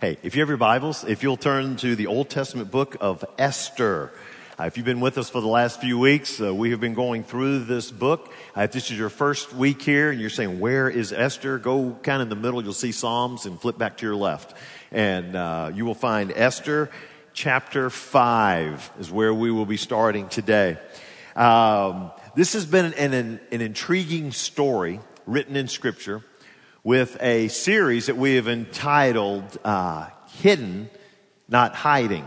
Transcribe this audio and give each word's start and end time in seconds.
Hey, 0.00 0.16
if 0.22 0.34
you 0.34 0.40
have 0.40 0.48
your 0.48 0.56
Bibles, 0.56 1.04
if 1.04 1.22
you'll 1.22 1.36
turn 1.36 1.76
to 1.76 1.94
the 1.94 2.06
Old 2.06 2.30
Testament 2.30 2.70
book 2.70 2.96
of 3.02 3.22
Esther. 3.36 4.10
Uh, 4.58 4.64
if 4.64 4.78
you've 4.78 4.86
been 4.86 5.00
with 5.00 5.18
us 5.18 5.28
for 5.28 5.42
the 5.42 5.46
last 5.46 5.78
few 5.82 5.98
weeks, 5.98 6.40
uh, 6.40 6.54
we 6.54 6.70
have 6.70 6.80
been 6.80 6.94
going 6.94 7.22
through 7.22 7.64
this 7.64 7.90
book. 7.90 8.32
Uh, 8.56 8.62
if 8.62 8.72
this 8.72 8.90
is 8.90 8.98
your 8.98 9.10
first 9.10 9.52
week 9.52 9.82
here 9.82 10.10
and 10.10 10.18
you're 10.18 10.30
saying, 10.30 10.58
where 10.58 10.88
is 10.88 11.12
Esther? 11.12 11.58
Go 11.58 11.98
kind 12.02 12.22
of 12.22 12.26
in 12.26 12.28
the 12.30 12.42
middle, 12.42 12.64
you'll 12.64 12.72
see 12.72 12.92
Psalms 12.92 13.44
and 13.44 13.60
flip 13.60 13.76
back 13.76 13.98
to 13.98 14.06
your 14.06 14.16
left. 14.16 14.56
And 14.90 15.36
uh, 15.36 15.70
you 15.74 15.84
will 15.84 15.94
find 15.94 16.32
Esther 16.34 16.90
chapter 17.34 17.90
5 17.90 18.92
is 19.00 19.10
where 19.10 19.34
we 19.34 19.50
will 19.50 19.66
be 19.66 19.76
starting 19.76 20.30
today. 20.30 20.78
Um, 21.36 22.10
this 22.34 22.54
has 22.54 22.64
been 22.64 22.86
an, 22.94 23.12
an, 23.12 23.40
an 23.52 23.60
intriguing 23.60 24.32
story 24.32 24.98
written 25.26 25.56
in 25.56 25.68
scripture 25.68 26.24
with 26.82 27.16
a 27.20 27.48
series 27.48 28.06
that 28.06 28.16
we 28.16 28.36
have 28.36 28.48
entitled 28.48 29.58
uh, 29.64 30.08
Hidden, 30.38 30.88
Not 31.48 31.74
Hiding. 31.74 32.26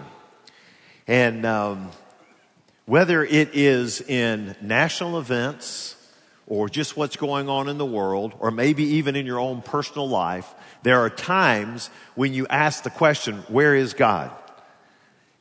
And 1.08 1.46
um, 1.46 1.90
whether 2.86 3.24
it 3.24 3.50
is 3.54 4.02
in 4.02 4.56
national 4.62 5.18
events 5.18 5.96
or 6.46 6.70
just 6.70 6.96
what's 6.96 7.16
going 7.16 7.50
on 7.50 7.70
in 7.70 7.78
the 7.78 7.86
world, 7.86 8.34
or 8.40 8.52
maybe 8.52 8.84
even 8.84 9.16
in 9.16 9.26
your 9.26 9.40
own 9.40 9.62
personal 9.62 10.08
life, 10.08 10.54
there 10.84 11.00
are 11.00 11.10
times 11.10 11.90
when 12.16 12.34
you 12.34 12.46
ask 12.48 12.84
the 12.84 12.90
question, 12.90 13.38
Where 13.48 13.76
is 13.76 13.94
God? 13.94 14.32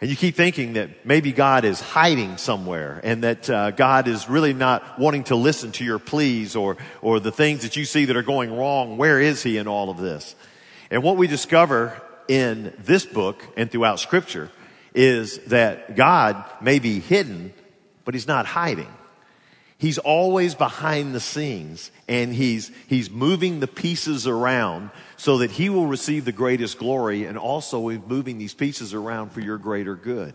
And 0.02 0.10
you 0.10 0.16
keep 0.16 0.34
thinking 0.34 0.72
that 0.72 1.06
maybe 1.06 1.30
God 1.30 1.64
is 1.64 1.80
hiding 1.80 2.36
somewhere 2.36 3.00
and 3.04 3.22
that 3.22 3.48
uh, 3.48 3.70
God 3.70 4.08
is 4.08 4.28
really 4.28 4.52
not 4.52 4.98
wanting 4.98 5.22
to 5.24 5.36
listen 5.36 5.70
to 5.72 5.84
your 5.84 6.00
pleas 6.00 6.56
or, 6.56 6.76
or 7.02 7.20
the 7.20 7.30
things 7.30 7.62
that 7.62 7.76
you 7.76 7.84
see 7.84 8.06
that 8.06 8.16
are 8.16 8.24
going 8.24 8.52
wrong. 8.52 8.96
Where 8.96 9.20
is 9.20 9.44
He 9.44 9.58
in 9.58 9.68
all 9.68 9.90
of 9.90 9.98
this? 9.98 10.34
And 10.90 11.04
what 11.04 11.16
we 11.16 11.28
discover 11.28 12.02
in 12.26 12.74
this 12.80 13.06
book 13.06 13.46
and 13.56 13.70
throughout 13.70 14.00
Scripture 14.00 14.50
is 14.92 15.38
that 15.46 15.94
God 15.94 16.44
may 16.60 16.80
be 16.80 16.98
hidden, 16.98 17.52
but 18.04 18.14
He's 18.14 18.26
not 18.26 18.44
hiding. 18.44 18.92
He's 19.82 19.98
always 19.98 20.54
behind 20.54 21.12
the 21.12 21.18
scenes 21.18 21.90
and 22.06 22.32
he's, 22.32 22.70
he's 22.86 23.10
moving 23.10 23.58
the 23.58 23.66
pieces 23.66 24.28
around 24.28 24.90
so 25.16 25.38
that 25.38 25.50
he 25.50 25.70
will 25.70 25.88
receive 25.88 26.24
the 26.24 26.30
greatest 26.30 26.78
glory 26.78 27.24
and 27.24 27.36
also 27.36 27.90
moving 27.90 28.38
these 28.38 28.54
pieces 28.54 28.94
around 28.94 29.32
for 29.32 29.40
your 29.40 29.58
greater 29.58 29.96
good. 29.96 30.34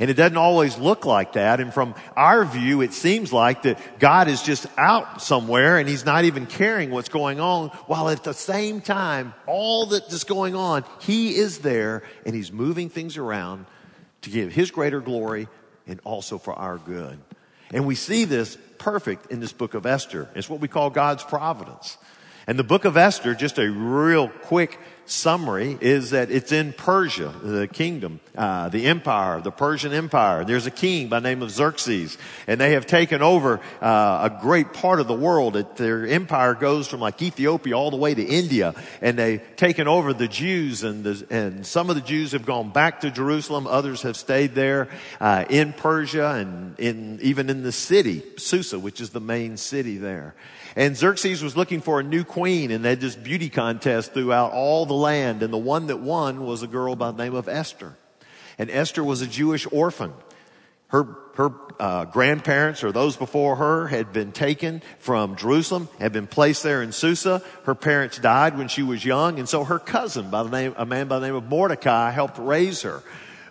And 0.00 0.10
it 0.10 0.14
doesn't 0.14 0.36
always 0.36 0.76
look 0.76 1.06
like 1.06 1.34
that. 1.34 1.60
And 1.60 1.72
from 1.72 1.94
our 2.16 2.44
view, 2.44 2.80
it 2.80 2.92
seems 2.92 3.32
like 3.32 3.62
that 3.62 4.00
God 4.00 4.26
is 4.26 4.42
just 4.42 4.66
out 4.76 5.22
somewhere 5.22 5.78
and 5.78 5.88
he's 5.88 6.04
not 6.04 6.24
even 6.24 6.44
caring 6.44 6.90
what's 6.90 7.08
going 7.08 7.38
on 7.38 7.68
while 7.86 8.08
at 8.08 8.24
the 8.24 8.34
same 8.34 8.80
time, 8.80 9.34
all 9.46 9.86
that 9.86 10.12
is 10.12 10.24
going 10.24 10.56
on, 10.56 10.82
he 10.98 11.36
is 11.36 11.60
there 11.60 12.02
and 12.26 12.34
he's 12.34 12.50
moving 12.50 12.88
things 12.88 13.18
around 13.18 13.66
to 14.22 14.30
give 14.30 14.52
his 14.52 14.72
greater 14.72 15.00
glory 15.00 15.46
and 15.86 16.00
also 16.02 16.38
for 16.38 16.54
our 16.54 16.78
good. 16.78 17.20
And 17.74 17.86
we 17.86 17.96
see 17.96 18.24
this 18.24 18.56
perfect 18.78 19.32
in 19.32 19.40
this 19.40 19.52
book 19.52 19.74
of 19.74 19.84
Esther. 19.84 20.28
It's 20.36 20.48
what 20.48 20.60
we 20.60 20.68
call 20.68 20.90
God's 20.90 21.24
providence. 21.24 21.98
And 22.46 22.56
the 22.56 22.62
book 22.64 22.84
of 22.84 22.96
Esther, 22.96 23.34
just 23.34 23.58
a 23.58 23.68
real 23.68 24.28
quick 24.28 24.78
summary 25.06 25.76
is 25.80 26.10
that 26.10 26.30
it's 26.30 26.52
in 26.52 26.72
Persia, 26.72 27.32
the 27.42 27.68
kingdom, 27.68 28.20
uh, 28.36 28.68
the 28.68 28.86
empire, 28.86 29.40
the 29.40 29.50
Persian 29.50 29.92
empire. 29.92 30.44
There's 30.44 30.66
a 30.66 30.70
king 30.70 31.08
by 31.08 31.20
name 31.20 31.42
of 31.42 31.50
Xerxes, 31.50 32.16
and 32.46 32.60
they 32.60 32.72
have 32.72 32.86
taken 32.86 33.22
over 33.22 33.60
uh, 33.80 34.30
a 34.30 34.38
great 34.40 34.72
part 34.72 35.00
of 35.00 35.06
the 35.06 35.14
world. 35.14 35.56
It, 35.56 35.76
their 35.76 36.06
empire 36.06 36.54
goes 36.54 36.88
from 36.88 37.00
like 37.00 37.20
Ethiopia 37.20 37.76
all 37.76 37.90
the 37.90 37.96
way 37.96 38.14
to 38.14 38.24
India, 38.24 38.74
and 39.00 39.18
they've 39.18 39.42
taken 39.56 39.88
over 39.88 40.12
the 40.12 40.28
Jews, 40.28 40.82
and 40.82 41.04
the, 41.04 41.26
and 41.30 41.66
some 41.66 41.90
of 41.90 41.96
the 41.96 42.02
Jews 42.02 42.32
have 42.32 42.46
gone 42.46 42.70
back 42.70 43.00
to 43.00 43.10
Jerusalem. 43.10 43.66
Others 43.66 44.02
have 44.02 44.16
stayed 44.16 44.54
there 44.54 44.88
uh, 45.20 45.44
in 45.48 45.72
Persia 45.72 46.32
and 46.32 46.78
in 46.78 47.18
even 47.22 47.50
in 47.50 47.62
the 47.62 47.72
city 47.72 48.22
Susa, 48.36 48.78
which 48.78 49.00
is 49.00 49.10
the 49.10 49.20
main 49.20 49.56
city 49.56 49.98
there. 49.98 50.34
And 50.76 50.96
Xerxes 50.96 51.42
was 51.42 51.56
looking 51.56 51.80
for 51.80 52.00
a 52.00 52.02
new 52.02 52.24
queen 52.24 52.70
and 52.70 52.84
they 52.84 52.90
had 52.90 53.00
this 53.00 53.16
beauty 53.16 53.48
contest 53.48 54.12
throughout 54.12 54.52
all 54.52 54.86
the 54.86 54.94
land. 54.94 55.42
And 55.42 55.52
the 55.52 55.58
one 55.58 55.86
that 55.86 56.00
won 56.00 56.44
was 56.44 56.62
a 56.62 56.66
girl 56.66 56.96
by 56.96 57.12
the 57.12 57.22
name 57.22 57.34
of 57.34 57.48
Esther. 57.48 57.96
And 58.58 58.70
Esther 58.70 59.04
was 59.04 59.20
a 59.20 59.26
Jewish 59.26 59.66
orphan. 59.70 60.12
Her, 60.88 61.16
her 61.34 61.50
uh, 61.80 62.04
grandparents 62.04 62.84
or 62.84 62.92
those 62.92 63.16
before 63.16 63.56
her 63.56 63.88
had 63.88 64.12
been 64.12 64.30
taken 64.30 64.82
from 64.98 65.34
Jerusalem, 65.34 65.88
had 65.98 66.12
been 66.12 66.28
placed 66.28 66.62
there 66.62 66.82
in 66.82 66.92
Susa. 66.92 67.42
Her 67.64 67.74
parents 67.74 68.18
died 68.18 68.56
when 68.56 68.68
she 68.68 68.82
was 68.84 69.04
young, 69.04 69.40
and 69.40 69.48
so 69.48 69.64
her 69.64 69.80
cousin, 69.80 70.30
by 70.30 70.44
the 70.44 70.50
name, 70.50 70.74
a 70.76 70.86
man 70.86 71.08
by 71.08 71.18
the 71.18 71.26
name 71.26 71.34
of 71.34 71.48
Mordecai, 71.48 72.10
helped 72.12 72.38
raise 72.38 72.82
her. 72.82 73.02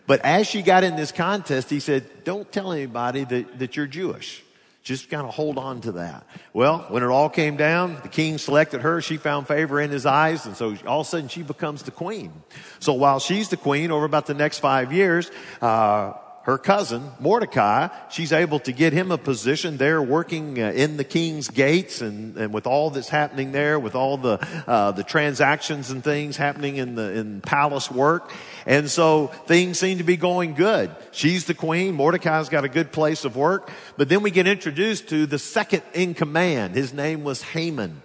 But 0.07 0.21
as 0.21 0.47
she 0.47 0.61
got 0.61 0.85
in 0.85 0.95
this 0.95 1.11
contest, 1.11 1.69
he 1.69 1.81
said, 1.81 2.23
"Don't 2.23 2.49
tell 2.49 2.71
anybody 2.71 3.25
that, 3.25 3.59
that 3.59 3.75
you're 3.75 3.87
Jewish." 3.87 4.41
Just 4.83 5.09
kind 5.09 5.25
of 5.25 5.33
hold 5.33 5.57
on 5.57 5.79
to 5.81 5.93
that. 5.93 6.27
Well, 6.51 6.79
when 6.89 7.03
it 7.03 7.07
all 7.07 7.29
came 7.29 7.55
down, 7.55 7.97
the 8.03 8.09
king 8.09 8.37
selected 8.37 8.81
her. 8.81 9.01
She 9.01 9.15
found 9.15 9.47
favor 9.47 9.79
in 9.79 9.89
his 9.89 10.05
eyes. 10.05 10.45
And 10.45 10.57
so 10.57 10.75
all 10.85 11.01
of 11.01 11.07
a 11.07 11.09
sudden 11.09 11.29
she 11.29 11.41
becomes 11.41 11.83
the 11.83 11.91
queen. 11.91 12.33
So 12.79 12.91
while 12.91 13.19
she's 13.19 13.47
the 13.47 13.55
queen 13.55 13.91
over 13.91 14.03
about 14.03 14.25
the 14.25 14.33
next 14.33 14.59
five 14.59 14.91
years, 14.91 15.31
uh, 15.61 16.13
her 16.43 16.57
cousin, 16.57 17.11
Mordecai, 17.19 17.87
she's 18.09 18.33
able 18.33 18.59
to 18.59 18.73
get 18.73 18.91
him 18.91 19.11
a 19.11 19.17
position 19.17 19.77
there 19.77 20.01
working 20.01 20.61
uh, 20.61 20.71
in 20.71 20.97
the 20.97 21.05
king's 21.05 21.47
gates 21.47 22.01
and, 22.01 22.35
and 22.35 22.53
with 22.53 22.67
all 22.67 22.89
that's 22.89 23.07
happening 23.07 23.53
there, 23.53 23.79
with 23.79 23.95
all 23.95 24.17
the, 24.17 24.45
uh, 24.67 24.91
the 24.91 25.03
transactions 25.03 25.89
and 25.89 26.03
things 26.03 26.35
happening 26.35 26.75
in 26.75 26.95
the, 26.95 27.13
in 27.13 27.39
palace 27.39 27.89
work. 27.89 28.29
And 28.65 28.89
so 28.91 29.27
things 29.47 29.79
seem 29.79 29.99
to 29.99 30.03
be 30.03 30.17
going 30.17 30.53
good. 30.53 30.93
She's 31.11 31.45
the 31.45 31.53
queen. 31.53 31.95
Mordecai's 31.95 32.49
got 32.49 32.65
a 32.65 32.69
good 32.69 32.91
place 32.91 33.23
of 33.23 33.37
work. 33.37 33.71
But 33.95 34.09
then 34.09 34.21
we 34.21 34.29
get 34.29 34.45
introduced 34.45 35.07
to 35.09 35.25
the 35.25 35.39
second 35.39 35.83
in 35.93 36.13
command. 36.13 36.75
His 36.75 36.93
name 36.93 37.23
was 37.23 37.41
Haman. 37.41 38.01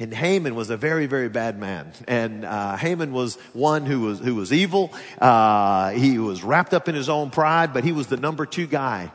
And 0.00 0.14
Haman 0.14 0.54
was 0.54 0.70
a 0.70 0.78
very, 0.78 1.04
very 1.04 1.28
bad 1.28 1.58
man. 1.58 1.92
And 2.08 2.46
uh, 2.46 2.76
Haman 2.78 3.12
was 3.12 3.36
one 3.52 3.84
who 3.84 4.00
was 4.00 4.18
who 4.18 4.34
was 4.34 4.50
evil. 4.50 4.94
Uh, 5.20 5.90
he 5.90 6.18
was 6.18 6.42
wrapped 6.42 6.72
up 6.72 6.88
in 6.88 6.94
his 6.94 7.10
own 7.10 7.28
pride, 7.28 7.74
but 7.74 7.84
he 7.84 7.92
was 7.92 8.06
the 8.06 8.16
number 8.16 8.46
two 8.46 8.66
guy. 8.66 9.12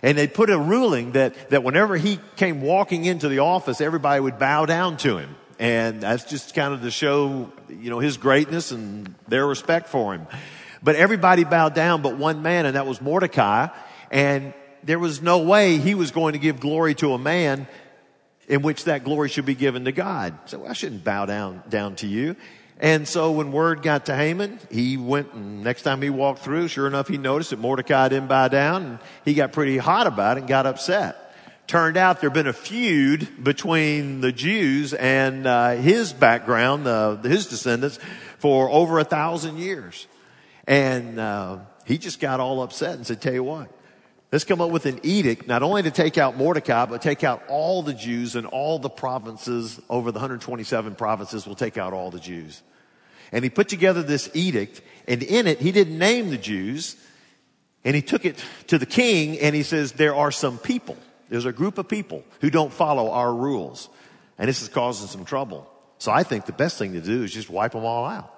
And 0.00 0.16
they 0.16 0.28
put 0.28 0.48
a 0.48 0.56
ruling 0.56 1.12
that 1.12 1.50
that 1.50 1.64
whenever 1.64 1.96
he 1.96 2.20
came 2.36 2.60
walking 2.60 3.04
into 3.04 3.28
the 3.28 3.40
office, 3.40 3.80
everybody 3.80 4.20
would 4.20 4.38
bow 4.38 4.64
down 4.64 4.96
to 4.98 5.18
him. 5.18 5.34
And 5.58 6.02
that's 6.02 6.22
just 6.22 6.54
kind 6.54 6.72
of 6.72 6.82
to 6.82 6.92
show, 6.92 7.52
you 7.68 7.90
know, 7.90 7.98
his 7.98 8.16
greatness 8.16 8.70
and 8.70 9.12
their 9.26 9.44
respect 9.44 9.88
for 9.88 10.14
him. 10.14 10.28
But 10.84 10.94
everybody 10.94 11.42
bowed 11.42 11.74
down 11.74 12.00
but 12.00 12.16
one 12.16 12.42
man, 12.42 12.64
and 12.64 12.76
that 12.76 12.86
was 12.86 13.00
Mordecai. 13.00 13.66
And 14.12 14.54
there 14.84 15.00
was 15.00 15.20
no 15.20 15.40
way 15.40 15.78
he 15.78 15.96
was 15.96 16.12
going 16.12 16.34
to 16.34 16.38
give 16.38 16.60
glory 16.60 16.94
to 16.94 17.12
a 17.14 17.18
man 17.18 17.66
in 18.48 18.62
which 18.62 18.84
that 18.84 19.04
glory 19.04 19.28
should 19.28 19.46
be 19.46 19.54
given 19.54 19.84
to 19.84 19.92
God. 19.92 20.36
So 20.46 20.66
I 20.66 20.72
shouldn't 20.72 21.04
bow 21.04 21.26
down, 21.26 21.62
down 21.68 21.96
to 21.96 22.06
you. 22.06 22.34
And 22.80 23.06
so 23.06 23.32
when 23.32 23.52
word 23.52 23.82
got 23.82 24.06
to 24.06 24.14
Haman, 24.14 24.60
he 24.70 24.96
went 24.96 25.32
and 25.34 25.62
next 25.62 25.82
time 25.82 26.00
he 26.00 26.10
walked 26.10 26.40
through, 26.40 26.68
sure 26.68 26.86
enough, 26.86 27.08
he 27.08 27.18
noticed 27.18 27.50
that 27.50 27.58
Mordecai 27.58 28.08
didn't 28.08 28.28
bow 28.28 28.48
down 28.48 28.84
and 28.84 28.98
he 29.24 29.34
got 29.34 29.52
pretty 29.52 29.78
hot 29.78 30.06
about 30.06 30.36
it 30.36 30.40
and 30.40 30.48
got 30.48 30.64
upset. 30.64 31.34
Turned 31.66 31.98
out 31.98 32.20
there'd 32.20 32.32
been 32.32 32.46
a 32.46 32.52
feud 32.52 33.44
between 33.44 34.22
the 34.22 34.32
Jews 34.32 34.94
and 34.94 35.46
uh, 35.46 35.72
his 35.72 36.14
background, 36.14 36.86
uh, 36.86 37.16
his 37.16 37.46
descendants, 37.46 37.98
for 38.38 38.70
over 38.70 38.98
a 38.98 39.04
thousand 39.04 39.58
years. 39.58 40.06
And 40.66 41.18
uh, 41.20 41.58
he 41.84 41.98
just 41.98 42.20
got 42.20 42.40
all 42.40 42.62
upset 42.62 42.94
and 42.94 43.06
said, 43.06 43.20
tell 43.20 43.34
you 43.34 43.44
what, 43.44 43.70
Let's 44.30 44.44
come 44.44 44.60
up 44.60 44.70
with 44.70 44.84
an 44.84 45.00
edict, 45.02 45.46
not 45.46 45.62
only 45.62 45.82
to 45.84 45.90
take 45.90 46.18
out 46.18 46.36
Mordecai, 46.36 46.84
but 46.84 47.00
take 47.00 47.24
out 47.24 47.42
all 47.48 47.82
the 47.82 47.94
Jews 47.94 48.36
and 48.36 48.46
all 48.46 48.78
the 48.78 48.90
provinces 48.90 49.80
over 49.88 50.12
the 50.12 50.18
127 50.18 50.96
provinces 50.96 51.46
will 51.46 51.54
take 51.54 51.78
out 51.78 51.94
all 51.94 52.10
the 52.10 52.20
Jews. 52.20 52.62
And 53.32 53.42
he 53.42 53.48
put 53.48 53.68
together 53.68 54.02
this 54.02 54.30
edict, 54.34 54.82
and 55.06 55.22
in 55.22 55.46
it, 55.46 55.60
he 55.60 55.72
didn't 55.72 55.98
name 55.98 56.28
the 56.28 56.36
Jews, 56.36 56.96
and 57.84 57.96
he 57.96 58.02
took 58.02 58.26
it 58.26 58.42
to 58.66 58.78
the 58.78 58.86
king, 58.86 59.38
and 59.38 59.54
he 59.54 59.62
says, 59.62 59.92
there 59.92 60.14
are 60.14 60.30
some 60.30 60.58
people, 60.58 60.98
there's 61.30 61.46
a 61.46 61.52
group 61.52 61.78
of 61.78 61.88
people 61.88 62.22
who 62.42 62.50
don't 62.50 62.72
follow 62.72 63.10
our 63.10 63.34
rules, 63.34 63.88
and 64.36 64.46
this 64.46 64.60
is 64.60 64.68
causing 64.68 65.08
some 65.08 65.24
trouble. 65.24 65.66
So 65.96 66.12
I 66.12 66.22
think 66.22 66.44
the 66.44 66.52
best 66.52 66.78
thing 66.78 66.92
to 66.92 67.00
do 67.00 67.22
is 67.22 67.32
just 67.32 67.48
wipe 67.48 67.72
them 67.72 67.84
all 67.84 68.04
out. 68.04 68.34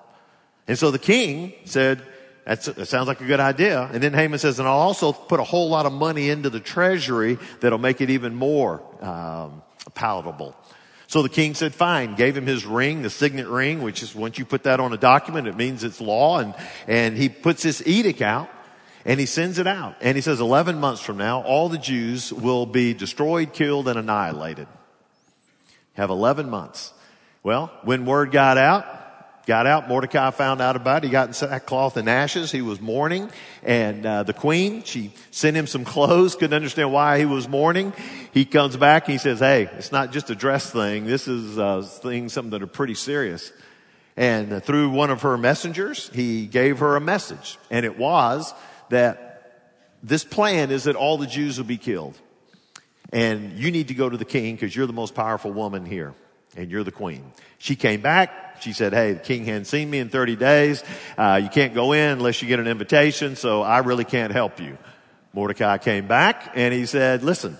And 0.69 0.79
so 0.79 0.93
the 0.93 1.01
king 1.01 1.53
said, 1.65 2.01
that's, 2.45 2.67
that 2.67 2.87
sounds 2.87 3.09
like 3.09 3.21
a 3.21 3.27
good 3.27 3.41
idea. 3.41 3.89
And 3.93 4.03
then 4.03 4.15
Haman 4.15 4.39
says, 4.39 4.59
and 4.59 4.67
I'll 4.67 4.75
also 4.75 5.13
put 5.13 5.41
a 5.41 5.45
whole 5.45 5.69
lot 5.69 5.87
of 5.87 5.93
money 5.93 6.31
into 6.31 6.51
the 6.51 6.61
treasury 6.61 7.39
that'll 7.61 7.79
make 7.79 8.01
it 8.01 8.11
even 8.11 8.35
more 8.35 8.83
um, 9.03 9.63
palatable. 9.95 10.57
So 11.07 11.23
the 11.23 11.29
king 11.29 11.55
said, 11.55 11.75
fine, 11.75 12.15
gave 12.15 12.37
him 12.37 12.47
his 12.47 12.65
ring, 12.65 13.03
the 13.03 13.11
signet 13.11 13.49
ring, 13.49 13.83
which 13.83 14.03
is 14.03 14.15
once 14.15 14.39
you 14.39 14.45
put 14.45 14.63
that 14.63 14.79
on 14.79 14.93
a 14.93 14.97
document, 14.97 15.49
it 15.49 15.57
means 15.57 15.83
it's 15.83 16.01
law. 16.01 16.39
And, 16.39 16.55
and 16.87 17.17
he 17.17 17.29
puts 17.29 17.65
this 17.65 17.83
edict 17.85 18.23
out 18.23 18.49
and 19.05 19.19
he 19.19 19.27
sends 19.27 19.59
it 19.59 19.67
out. 19.67 19.97
And 20.01 20.17
he 20.17 20.23
says, 20.23 20.41
11 20.41 20.79
months 20.79 21.03
from 21.03 21.17
now, 21.17 21.43
all 21.43 21.69
the 21.69 21.79
Jews 21.79 22.33
will 22.33 22.65
be 22.65 22.95
destroyed, 22.95 23.53
killed, 23.53 23.89
and 23.89 23.99
annihilated. 23.99 24.69
Have 25.95 26.11
11 26.11 26.49
months. 26.49 26.93
Well, 27.43 27.73
when 27.83 28.07
word 28.07 28.31
got 28.31 28.59
out, 28.59 29.00
got 29.51 29.67
out. 29.67 29.89
Mordecai 29.89 30.31
found 30.31 30.61
out 30.61 30.77
about 30.77 31.03
it. 31.03 31.09
He 31.09 31.11
got 31.11 31.27
in 31.27 31.35
sackcloth 31.35 31.97
and 31.97 32.09
ashes. 32.09 32.53
He 32.53 32.63
was 32.63 32.81
mourning. 32.81 33.29
And 33.65 34.07
uh, 34.07 34.23
the 34.23 34.33
queen, 34.33 34.85
she 34.85 35.13
sent 35.33 35.57
him 35.57 35.67
some 35.67 35.85
clothes. 35.85 36.37
Couldn't 36.37 36.55
understand 36.55 36.93
why 36.93 37.19
he 37.19 37.25
was 37.25 37.49
mourning. 37.49 37.93
He 38.33 38.45
comes 38.45 38.77
back 38.77 39.09
and 39.09 39.13
he 39.13 39.19
says, 39.19 39.41
hey, 39.41 39.69
it's 39.77 39.91
not 39.91 40.13
just 40.13 40.31
a 40.31 40.37
dress 40.37 40.71
thing. 40.71 41.05
This 41.05 41.27
is 41.27 41.59
uh, 41.59 41.83
things, 41.83 42.33
something 42.33 42.53
that 42.53 42.63
are 42.63 42.69
pretty 42.69 42.95
serious. 42.95 43.53
And 44.17 44.53
uh, 44.53 44.61
through 44.61 44.91
one 44.91 45.11
of 45.11 45.23
her 45.23 45.37
messengers, 45.37 46.11
he 46.15 46.47
gave 46.47 46.79
her 46.79 46.95
a 46.95 47.01
message. 47.01 47.59
And 47.73 47.85
it 47.85 47.99
was 47.99 48.55
that 48.91 49.67
this 50.01 50.23
plan 50.23 50.71
is 50.71 50.85
that 50.85 50.95
all 50.95 51.19
the 51.19 51.27
Jews 51.27 51.59
will 51.59 51.67
be 51.67 51.77
killed. 51.77 52.17
And 53.13 53.59
you 53.59 53.73
need 53.73 53.89
to 53.89 53.95
go 53.95 54.09
to 54.09 54.17
the 54.17 54.25
king 54.25 54.55
because 54.55 54.77
you're 54.77 54.87
the 54.87 54.93
most 54.93 55.17
powerful 55.17 55.51
woman 55.51 55.87
here 55.87 56.15
and 56.57 56.71
you're 56.71 56.85
the 56.85 56.93
queen. 56.93 57.33
She 57.59 57.75
came 57.75 58.01
back. 58.01 58.50
She 58.61 58.73
said, 58.73 58.93
Hey, 58.93 59.15
the 59.15 59.21
king 59.21 59.45
hadn't 59.45 59.67
seen 59.67 59.89
me 59.91 59.99
in 59.99 60.09
30 60.09 60.37
days. 60.37 60.85
Uh, 61.17 61.41
you 61.43 61.49
can't 61.49 61.75
go 61.75 61.93
in 61.93 62.11
unless 62.11 62.43
you 62.43 62.49
get 62.49 62.61
an 62.61 62.67
invitation. 62.67 63.37
So 63.37 63.63
I 63.63 63.79
really 63.79 64.05
can't 64.05 64.33
help 64.33 64.61
you. 64.61 64.79
Mordecai 65.33 65.79
came 65.79 66.07
back 66.09 66.53
and 66.55 66.75
he 66.75 66.87
said, 66.87 67.23
listen, 67.23 67.57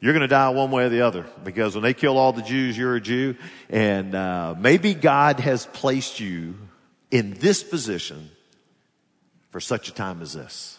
you're 0.00 0.12
going 0.12 0.22
to 0.22 0.28
die 0.28 0.48
one 0.48 0.70
way 0.70 0.84
or 0.84 0.88
the 0.88 1.02
other 1.02 1.24
because 1.44 1.74
when 1.74 1.82
they 1.82 1.94
kill 1.94 2.18
all 2.18 2.32
the 2.32 2.42
Jews, 2.42 2.76
you're 2.76 2.96
a 2.96 3.00
Jew. 3.00 3.36
And, 3.70 4.14
uh, 4.14 4.54
maybe 4.58 4.94
God 4.94 5.38
has 5.40 5.66
placed 5.66 6.18
you 6.18 6.56
in 7.10 7.34
this 7.34 7.62
position 7.62 8.30
for 9.50 9.60
such 9.60 9.88
a 9.88 9.94
time 9.94 10.20
as 10.22 10.32
this. 10.32 10.78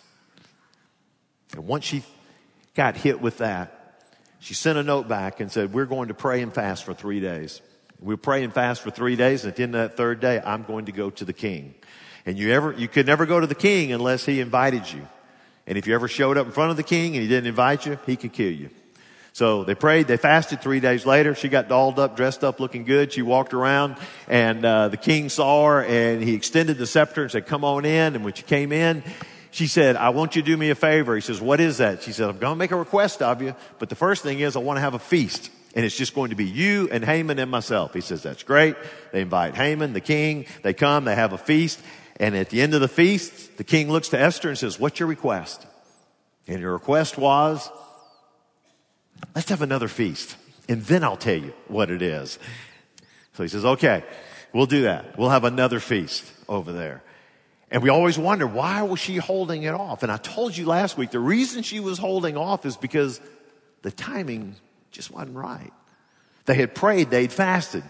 And 1.53 1.65
once 1.65 1.85
she 1.85 2.03
got 2.75 2.97
hit 2.97 3.21
with 3.21 3.37
that, 3.37 3.79
she 4.39 4.53
sent 4.53 4.77
a 4.77 4.83
note 4.83 5.07
back 5.07 5.39
and 5.39 5.49
said, 5.49 5.71
we're 5.71 5.85
going 5.85 6.09
to 6.09 6.13
pray 6.13 6.41
and 6.41 6.53
fast 6.53 6.83
for 6.83 6.93
three 6.93 7.21
days. 7.21 7.61
We'll 8.03 8.17
pray 8.17 8.43
and 8.43 8.53
fast 8.53 8.81
for 8.81 8.91
three 8.91 9.15
days. 9.15 9.43
And 9.43 9.51
at 9.51 9.55
the 9.55 9.63
end 9.63 9.75
of 9.75 9.89
that 9.89 9.95
third 9.95 10.19
day, 10.19 10.41
I'm 10.45 10.63
going 10.63 10.85
to 10.85 10.91
go 10.91 11.09
to 11.09 11.23
the 11.23 11.31
king. 11.31 11.73
And 12.25 12.37
you 12.37 12.51
ever, 12.51 12.73
you 12.73 12.89
could 12.89 13.05
never 13.05 13.25
go 13.25 13.39
to 13.39 13.47
the 13.47 13.55
king 13.55 13.93
unless 13.93 14.25
he 14.25 14.41
invited 14.41 14.91
you. 14.91 15.07
And 15.65 15.77
if 15.77 15.87
you 15.87 15.95
ever 15.95 16.09
showed 16.09 16.37
up 16.37 16.45
in 16.45 16.51
front 16.51 16.71
of 16.71 16.77
the 16.77 16.83
king 16.83 17.13
and 17.13 17.21
he 17.21 17.29
didn't 17.29 17.47
invite 17.47 17.85
you, 17.85 17.97
he 18.05 18.17
could 18.17 18.33
kill 18.33 18.51
you. 18.51 18.69
So 19.31 19.63
they 19.63 19.73
prayed, 19.73 20.07
they 20.07 20.17
fasted 20.17 20.61
three 20.61 20.81
days 20.81 21.05
later. 21.05 21.33
She 21.33 21.47
got 21.47 21.69
dolled 21.69 21.97
up, 21.97 22.17
dressed 22.17 22.43
up, 22.43 22.59
looking 22.59 22.83
good. 22.83 23.13
She 23.13 23.21
walked 23.21 23.53
around 23.53 23.95
and, 24.27 24.65
uh, 24.65 24.89
the 24.89 24.97
king 24.97 25.29
saw 25.29 25.65
her 25.67 25.83
and 25.85 26.21
he 26.21 26.35
extended 26.35 26.77
the 26.77 26.85
scepter 26.85 27.21
and 27.21 27.31
said, 27.31 27.47
come 27.47 27.63
on 27.63 27.85
in. 27.85 28.15
And 28.15 28.25
when 28.25 28.33
she 28.33 28.43
came 28.43 28.73
in, 28.73 29.01
she 29.51 29.67
said, 29.67 29.95
I 29.95 30.09
want 30.09 30.35
you 30.35 30.41
to 30.41 30.45
do 30.45 30.57
me 30.57 30.71
a 30.71 30.75
favor. 30.75 31.15
He 31.15 31.21
says, 31.21 31.39
what 31.39 31.61
is 31.61 31.77
that? 31.77 32.03
She 32.03 32.11
said, 32.11 32.29
I'm 32.29 32.37
going 32.37 32.55
to 32.55 32.59
make 32.59 32.71
a 32.71 32.75
request 32.75 33.21
of 33.21 33.41
you, 33.41 33.55
but 33.79 33.87
the 33.87 33.95
first 33.95 34.23
thing 34.23 34.41
is 34.41 34.57
I 34.57 34.59
want 34.59 34.77
to 34.77 34.81
have 34.81 34.93
a 34.93 34.99
feast. 34.99 35.49
And 35.75 35.83
it's 35.85 35.95
just 35.95 36.13
going 36.13 36.29
to 36.29 36.35
be 36.35 36.45
you 36.45 36.87
and 36.91 37.03
Haman 37.03 37.39
and 37.39 37.49
myself. 37.49 37.93
He 37.93 38.01
says, 38.01 38.21
that's 38.21 38.43
great. 38.43 38.75
They 39.11 39.21
invite 39.21 39.55
Haman, 39.55 39.93
the 39.93 40.01
king. 40.01 40.45
They 40.61 40.73
come, 40.73 41.05
they 41.05 41.15
have 41.15 41.33
a 41.33 41.37
feast. 41.37 41.79
And 42.17 42.35
at 42.35 42.49
the 42.49 42.61
end 42.61 42.75
of 42.75 42.81
the 42.81 42.87
feast, 42.87 43.57
the 43.57 43.63
king 43.63 43.91
looks 43.91 44.09
to 44.09 44.19
Esther 44.19 44.49
and 44.49 44.57
says, 44.57 44.79
what's 44.79 44.99
your 44.99 45.09
request? 45.09 45.65
And 46.47 46.59
your 46.59 46.73
request 46.73 47.17
was, 47.17 47.71
let's 49.33 49.49
have 49.49 49.63
another 49.63 49.87
feast. 49.87 50.35
And 50.69 50.83
then 50.83 51.03
I'll 51.03 51.17
tell 51.17 51.37
you 51.37 51.53
what 51.67 51.89
it 51.89 52.01
is. 52.01 52.37
So 53.33 53.41
he 53.41 53.49
says, 53.49 53.65
okay, 53.65 54.03
we'll 54.53 54.67
do 54.67 54.83
that. 54.83 55.17
We'll 55.17 55.29
have 55.29 55.43
another 55.43 55.79
feast 55.79 56.31
over 56.47 56.71
there. 56.71 57.01
And 57.71 57.81
we 57.81 57.89
always 57.89 58.19
wonder, 58.19 58.45
why 58.45 58.83
was 58.83 58.99
she 58.99 59.15
holding 59.15 59.63
it 59.63 59.73
off? 59.73 60.03
And 60.03 60.11
I 60.11 60.17
told 60.17 60.55
you 60.55 60.67
last 60.67 60.95
week, 60.95 61.09
the 61.09 61.19
reason 61.19 61.63
she 61.63 61.79
was 61.79 61.97
holding 61.97 62.37
off 62.37 62.63
is 62.67 62.77
because 62.77 63.19
the 63.81 63.89
timing 63.89 64.55
just 64.93 65.11
wasn't 65.11 65.35
right. 65.35 65.73
They 66.45 66.55
had 66.55 66.73
prayed, 66.73 67.09
they'd 67.09 67.31
fasted. 67.31 67.83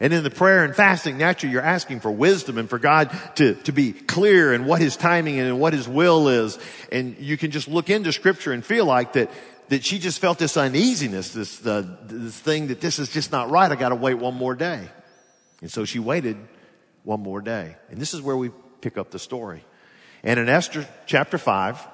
And 0.00 0.12
in 0.12 0.24
the 0.24 0.30
prayer 0.30 0.64
and 0.64 0.74
fasting, 0.74 1.16
naturally 1.16 1.52
you're 1.52 1.62
asking 1.62 2.00
for 2.00 2.10
wisdom 2.10 2.58
and 2.58 2.68
for 2.68 2.78
God 2.78 3.16
to, 3.36 3.54
to 3.54 3.72
be 3.72 3.92
clear 3.92 4.52
in 4.52 4.66
what 4.66 4.80
His 4.80 4.96
timing 4.96 5.38
and 5.38 5.58
what 5.58 5.72
His 5.72 5.88
will 5.88 6.28
is. 6.28 6.58
And 6.92 7.16
you 7.18 7.36
can 7.36 7.50
just 7.50 7.68
look 7.68 7.88
into 7.88 8.12
scripture 8.12 8.52
and 8.52 8.64
feel 8.64 8.84
like 8.84 9.14
that, 9.14 9.30
that 9.68 9.84
she 9.84 9.98
just 9.98 10.18
felt 10.18 10.38
this 10.38 10.56
uneasiness, 10.56 11.32
this, 11.32 11.64
uh, 11.64 11.86
this 12.02 12.38
thing 12.38 12.66
that 12.66 12.80
this 12.80 12.98
is 12.98 13.10
just 13.10 13.32
not 13.32 13.50
right. 13.50 13.70
I 13.70 13.74
gotta 13.76 13.94
wait 13.94 14.14
one 14.14 14.34
more 14.34 14.54
day. 14.54 14.88
And 15.62 15.70
so 15.70 15.84
she 15.84 15.98
waited 15.98 16.36
one 17.04 17.20
more 17.20 17.40
day. 17.40 17.76
And 17.90 17.98
this 17.98 18.12
is 18.12 18.20
where 18.20 18.36
we 18.36 18.50
pick 18.82 18.98
up 18.98 19.10
the 19.10 19.18
story. 19.18 19.64
And 20.22 20.38
in 20.38 20.48
Esther 20.48 20.86
chapter 21.06 21.38
5, 21.38 21.86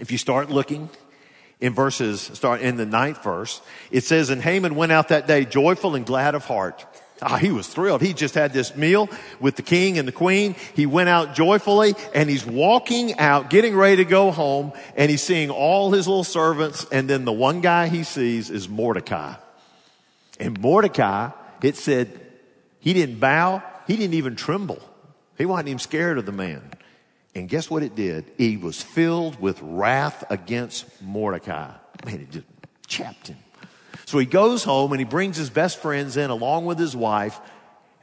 if 0.00 0.10
you 0.10 0.18
start 0.18 0.48
looking 0.50 0.88
in 1.60 1.74
verses, 1.74 2.20
start 2.20 2.60
in 2.60 2.76
the 2.76 2.86
ninth 2.86 3.22
verse, 3.22 3.60
it 3.90 4.04
says, 4.04 4.30
And 4.30 4.42
Haman 4.42 4.74
went 4.74 4.92
out 4.92 5.08
that 5.08 5.26
day 5.26 5.44
joyful 5.44 5.94
and 5.94 6.04
glad 6.04 6.34
of 6.34 6.44
heart. 6.44 6.84
Ah, 7.22 7.36
he 7.36 7.50
was 7.50 7.66
thrilled. 7.68 8.02
He 8.02 8.12
just 8.12 8.34
had 8.34 8.52
this 8.52 8.76
meal 8.76 9.08
with 9.40 9.56
the 9.56 9.62
king 9.62 9.98
and 9.98 10.06
the 10.06 10.12
queen. 10.12 10.56
He 10.74 10.84
went 10.84 11.08
out 11.08 11.34
joyfully 11.34 11.94
and 12.12 12.28
he's 12.28 12.44
walking 12.44 13.18
out, 13.18 13.50
getting 13.50 13.74
ready 13.74 13.96
to 13.96 14.04
go 14.04 14.30
home, 14.30 14.72
and 14.96 15.10
he's 15.10 15.22
seeing 15.22 15.48
all 15.48 15.92
his 15.92 16.08
little 16.08 16.24
servants, 16.24 16.86
and 16.90 17.08
then 17.08 17.24
the 17.24 17.32
one 17.32 17.60
guy 17.60 17.86
he 17.86 18.02
sees 18.02 18.50
is 18.50 18.68
Mordecai. 18.68 19.34
And 20.40 20.60
Mordecai, 20.60 21.30
it 21.62 21.76
said, 21.76 22.20
he 22.80 22.92
didn't 22.92 23.20
bow, 23.20 23.62
he 23.86 23.96
didn't 23.96 24.14
even 24.14 24.36
tremble. 24.36 24.80
He 25.38 25.46
wasn't 25.46 25.68
even 25.68 25.78
scared 25.78 26.18
of 26.18 26.26
the 26.26 26.32
man. 26.32 26.73
And 27.34 27.48
guess 27.48 27.68
what 27.68 27.82
it 27.82 27.96
did? 27.96 28.30
He 28.38 28.56
was 28.56 28.80
filled 28.80 29.40
with 29.40 29.60
wrath 29.60 30.24
against 30.30 30.86
Mordecai. 31.02 31.72
Man, 32.04 32.20
it 32.20 32.30
just 32.30 32.46
chapped 32.86 33.28
him. 33.28 33.38
So 34.06 34.18
he 34.18 34.26
goes 34.26 34.64
home 34.64 34.92
and 34.92 35.00
he 35.00 35.04
brings 35.04 35.36
his 35.36 35.50
best 35.50 35.80
friends 35.80 36.16
in 36.16 36.30
along 36.30 36.66
with 36.66 36.78
his 36.78 36.94
wife 36.94 37.40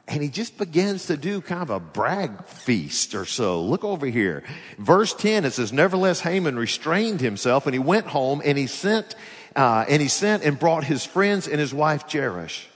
and 0.08 0.22
he 0.22 0.28
just 0.28 0.58
begins 0.58 1.06
to 1.06 1.16
do 1.16 1.40
kind 1.40 1.62
of 1.62 1.70
a 1.70 1.80
brag 1.80 2.44
feast 2.44 3.14
or 3.14 3.24
so. 3.24 3.62
Look 3.62 3.84
over 3.84 4.06
here. 4.06 4.42
Verse 4.78 5.14
10, 5.14 5.44
it 5.44 5.52
says, 5.52 5.72
Nevertheless, 5.72 6.20
Haman 6.20 6.56
restrained 6.56 7.20
himself 7.20 7.66
and 7.66 7.74
he 7.74 7.78
went 7.78 8.06
home 8.08 8.42
and 8.44 8.58
he 8.58 8.66
sent, 8.66 9.14
uh, 9.54 9.84
and 9.88 10.02
he 10.02 10.08
sent 10.08 10.42
and 10.42 10.58
brought 10.58 10.84
his 10.84 11.04
friends 11.04 11.46
and 11.46 11.60
his 11.60 11.72
wife 11.72 12.08
Zeresh. 12.08 12.66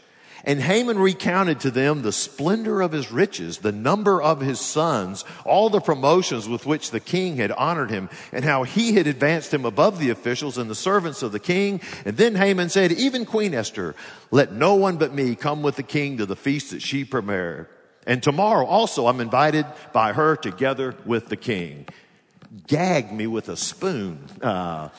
And 0.46 0.60
Haman 0.60 0.96
recounted 1.00 1.58
to 1.60 1.72
them 1.72 2.02
the 2.02 2.12
splendor 2.12 2.80
of 2.80 2.92
his 2.92 3.10
riches, 3.10 3.58
the 3.58 3.72
number 3.72 4.22
of 4.22 4.40
his 4.40 4.60
sons, 4.60 5.24
all 5.44 5.68
the 5.70 5.80
promotions 5.80 6.48
with 6.48 6.64
which 6.64 6.92
the 6.92 7.00
king 7.00 7.36
had 7.36 7.50
honored 7.50 7.90
him, 7.90 8.08
and 8.30 8.44
how 8.44 8.62
he 8.62 8.92
had 8.92 9.08
advanced 9.08 9.52
him 9.52 9.64
above 9.64 9.98
the 9.98 10.10
officials 10.10 10.56
and 10.56 10.70
the 10.70 10.76
servants 10.76 11.24
of 11.24 11.32
the 11.32 11.40
king. 11.40 11.80
And 12.04 12.16
then 12.16 12.36
Haman 12.36 12.68
said, 12.68 12.92
even 12.92 13.26
Queen 13.26 13.54
Esther, 13.54 13.96
let 14.30 14.52
no 14.52 14.76
one 14.76 14.98
but 14.98 15.12
me 15.12 15.34
come 15.34 15.62
with 15.64 15.74
the 15.74 15.82
king 15.82 16.18
to 16.18 16.26
the 16.26 16.36
feast 16.36 16.70
that 16.70 16.80
she 16.80 17.04
prepared. 17.04 17.66
And 18.06 18.22
tomorrow 18.22 18.66
also 18.66 19.08
I'm 19.08 19.20
invited 19.20 19.66
by 19.92 20.12
her 20.12 20.36
together 20.36 20.94
with 21.04 21.26
the 21.26 21.36
king. 21.36 21.86
Gag 22.68 23.12
me 23.12 23.26
with 23.26 23.48
a 23.48 23.56
spoon. 23.56 24.24
Uh, 24.40 24.90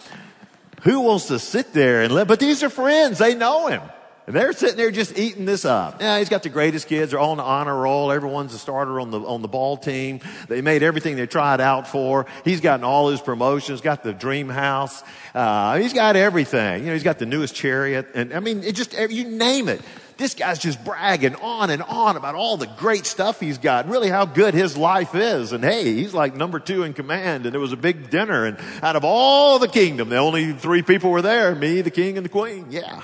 who 0.82 1.00
wants 1.00 1.28
to 1.28 1.40
sit 1.40 1.72
there 1.72 2.02
and 2.02 2.14
let, 2.14 2.28
but 2.28 2.42
these 2.42 2.64
are 2.64 2.70
friends. 2.70 3.18
They 3.18 3.34
know 3.34 3.68
him. 3.68 3.82
They're 4.28 4.52
sitting 4.52 4.76
there 4.76 4.92
just 4.92 5.18
eating 5.18 5.46
this 5.46 5.64
up. 5.64 6.02
Yeah, 6.02 6.20
he's 6.20 6.28
got 6.28 6.44
the 6.44 6.50
greatest 6.50 6.90
kids. 6.90 7.12
They're 7.12 7.20
all 7.20 7.32
on 7.32 7.38
the 7.38 7.44
honor 7.44 7.74
roll. 7.74 8.12
Everyone's 8.12 8.54
a 8.54 8.60
starter 8.60 9.00
on 9.00 9.10
the, 9.10 9.22
on 9.22 9.42
the 9.42 9.48
ball 9.48 9.78
team. 9.78 10.20
They 10.50 10.60
made 10.60 10.84
everything 10.84 11.16
they 11.16 11.28
tried 11.28 11.62
out 11.62 11.88
for. 11.88 12.26
He's 12.44 12.60
gotten 12.60 12.84
all 12.84 13.10
his 13.10 13.22
promotions, 13.22 13.80
got 13.80 14.04
the 14.04 14.12
dream 14.12 14.50
house. 14.50 15.02
Uh, 15.34 15.78
he's 15.78 15.94
got 15.94 16.18
everything. 16.18 16.82
You 16.82 16.88
know, 16.88 16.94
he's 16.94 17.04
got 17.04 17.20
the 17.20 17.26
newest 17.26 17.56
chariot. 17.56 18.10
And 18.16 18.34
I 18.34 18.42
mean, 18.42 18.66
it 18.66 18.76
just, 18.76 18.92
you 18.92 19.30
name 19.30 19.70
it. 19.70 19.80
This 20.18 20.34
guy's 20.34 20.60
just 20.60 20.84
bragging 20.84 21.36
on 21.36 21.70
and 21.70 21.82
on 21.82 22.18
about 22.18 22.36
all 22.36 22.58
the 22.58 22.66
great 22.66 23.06
stuff 23.06 23.40
he's 23.40 23.60
got, 23.60 23.88
really 23.88 24.10
how 24.10 24.26
good 24.26 24.54
his 24.54 24.76
life 24.76 25.16
is. 25.16 25.54
And 25.54 25.64
hey, 25.64 25.94
he's 25.94 26.14
like 26.14 26.36
number 26.36 26.60
two 26.60 26.84
in 26.84 26.94
command 26.94 27.46
and 27.46 27.56
it 27.56 27.60
was 27.60 27.72
a 27.72 27.78
big 27.78 28.10
dinner 28.10 28.46
and 28.46 28.58
out 28.82 28.98
of 28.98 29.06
all 29.06 29.58
the 29.58 29.70
kingdom, 29.70 30.10
the 30.10 30.18
only 30.18 30.52
three 30.52 30.82
people 30.82 31.12
were 31.12 31.22
there, 31.22 31.56
me, 31.56 31.82
the 31.82 31.92
king 31.92 32.18
and 32.18 32.26
the 32.26 32.30
queen. 32.30 32.66
Yeah. 32.72 33.04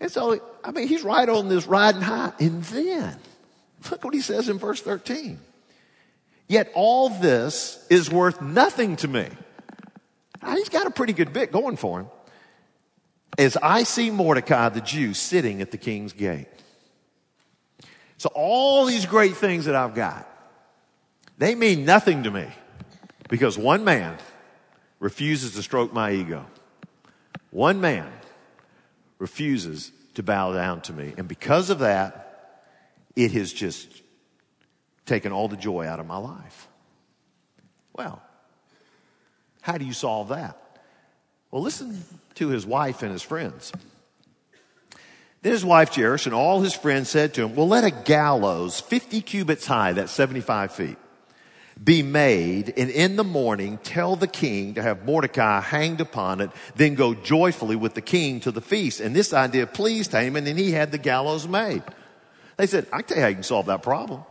And 0.00 0.10
so, 0.10 0.40
I 0.64 0.70
mean, 0.70 0.88
he's 0.88 1.02
right 1.02 1.28
on 1.28 1.48
this 1.48 1.66
riding 1.66 2.00
high. 2.00 2.32
And 2.40 2.64
then, 2.64 3.16
look 3.90 4.02
what 4.02 4.14
he 4.14 4.22
says 4.22 4.48
in 4.48 4.58
verse 4.58 4.80
13. 4.80 5.38
Yet 6.48 6.72
all 6.74 7.10
this 7.10 7.86
is 7.90 8.10
worth 8.10 8.40
nothing 8.40 8.96
to 8.96 9.08
me. 9.08 9.28
Now, 10.42 10.56
he's 10.56 10.70
got 10.70 10.86
a 10.86 10.90
pretty 10.90 11.12
good 11.12 11.32
bit 11.32 11.52
going 11.52 11.76
for 11.76 12.00
him. 12.00 12.06
As 13.38 13.56
I 13.56 13.84
see 13.84 14.10
Mordecai 14.10 14.70
the 14.70 14.80
Jew 14.80 15.14
sitting 15.14 15.60
at 15.60 15.70
the 15.70 15.78
king's 15.78 16.12
gate. 16.12 16.48
So 18.16 18.30
all 18.34 18.86
these 18.86 19.06
great 19.06 19.36
things 19.36 19.66
that 19.66 19.74
I've 19.74 19.94
got, 19.94 20.28
they 21.38 21.54
mean 21.54 21.84
nothing 21.84 22.24
to 22.24 22.30
me 22.30 22.46
because 23.28 23.56
one 23.56 23.84
man 23.84 24.18
refuses 24.98 25.54
to 25.54 25.62
stroke 25.62 25.92
my 25.92 26.12
ego. 26.12 26.44
One 27.50 27.80
man 27.80 28.10
refuses 29.20 29.92
to 30.14 30.24
bow 30.24 30.52
down 30.52 30.80
to 30.80 30.92
me. 30.92 31.14
And 31.16 31.28
because 31.28 31.70
of 31.70 31.78
that, 31.78 32.66
it 33.14 33.30
has 33.32 33.52
just 33.52 34.02
taken 35.06 35.30
all 35.30 35.46
the 35.46 35.56
joy 35.56 35.86
out 35.86 36.00
of 36.00 36.06
my 36.06 36.16
life. 36.16 36.66
Well, 37.92 38.20
how 39.60 39.78
do 39.78 39.84
you 39.84 39.92
solve 39.92 40.30
that? 40.30 40.56
Well, 41.50 41.62
listen 41.62 42.02
to 42.36 42.48
his 42.48 42.64
wife 42.64 43.02
and 43.02 43.12
his 43.12 43.22
friends. 43.22 43.72
Then 45.42 45.52
his 45.52 45.64
wife 45.64 45.92
Zeresh 45.92 46.26
and 46.26 46.34
all 46.34 46.60
his 46.60 46.74
friends 46.74 47.08
said 47.08 47.34
to 47.34 47.44
him, 47.44 47.54
well, 47.54 47.68
let 47.68 47.84
a 47.84 47.90
gallows 47.90 48.80
50 48.80 49.20
cubits 49.22 49.66
high, 49.66 49.92
that's 49.92 50.12
75 50.12 50.72
feet, 50.72 50.98
be 51.82 52.02
made, 52.02 52.74
and 52.76 52.90
in 52.90 53.16
the 53.16 53.24
morning 53.24 53.78
tell 53.78 54.14
the 54.14 54.26
king 54.26 54.74
to 54.74 54.82
have 54.82 55.04
Mordecai 55.04 55.60
hanged 55.60 56.00
upon 56.00 56.40
it, 56.40 56.50
then 56.76 56.94
go 56.94 57.14
joyfully 57.14 57.76
with 57.76 57.94
the 57.94 58.02
king 58.02 58.40
to 58.40 58.50
the 58.50 58.60
feast. 58.60 59.00
And 59.00 59.16
this 59.16 59.32
idea 59.32 59.66
pleased 59.66 60.12
Haman, 60.12 60.46
and 60.46 60.58
he 60.58 60.72
had 60.72 60.92
the 60.92 60.98
gallows 60.98 61.48
made. 61.48 61.82
They 62.58 62.66
said, 62.66 62.86
I 62.92 63.00
tell 63.00 63.16
you 63.16 63.22
how 63.22 63.28
you 63.28 63.34
can 63.36 63.42
solve 63.42 63.66
that 63.66 63.82
problem. 63.82 64.24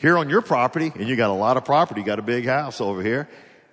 Here 0.00 0.16
on 0.16 0.30
your 0.30 0.40
property, 0.40 0.90
and 0.94 1.06
you 1.06 1.16
got 1.16 1.28
a 1.28 1.34
lot 1.34 1.58
of 1.58 1.66
property, 1.66 2.00
you 2.00 2.06
got 2.06 2.18
a 2.18 2.22
big 2.22 2.46
house 2.46 2.80
over 2.80 3.02
here, 3.02 3.28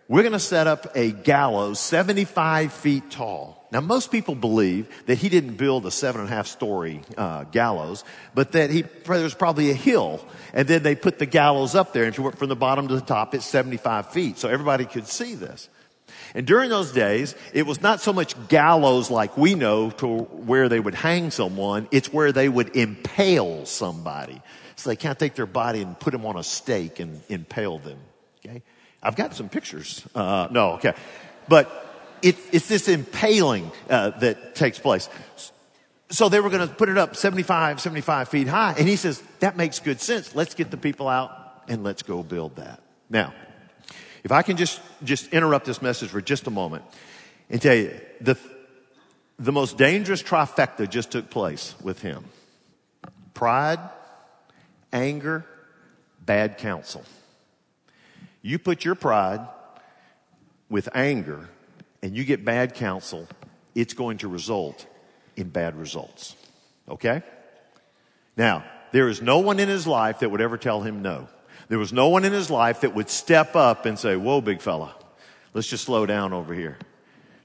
we're 0.09 0.23
going 0.23 0.33
to 0.33 0.39
set 0.39 0.67
up 0.67 0.87
a 0.95 1.11
gallows 1.11 1.79
75 1.79 2.73
feet 2.73 3.09
tall. 3.09 3.56
Now, 3.69 3.81
most 3.81 4.11
people 4.11 4.33
believe 4.33 4.87
that 5.07 5.17
he 5.17 5.27
didn't 5.27 5.55
build 5.55 5.85
a 5.85 5.91
seven 5.91 6.21
and 6.21 6.29
a 6.29 6.33
half 6.33 6.47
story 6.47 7.01
uh, 7.17 7.43
gallows, 7.45 8.05
but 8.33 8.53
that 8.53 8.69
he 8.69 8.83
there 8.83 9.23
was 9.23 9.33
probably 9.33 9.71
a 9.71 9.73
hill, 9.73 10.25
and 10.53 10.67
then 10.67 10.83
they 10.83 10.95
put 10.95 11.19
the 11.19 11.25
gallows 11.25 11.75
up 11.75 11.91
there. 11.91 12.03
And 12.03 12.13
if 12.13 12.17
you 12.17 12.23
went 12.23 12.37
from 12.37 12.47
the 12.47 12.55
bottom 12.55 12.87
to 12.87 12.95
the 12.95 13.01
top, 13.01 13.35
it's 13.35 13.45
75 13.45 14.11
feet, 14.11 14.37
so 14.37 14.47
everybody 14.47 14.85
could 14.85 15.07
see 15.07 15.35
this. 15.35 15.67
And 16.33 16.47
during 16.47 16.69
those 16.69 16.93
days, 16.93 17.35
it 17.53 17.65
was 17.65 17.81
not 17.81 17.99
so 17.99 18.13
much 18.13 18.35
gallows 18.47 19.11
like 19.11 19.37
we 19.37 19.53
know 19.55 19.89
to 19.91 20.07
where 20.07 20.69
they 20.69 20.79
would 20.79 20.95
hang 20.95 21.29
someone; 21.29 21.89
it's 21.91 22.13
where 22.13 22.31
they 22.31 22.47
would 22.47 22.75
impale 22.75 23.65
somebody. 23.65 24.41
So 24.77 24.89
they 24.89 24.95
can't 24.95 25.19
take 25.19 25.35
their 25.35 25.45
body 25.45 25.81
and 25.81 25.99
put 25.99 26.11
them 26.11 26.25
on 26.25 26.37
a 26.37 26.43
stake 26.43 26.99
and 27.01 27.21
impale 27.27 27.79
them. 27.79 27.99
Okay, 28.45 28.63
I've 29.03 29.17
got 29.17 29.35
some 29.35 29.49
pictures. 29.49 30.05
Uh, 30.15 30.47
no, 30.51 30.73
okay, 30.73 30.93
but 31.49 31.86
it, 32.21 32.37
it's 32.51 32.67
this 32.67 32.87
impaling 32.87 33.71
uh, 33.89 34.11
that 34.19 34.55
takes 34.55 34.79
place. 34.79 35.09
So 36.09 36.29
they 36.29 36.39
were 36.39 36.49
going 36.49 36.67
to 36.67 36.73
put 36.73 36.89
it 36.89 36.97
up 36.97 37.15
75, 37.15 37.81
75 37.81 38.29
feet 38.29 38.47
high. 38.47 38.75
And 38.77 38.87
he 38.87 38.95
says, 38.95 39.21
that 39.39 39.57
makes 39.57 39.79
good 39.79 39.99
sense. 39.99 40.35
Let's 40.35 40.55
get 40.55 40.71
the 40.71 40.77
people 40.77 41.07
out 41.07 41.31
and 41.67 41.83
let's 41.83 42.03
go 42.03 42.23
build 42.23 42.55
that. 42.55 42.81
Now, 43.09 43.33
if 44.23 44.31
I 44.31 44.41
can 44.41 44.57
just, 44.57 44.79
just 45.03 45.33
interrupt 45.33 45.65
this 45.65 45.81
message 45.81 46.09
for 46.09 46.21
just 46.21 46.47
a 46.47 46.51
moment 46.51 46.83
and 47.49 47.61
tell 47.61 47.75
you, 47.75 47.99
the, 48.21 48.37
the 49.37 49.51
most 49.51 49.77
dangerous 49.77 50.23
trifecta 50.23 50.89
just 50.89 51.11
took 51.11 51.29
place 51.29 51.75
with 51.81 52.01
him. 52.01 52.25
Pride, 53.33 53.79
anger, 54.91 55.45
bad 56.25 56.57
counsel. 56.57 57.03
You 58.41 58.59
put 58.59 58.85
your 58.85 58.95
pride 58.95 59.45
with 60.69 60.89
anger 60.93 61.49
and 62.01 62.15
you 62.15 62.23
get 62.23 62.45
bad 62.45 62.75
counsel, 62.75 63.27
it's 63.75 63.93
going 63.93 64.19
to 64.19 64.27
result 64.27 64.85
in 65.35 65.49
bad 65.49 65.75
results. 65.75 66.35
Okay? 66.89 67.21
Now, 68.35 68.63
there 68.91 69.09
is 69.09 69.21
no 69.21 69.39
one 69.39 69.59
in 69.59 69.67
his 69.67 69.87
life 69.87 70.19
that 70.19 70.29
would 70.29 70.41
ever 70.41 70.57
tell 70.57 70.81
him 70.81 71.01
no. 71.01 71.27
There 71.69 71.79
was 71.79 71.91
no 71.91 72.09
one 72.09 72.23
in 72.23 72.33
his 72.33 72.49
life 72.49 72.81
that 72.81 72.95
would 72.95 73.09
step 73.09 73.55
up 73.55 73.85
and 73.85 73.99
say, 73.99 74.15
Whoa, 74.15 74.41
big 74.41 74.61
fella, 74.61 74.95
let's 75.53 75.67
just 75.67 75.83
slow 75.83 76.05
down 76.05 76.33
over 76.33 76.53
here. 76.53 76.77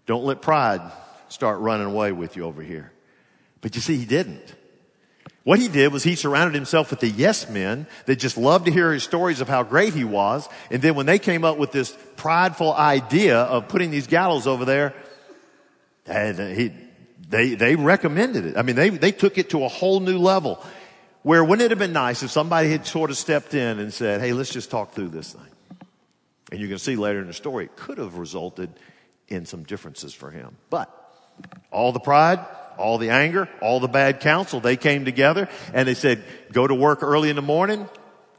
Don't 0.07 0.25
let 0.25 0.43
pride 0.43 0.81
start 1.29 1.61
running 1.61 1.87
away 1.87 2.13
with 2.13 2.37
you 2.37 2.45
over 2.45 2.63
here. 2.63 2.93
But 3.61 3.75
you 3.75 3.81
see, 3.81 3.97
he 3.97 4.05
didn't. 4.05 4.55
What 5.45 5.59
he 5.59 5.67
did 5.69 5.93
was 5.93 6.05
he 6.05 6.15
surrounded 6.15 6.55
himself 6.55 6.91
with 6.91 7.01
the 7.01 7.09
yes 7.09 7.51
men 7.51 7.87
that 8.07 8.17
just 8.17 8.39
loved 8.39 8.67
to 8.67 8.73
hear 8.73 8.93
his 8.93 9.03
stories 9.03 9.41
of 9.41 9.49
how 9.49 9.65
great 9.65 9.93
he 9.93 10.05
was. 10.05 10.49
And 10.71 10.81
then 10.81 10.95
when 10.95 11.07
they 11.07 11.19
came 11.19 11.45
up 11.45 11.59
with 11.59 11.73
this 11.73 11.97
prideful 12.17 12.73
idea 12.73 13.39
of 13.39 13.67
putting 13.67 13.91
these 13.91 14.07
gallows 14.07 14.47
over 14.47 14.65
there, 14.65 14.95
he, 16.07 16.71
they, 17.29 17.55
they 17.55 17.75
recommended 17.75 18.47
it. 18.47 18.57
I 18.57 18.63
mean, 18.63 18.77
they, 18.77 18.91
they 18.91 19.11
took 19.11 19.37
it 19.37 19.51
to 19.51 19.65
a 19.65 19.69
whole 19.69 19.99
new 19.99 20.19
level. 20.19 20.65
Where 21.23 21.43
wouldn't 21.45 21.65
it 21.65 21.71
have 21.71 21.79
been 21.79 21.93
nice 21.93 22.23
if 22.23 22.31
somebody 22.31 22.71
had 22.71 22.87
sort 22.87 23.11
of 23.11 23.17
stepped 23.17 23.55
in 23.55 23.81
and 23.81 23.93
said, 23.93 24.21
hey, 24.21 24.33
let's 24.33 24.53
just 24.53 24.71
talk 24.71 24.93
through 24.93 25.09
this 25.09 25.33
thing. 25.33 25.43
And 26.53 26.61
you 26.61 26.69
can 26.69 26.79
see 26.79 26.95
later 26.95 27.21
in 27.21 27.27
the 27.27 27.33
story, 27.33 27.65
it 27.65 27.77
could 27.77 27.99
have 27.99 28.17
resulted 28.19 28.71
in 29.27 29.47
some 29.47 29.65
differences 29.65 30.15
for 30.15 30.31
him. 30.31 30.57
But 30.69 30.91
all 31.71 31.93
the 31.93 32.01
pride, 32.01 32.41
all 32.83 32.99
the 32.99 33.11
anger, 33.11 33.49
all 33.63 33.81
the 33.81 33.89
bad 33.89 34.21
counsel, 34.21 34.61
they 34.61 34.77
came 34.77 35.05
together 35.05 35.49
and 35.73 35.89
they 35.89 35.95
said, 35.95 36.23
go 36.53 36.67
to 36.67 36.75
work 36.75 37.03
early 37.03 37.31
in 37.31 37.37
the 37.37 37.43
morning, 37.43 37.89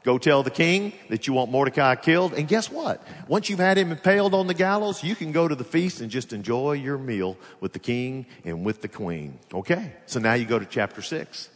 go 0.04 0.18
tell 0.18 0.42
the 0.42 0.50
king 0.50 0.92
that 1.08 1.26
you 1.26 1.32
want 1.32 1.50
Mordecai 1.50 1.96
killed. 1.96 2.34
And 2.34 2.46
guess 2.46 2.70
what? 2.70 3.02
Once 3.26 3.48
you've 3.48 3.58
had 3.58 3.78
him 3.78 3.90
impaled 3.90 4.34
on 4.34 4.46
the 4.46 4.54
gallows, 4.54 5.02
you 5.02 5.16
can 5.16 5.32
go 5.32 5.48
to 5.48 5.54
the 5.54 5.64
feast 5.64 6.00
and 6.00 6.10
just 6.10 6.32
enjoy 6.32 6.72
your 6.72 6.98
meal 6.98 7.36
with 7.60 7.72
the 7.72 7.78
king 7.78 8.26
and 8.44 8.64
with 8.64 8.82
the 8.82 8.88
queen. 8.88 9.38
Okay. 9.52 9.94
So 10.06 10.20
now 10.20 10.34
you 10.34 10.44
go 10.44 10.58
to 10.58 10.66
chapter 10.66 11.02
six. 11.02 11.48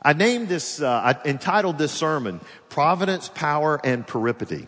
I 0.00 0.14
named 0.14 0.48
this, 0.48 0.80
uh, 0.80 0.88
I 0.88 1.28
entitled 1.28 1.78
this 1.78 1.92
sermon, 1.92 2.40
Providence, 2.68 3.28
Power, 3.28 3.80
and 3.84 4.06
Peripety. 4.06 4.66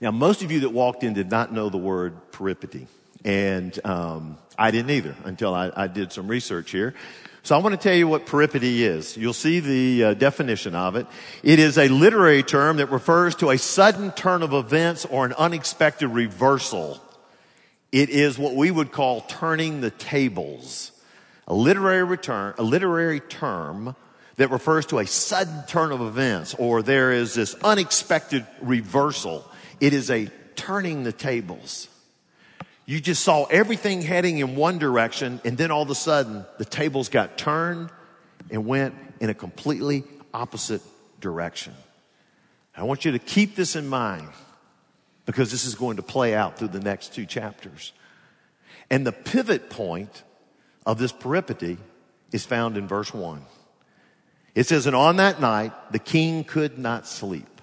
Now, 0.00 0.12
most 0.12 0.42
of 0.42 0.50
you 0.50 0.60
that 0.60 0.70
walked 0.70 1.04
in 1.04 1.12
did 1.12 1.30
not 1.30 1.52
know 1.52 1.68
the 1.68 1.76
word 1.76 2.32
peripety. 2.32 2.86
And 3.24 3.78
um, 3.84 4.38
I 4.58 4.70
didn't 4.70 4.90
either 4.90 5.14
until 5.24 5.54
I, 5.54 5.70
I, 5.74 5.86
did 5.86 6.12
some 6.12 6.28
research 6.28 6.70
here. 6.70 6.94
So 7.42 7.54
I 7.54 7.58
want 7.58 7.74
to 7.74 7.80
tell 7.80 7.96
you 7.96 8.06
what 8.06 8.26
peripety 8.26 8.84
is. 8.84 9.16
You'll 9.16 9.32
see 9.32 9.60
the 9.60 10.04
uh, 10.04 10.14
definition 10.14 10.74
of 10.74 10.96
it. 10.96 11.06
It 11.42 11.58
is 11.58 11.78
a 11.78 11.88
literary 11.88 12.42
term 12.42 12.76
that 12.78 12.90
refers 12.90 13.34
to 13.36 13.50
a 13.50 13.58
sudden 13.58 14.12
turn 14.12 14.42
of 14.42 14.52
events 14.52 15.06
or 15.06 15.24
an 15.24 15.32
unexpected 15.32 16.08
reversal. 16.08 17.00
It 17.92 18.10
is 18.10 18.38
what 18.38 18.54
we 18.54 18.70
would 18.70 18.92
call 18.92 19.22
turning 19.22 19.80
the 19.80 19.90
tables. 19.90 20.92
A 21.48 21.54
literary 21.54 22.04
return, 22.04 22.54
a 22.58 22.62
literary 22.62 23.20
term 23.20 23.96
that 24.36 24.50
refers 24.50 24.86
to 24.86 24.98
a 24.98 25.06
sudden 25.06 25.64
turn 25.66 25.92
of 25.92 26.00
events 26.00 26.54
or 26.54 26.82
there 26.82 27.12
is 27.12 27.34
this 27.34 27.54
unexpected 27.64 28.46
reversal. 28.60 29.50
It 29.80 29.92
is 29.92 30.10
a 30.10 30.28
turning 30.56 31.04
the 31.04 31.12
tables. 31.12 31.88
You 32.90 33.00
just 33.00 33.22
saw 33.22 33.44
everything 33.44 34.02
heading 34.02 34.38
in 34.38 34.56
one 34.56 34.78
direction, 34.78 35.40
and 35.44 35.56
then 35.56 35.70
all 35.70 35.82
of 35.82 35.90
a 35.90 35.94
sudden, 35.94 36.44
the 36.58 36.64
tables 36.64 37.08
got 37.08 37.38
turned 37.38 37.88
and 38.50 38.66
went 38.66 38.96
in 39.20 39.30
a 39.30 39.34
completely 39.34 40.02
opposite 40.34 40.82
direction. 41.20 41.72
I 42.76 42.82
want 42.82 43.04
you 43.04 43.12
to 43.12 43.20
keep 43.20 43.54
this 43.54 43.76
in 43.76 43.86
mind 43.86 44.28
because 45.24 45.52
this 45.52 45.64
is 45.64 45.76
going 45.76 45.98
to 45.98 46.02
play 46.02 46.34
out 46.34 46.58
through 46.58 46.66
the 46.74 46.80
next 46.80 47.14
two 47.14 47.26
chapters. 47.26 47.92
And 48.90 49.06
the 49.06 49.12
pivot 49.12 49.70
point 49.70 50.24
of 50.84 50.98
this 50.98 51.12
peripety 51.12 51.78
is 52.32 52.44
found 52.44 52.76
in 52.76 52.88
verse 52.88 53.14
1. 53.14 53.40
It 54.56 54.66
says, 54.66 54.86
And 54.86 54.96
on 54.96 55.18
that 55.18 55.40
night, 55.40 55.92
the 55.92 56.00
king 56.00 56.42
could 56.42 56.76
not 56.76 57.06
sleep. 57.06 57.60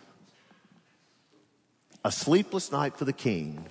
A 2.06 2.14
sleepless 2.14 2.72
night 2.72 2.96
for 2.96 3.04
the 3.04 3.12
king 3.12 3.66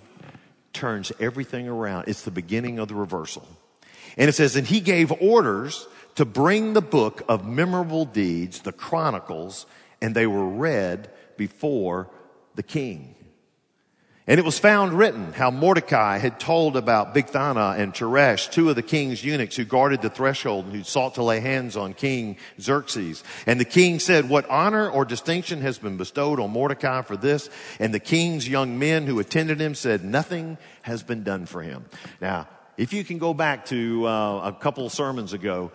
turns 0.76 1.11
everything 1.18 1.66
around. 1.66 2.06
It's 2.06 2.23
the 2.23 2.30
beginning 2.30 2.78
of 2.78 2.87
the 2.87 2.95
reversal. 2.95 3.49
And 4.16 4.28
it 4.28 4.35
says, 4.35 4.54
and 4.54 4.66
he 4.66 4.80
gave 4.80 5.11
orders 5.21 5.88
to 6.14 6.25
bring 6.25 6.73
the 6.73 6.80
book 6.80 7.23
of 7.28 7.45
memorable 7.45 8.04
deeds, 8.04 8.61
the 8.61 8.73
chronicles, 8.73 9.66
and 10.00 10.14
they 10.14 10.26
were 10.26 10.49
read 10.49 11.11
before 11.37 12.09
the 12.54 12.62
king. 12.62 13.15
And 14.28 14.40
it 14.40 14.45
was 14.45 14.59
found 14.59 14.92
written 14.92 15.33
how 15.33 15.52
Mordecai 15.52 16.18
had 16.18 16.40
told 16.40 16.76
about 16.76 17.14
Bigthana 17.14 17.78
and 17.78 17.95
Teresh, 17.95 18.50
two 18.50 18.68
of 18.68 18.75
the 18.75 18.83
king's 18.83 19.25
eunuchs 19.25 19.54
who 19.54 19.64
guarded 19.64 20.02
the 20.02 20.11
threshold 20.11 20.64
and 20.64 20.75
who 20.75 20.83
sought 20.83 21.14
to 21.14 21.23
lay 21.23 21.38
hands 21.38 21.76
on 21.76 21.95
King 21.95 22.37
Xerxes. 22.61 23.23
And 23.47 23.61
the 23.61 23.64
king 23.64 24.00
said, 24.00 24.28
what 24.28 24.49
honor 24.50 24.90
or 24.90 25.04
distinction 25.04 25.61
has 25.61 25.78
been 25.78 25.97
bestowed 25.97 26.40
on 26.40 26.50
Mordecai 26.50 27.02
for 27.02 27.16
this? 27.16 27.49
And 27.78 27.95
the 27.95 28.00
king's 28.00 28.49
young 28.49 28.80
men 28.80 29.06
who 29.06 29.21
attended 29.21 29.61
him 29.61 29.76
said, 29.76 30.04
nothing 30.04 30.59
has 30.83 31.04
been 31.04 31.23
done 31.23 31.47
for 31.47 31.62
him. 31.62 31.85
Now, 32.21 32.49
if 32.76 32.92
you 32.92 33.04
can 33.04 33.18
go 33.18 33.33
back 33.33 33.66
to 33.66 34.09
uh, 34.09 34.49
a 34.49 34.52
couple 34.52 34.90
sermons 34.90 35.35
ago, 35.35 35.71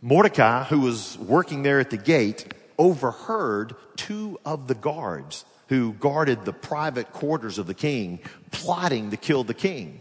Mordecai, 0.00 0.64
who 0.64 0.80
was 0.80 1.18
working 1.18 1.62
there 1.62 1.80
at 1.80 1.90
the 1.90 1.98
gate, 1.98 2.54
overheard 2.78 3.76
two 3.96 4.40
of 4.42 4.68
the 4.68 4.74
guards 4.74 5.44
who 5.74 5.92
guarded 5.94 6.44
the 6.44 6.52
private 6.52 7.12
quarters 7.12 7.58
of 7.58 7.66
the 7.66 7.74
king, 7.74 8.20
plotting 8.52 9.10
to 9.10 9.16
kill 9.16 9.42
the 9.42 9.54
king. 9.54 10.00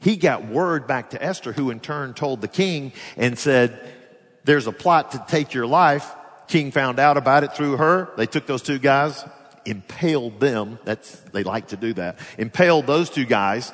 He 0.00 0.16
got 0.16 0.46
word 0.46 0.88
back 0.88 1.10
to 1.10 1.22
Esther, 1.22 1.52
who 1.52 1.70
in 1.70 1.78
turn 1.78 2.12
told 2.12 2.40
the 2.40 2.48
king 2.48 2.92
and 3.16 3.38
said, 3.38 3.94
there's 4.42 4.66
a 4.66 4.72
plot 4.72 5.12
to 5.12 5.24
take 5.28 5.54
your 5.54 5.66
life. 5.66 6.12
King 6.48 6.72
found 6.72 6.98
out 6.98 7.16
about 7.16 7.44
it 7.44 7.52
through 7.52 7.76
her. 7.76 8.10
They 8.16 8.26
took 8.26 8.46
those 8.46 8.62
two 8.62 8.80
guys, 8.80 9.24
impaled 9.64 10.40
them. 10.40 10.80
That's, 10.84 11.10
they 11.32 11.44
like 11.44 11.68
to 11.68 11.76
do 11.76 11.92
that. 11.94 12.18
Impaled 12.36 12.88
those 12.88 13.08
two 13.08 13.24
guys. 13.24 13.72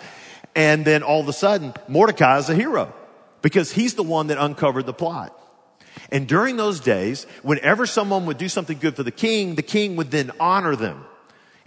And 0.55 0.85
then 0.85 1.03
all 1.03 1.21
of 1.21 1.29
a 1.29 1.33
sudden, 1.33 1.73
Mordecai 1.89 2.39
is 2.39 2.51
a 2.51 2.55
hero 2.55 2.93
because 3.41 3.73
he's 3.73 3.95
the 3.95 4.03
one 4.03 4.27
that 4.27 4.39
uncovered 4.39 4.85
the 4.85 4.93
plot. 4.93 5.39
And 6.11 6.29
during 6.29 6.57
those 6.57 6.81
days, 6.81 7.25
whenever 7.43 7.87
someone 7.87 8.27
would 8.27 8.39
do 8.39 8.49
something 8.49 8.79
good 8.79 8.97
for 8.97 9.03
the 9.03 9.11
king, 9.11 9.55
the 9.55 9.63
king 9.63 9.97
would 9.97 10.11
then 10.11 10.31
honor 10.39 10.77
them. 10.77 11.07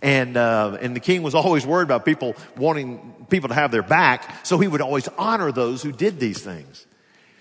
And, 0.06 0.38
uh, 0.38 0.78
and 0.82 0.96
the 0.96 1.00
king 1.00 1.24
was 1.24 1.34
always 1.34 1.66
worried 1.66 1.86
about 1.86 2.06
people 2.06 2.36
wanting 2.56 3.26
people 3.28 3.50
to 3.50 3.56
have 3.56 3.72
their 3.72 3.82
back. 3.82 4.46
So 4.46 4.60
he 4.60 4.68
would 4.68 4.80
always 4.80 5.08
honor 5.18 5.52
those 5.52 5.82
who 5.82 5.92
did 5.92 6.20
these 6.20 6.40
things. 6.44 6.86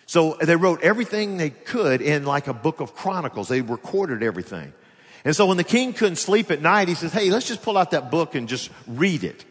So 0.06 0.38
they 0.40 0.56
wrote 0.56 0.80
everything 0.82 1.36
they 1.36 1.50
could 1.50 2.00
in 2.00 2.24
like 2.24 2.48
a 2.48 2.54
book 2.54 2.80
of 2.80 2.94
chronicles. 2.94 3.48
They 3.48 3.60
recorded 3.60 4.22
everything. 4.22 4.72
And 5.26 5.36
so 5.36 5.44
when 5.44 5.58
the 5.58 5.64
king 5.64 5.92
couldn't 5.92 6.16
sleep 6.16 6.50
at 6.50 6.62
night, 6.62 6.88
he 6.88 6.94
says, 6.94 7.12
Hey, 7.12 7.28
let's 7.28 7.46
just 7.46 7.60
pull 7.60 7.76
out 7.76 7.90
that 7.90 8.10
book 8.10 8.34
and 8.34 8.48
just 8.48 8.70
read 8.86 9.24
it. 9.24 9.44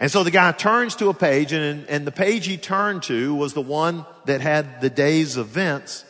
And 0.00 0.10
so 0.10 0.24
the 0.24 0.30
guy 0.30 0.52
turns 0.52 0.96
to 0.96 1.10
a 1.10 1.14
page 1.14 1.52
and, 1.52 1.86
and 1.86 2.06
the 2.06 2.12
page 2.12 2.46
he 2.46 2.56
turned 2.56 3.02
to 3.04 3.34
was 3.34 3.52
the 3.52 3.60
one 3.60 4.06
that 4.24 4.40
had 4.40 4.80
the 4.80 4.88
day's 4.88 5.36
events 5.36 6.06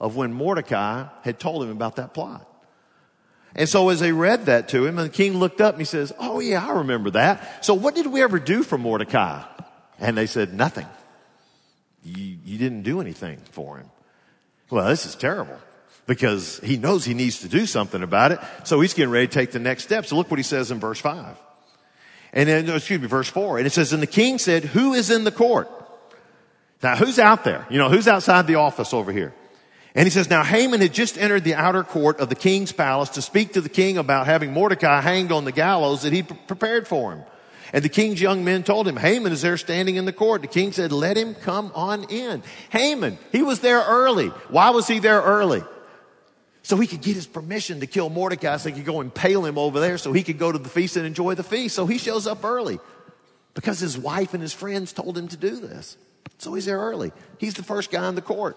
of 0.00 0.16
when 0.16 0.32
Mordecai 0.32 1.06
had 1.22 1.38
told 1.38 1.62
him 1.62 1.70
about 1.70 1.94
that 1.94 2.12
plot. 2.12 2.51
And 3.54 3.68
so 3.68 3.90
as 3.90 4.00
they 4.00 4.12
read 4.12 4.46
that 4.46 4.68
to 4.70 4.86
him, 4.86 4.98
and 4.98 5.08
the 5.10 5.12
king 5.12 5.36
looked 5.36 5.60
up 5.60 5.74
and 5.74 5.80
he 5.80 5.84
says, 5.86 6.12
Oh 6.18 6.40
yeah, 6.40 6.66
I 6.66 6.78
remember 6.78 7.10
that. 7.10 7.64
So 7.64 7.74
what 7.74 7.94
did 7.94 8.06
we 8.06 8.22
ever 8.22 8.38
do 8.38 8.62
for 8.62 8.78
Mordecai? 8.78 9.42
And 9.98 10.16
they 10.16 10.26
said, 10.26 10.54
Nothing. 10.54 10.86
You, 12.04 12.36
you 12.44 12.58
didn't 12.58 12.82
do 12.82 13.00
anything 13.00 13.38
for 13.50 13.78
him. 13.78 13.88
Well, 14.70 14.88
this 14.88 15.06
is 15.06 15.14
terrible 15.14 15.58
because 16.06 16.58
he 16.60 16.76
knows 16.76 17.04
he 17.04 17.14
needs 17.14 17.40
to 17.40 17.48
do 17.48 17.66
something 17.66 18.02
about 18.02 18.32
it. 18.32 18.40
So 18.64 18.80
he's 18.80 18.94
getting 18.94 19.12
ready 19.12 19.28
to 19.28 19.32
take 19.32 19.52
the 19.52 19.58
next 19.58 19.84
step. 19.84 20.06
So 20.06 20.16
look 20.16 20.30
what 20.30 20.38
he 20.38 20.42
says 20.42 20.70
in 20.70 20.80
verse 20.80 20.98
five. 20.98 21.36
And 22.32 22.48
then, 22.48 22.68
excuse 22.70 23.00
me, 23.00 23.06
verse 23.06 23.28
four. 23.28 23.58
And 23.58 23.66
it 23.66 23.70
says, 23.70 23.92
and 23.92 24.02
the 24.02 24.06
king 24.06 24.38
said, 24.38 24.64
who 24.64 24.94
is 24.94 25.10
in 25.10 25.24
the 25.24 25.30
court? 25.30 25.68
Now 26.82 26.96
who's 26.96 27.18
out 27.18 27.44
there? 27.44 27.66
You 27.70 27.78
know, 27.78 27.90
who's 27.90 28.08
outside 28.08 28.46
the 28.46 28.56
office 28.56 28.92
over 28.94 29.12
here? 29.12 29.34
And 29.94 30.04
he 30.06 30.10
says, 30.10 30.30
now 30.30 30.42
Haman 30.42 30.80
had 30.80 30.94
just 30.94 31.18
entered 31.18 31.44
the 31.44 31.54
outer 31.54 31.84
court 31.84 32.18
of 32.18 32.30
the 32.30 32.34
king's 32.34 32.72
palace 32.72 33.10
to 33.10 33.22
speak 33.22 33.52
to 33.52 33.60
the 33.60 33.68
king 33.68 33.98
about 33.98 34.26
having 34.26 34.52
Mordecai 34.52 35.00
hanged 35.02 35.32
on 35.32 35.44
the 35.44 35.52
gallows 35.52 36.02
that 36.02 36.12
he 36.12 36.22
prepared 36.22 36.88
for 36.88 37.12
him. 37.12 37.24
And 37.74 37.84
the 37.84 37.90
king's 37.90 38.20
young 38.20 38.44
men 38.44 38.62
told 38.62 38.88
him, 38.88 38.96
Haman 38.96 39.32
is 39.32 39.42
there 39.42 39.56
standing 39.56 39.96
in 39.96 40.04
the 40.04 40.12
court. 40.12 40.42
The 40.42 40.48
king 40.48 40.72
said, 40.72 40.92
let 40.92 41.16
him 41.16 41.34
come 41.34 41.72
on 41.74 42.04
in. 42.04 42.42
Haman, 42.70 43.18
he 43.32 43.42
was 43.42 43.60
there 43.60 43.82
early. 43.82 44.28
Why 44.48 44.70
was 44.70 44.88
he 44.88 44.98
there 44.98 45.20
early? 45.20 45.62
So 46.62 46.76
he 46.76 46.86
could 46.86 47.02
get 47.02 47.14
his 47.14 47.26
permission 47.26 47.80
to 47.80 47.86
kill 47.86 48.08
Mordecai 48.08 48.56
so 48.58 48.68
he 48.68 48.74
could 48.74 48.84
go 48.84 49.00
impale 49.00 49.44
him 49.44 49.58
over 49.58 49.80
there 49.80 49.98
so 49.98 50.12
he 50.12 50.22
could 50.22 50.38
go 50.38 50.52
to 50.52 50.58
the 50.58 50.68
feast 50.68 50.96
and 50.96 51.04
enjoy 51.04 51.34
the 51.34 51.42
feast. 51.42 51.74
So 51.74 51.86
he 51.86 51.98
shows 51.98 52.26
up 52.26 52.44
early 52.44 52.78
because 53.54 53.80
his 53.80 53.98
wife 53.98 54.32
and 54.32 54.42
his 54.42 54.52
friends 54.52 54.92
told 54.92 55.18
him 55.18 55.28
to 55.28 55.36
do 55.36 55.56
this. 55.56 55.96
So 56.38 56.54
he's 56.54 56.66
there 56.66 56.78
early. 56.78 57.12
He's 57.38 57.54
the 57.54 57.62
first 57.62 57.90
guy 57.90 58.08
in 58.08 58.14
the 58.14 58.22
court. 58.22 58.56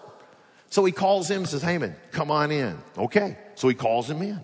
So 0.68 0.84
he 0.84 0.92
calls 0.92 1.30
him 1.30 1.38
and 1.38 1.48
says, 1.48 1.62
Haman, 1.62 1.94
come 2.12 2.30
on 2.30 2.50
in. 2.50 2.76
Okay. 2.98 3.38
So 3.54 3.68
he 3.68 3.74
calls 3.74 4.10
him 4.10 4.20
in. 4.22 4.40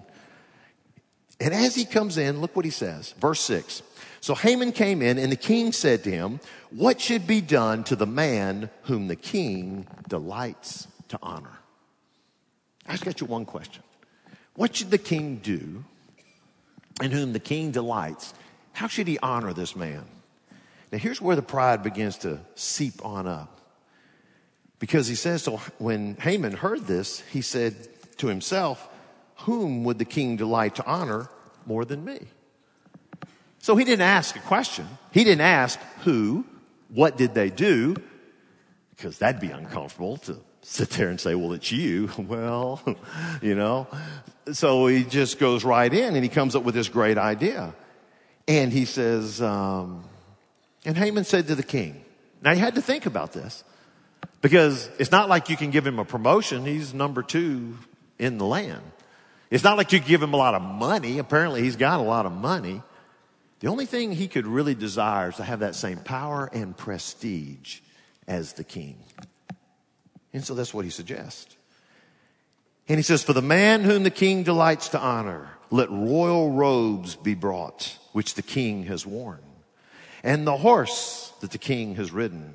And 1.40 1.52
as 1.52 1.74
he 1.74 1.84
comes 1.84 2.18
in, 2.18 2.40
look 2.40 2.54
what 2.54 2.64
he 2.64 2.70
says. 2.70 3.12
Verse 3.20 3.40
six. 3.40 3.82
So 4.20 4.36
Haman 4.36 4.70
came 4.70 5.02
in 5.02 5.18
and 5.18 5.32
the 5.32 5.36
king 5.36 5.72
said 5.72 6.04
to 6.04 6.10
him, 6.10 6.38
what 6.70 7.00
should 7.00 7.26
be 7.26 7.40
done 7.40 7.82
to 7.84 7.96
the 7.96 8.06
man 8.06 8.70
whom 8.82 9.08
the 9.08 9.16
king 9.16 9.86
delights 10.08 10.86
to 11.08 11.18
honor? 11.20 11.58
I 12.86 12.92
just 12.92 13.04
got 13.04 13.20
you 13.20 13.26
one 13.26 13.44
question. 13.44 13.82
What 14.54 14.76
should 14.76 14.92
the 14.92 14.98
king 14.98 15.38
do 15.42 15.84
in 17.02 17.10
whom 17.10 17.32
the 17.32 17.40
king 17.40 17.72
delights? 17.72 18.32
How 18.72 18.86
should 18.86 19.08
he 19.08 19.18
honor 19.18 19.52
this 19.52 19.74
man? 19.74 20.04
Now 20.92 20.98
here's 20.98 21.20
where 21.20 21.34
the 21.34 21.42
pride 21.42 21.82
begins 21.82 22.18
to 22.18 22.38
seep 22.54 23.04
on 23.04 23.26
up. 23.26 23.61
Because 24.82 25.06
he 25.06 25.14
says, 25.14 25.44
so 25.44 25.58
when 25.78 26.16
Haman 26.16 26.54
heard 26.54 26.88
this, 26.88 27.20
he 27.30 27.40
said 27.40 27.76
to 28.16 28.26
himself, 28.26 28.88
whom 29.36 29.84
would 29.84 29.96
the 30.00 30.04
king 30.04 30.36
delight 30.36 30.74
to 30.74 30.84
honor 30.84 31.28
more 31.66 31.84
than 31.84 32.04
me? 32.04 32.18
So 33.60 33.76
he 33.76 33.84
didn't 33.84 34.02
ask 34.02 34.34
a 34.34 34.40
question. 34.40 34.88
He 35.12 35.22
didn't 35.22 35.42
ask 35.42 35.78
who, 36.00 36.44
what 36.88 37.16
did 37.16 37.32
they 37.32 37.48
do? 37.48 37.94
Because 38.90 39.18
that'd 39.18 39.40
be 39.40 39.52
uncomfortable 39.52 40.16
to 40.16 40.40
sit 40.62 40.90
there 40.90 41.10
and 41.10 41.20
say, 41.20 41.36
well, 41.36 41.52
it's 41.52 41.70
you. 41.70 42.10
Well, 42.18 42.82
you 43.40 43.54
know. 43.54 43.86
So 44.52 44.88
he 44.88 45.04
just 45.04 45.38
goes 45.38 45.62
right 45.62 45.94
in 45.94 46.16
and 46.16 46.24
he 46.24 46.28
comes 46.28 46.56
up 46.56 46.64
with 46.64 46.74
this 46.74 46.88
great 46.88 47.18
idea. 47.18 47.72
And 48.48 48.72
he 48.72 48.84
says, 48.84 49.40
um, 49.40 50.02
and 50.84 50.96
Haman 50.96 51.22
said 51.22 51.46
to 51.46 51.54
the 51.54 51.62
king, 51.62 52.04
now 52.42 52.50
you 52.50 52.58
had 52.58 52.74
to 52.74 52.82
think 52.82 53.06
about 53.06 53.32
this 53.32 53.62
because 54.40 54.88
it's 54.98 55.10
not 55.10 55.28
like 55.28 55.48
you 55.48 55.56
can 55.56 55.70
give 55.70 55.86
him 55.86 55.98
a 55.98 56.04
promotion. 56.04 56.64
He's 56.64 56.92
number 56.92 57.22
two 57.22 57.76
in 58.18 58.38
the 58.38 58.46
land. 58.46 58.82
It's 59.50 59.64
not 59.64 59.76
like 59.76 59.92
you 59.92 60.00
give 60.00 60.22
him 60.22 60.34
a 60.34 60.36
lot 60.36 60.54
of 60.54 60.62
money. 60.62 61.18
Apparently 61.18 61.62
he's 61.62 61.76
got 61.76 62.00
a 62.00 62.02
lot 62.02 62.26
of 62.26 62.32
money. 62.32 62.82
The 63.60 63.68
only 63.68 63.86
thing 63.86 64.12
he 64.12 64.26
could 64.26 64.46
really 64.46 64.74
desire 64.74 65.28
is 65.28 65.36
to 65.36 65.44
have 65.44 65.60
that 65.60 65.74
same 65.74 65.98
power 65.98 66.48
and 66.52 66.76
prestige 66.76 67.80
as 68.26 68.54
the 68.54 68.64
king. 68.64 68.96
And 70.32 70.44
so 70.44 70.54
that's 70.54 70.72
what 70.72 70.84
he 70.84 70.90
suggests. 70.90 71.56
And 72.88 72.98
he 72.98 73.02
says, 73.02 73.22
For 73.22 73.32
the 73.32 73.42
man 73.42 73.82
whom 73.82 74.02
the 74.02 74.10
king 74.10 74.42
delights 74.42 74.88
to 74.88 74.98
honor, 74.98 75.48
let 75.70 75.90
royal 75.90 76.50
robes 76.50 77.14
be 77.14 77.34
brought, 77.34 77.96
which 78.12 78.34
the 78.34 78.42
king 78.42 78.84
has 78.84 79.06
worn, 79.06 79.42
and 80.22 80.46
the 80.46 80.56
horse 80.56 81.32
that 81.40 81.50
the 81.50 81.58
king 81.58 81.94
has 81.96 82.10
ridden, 82.10 82.54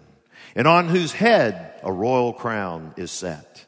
and 0.57 0.67
on 0.67 0.89
whose 0.89 1.13
head 1.13 1.79
a 1.83 1.91
royal 1.91 2.33
crown 2.33 2.93
is 2.97 3.11
set. 3.11 3.63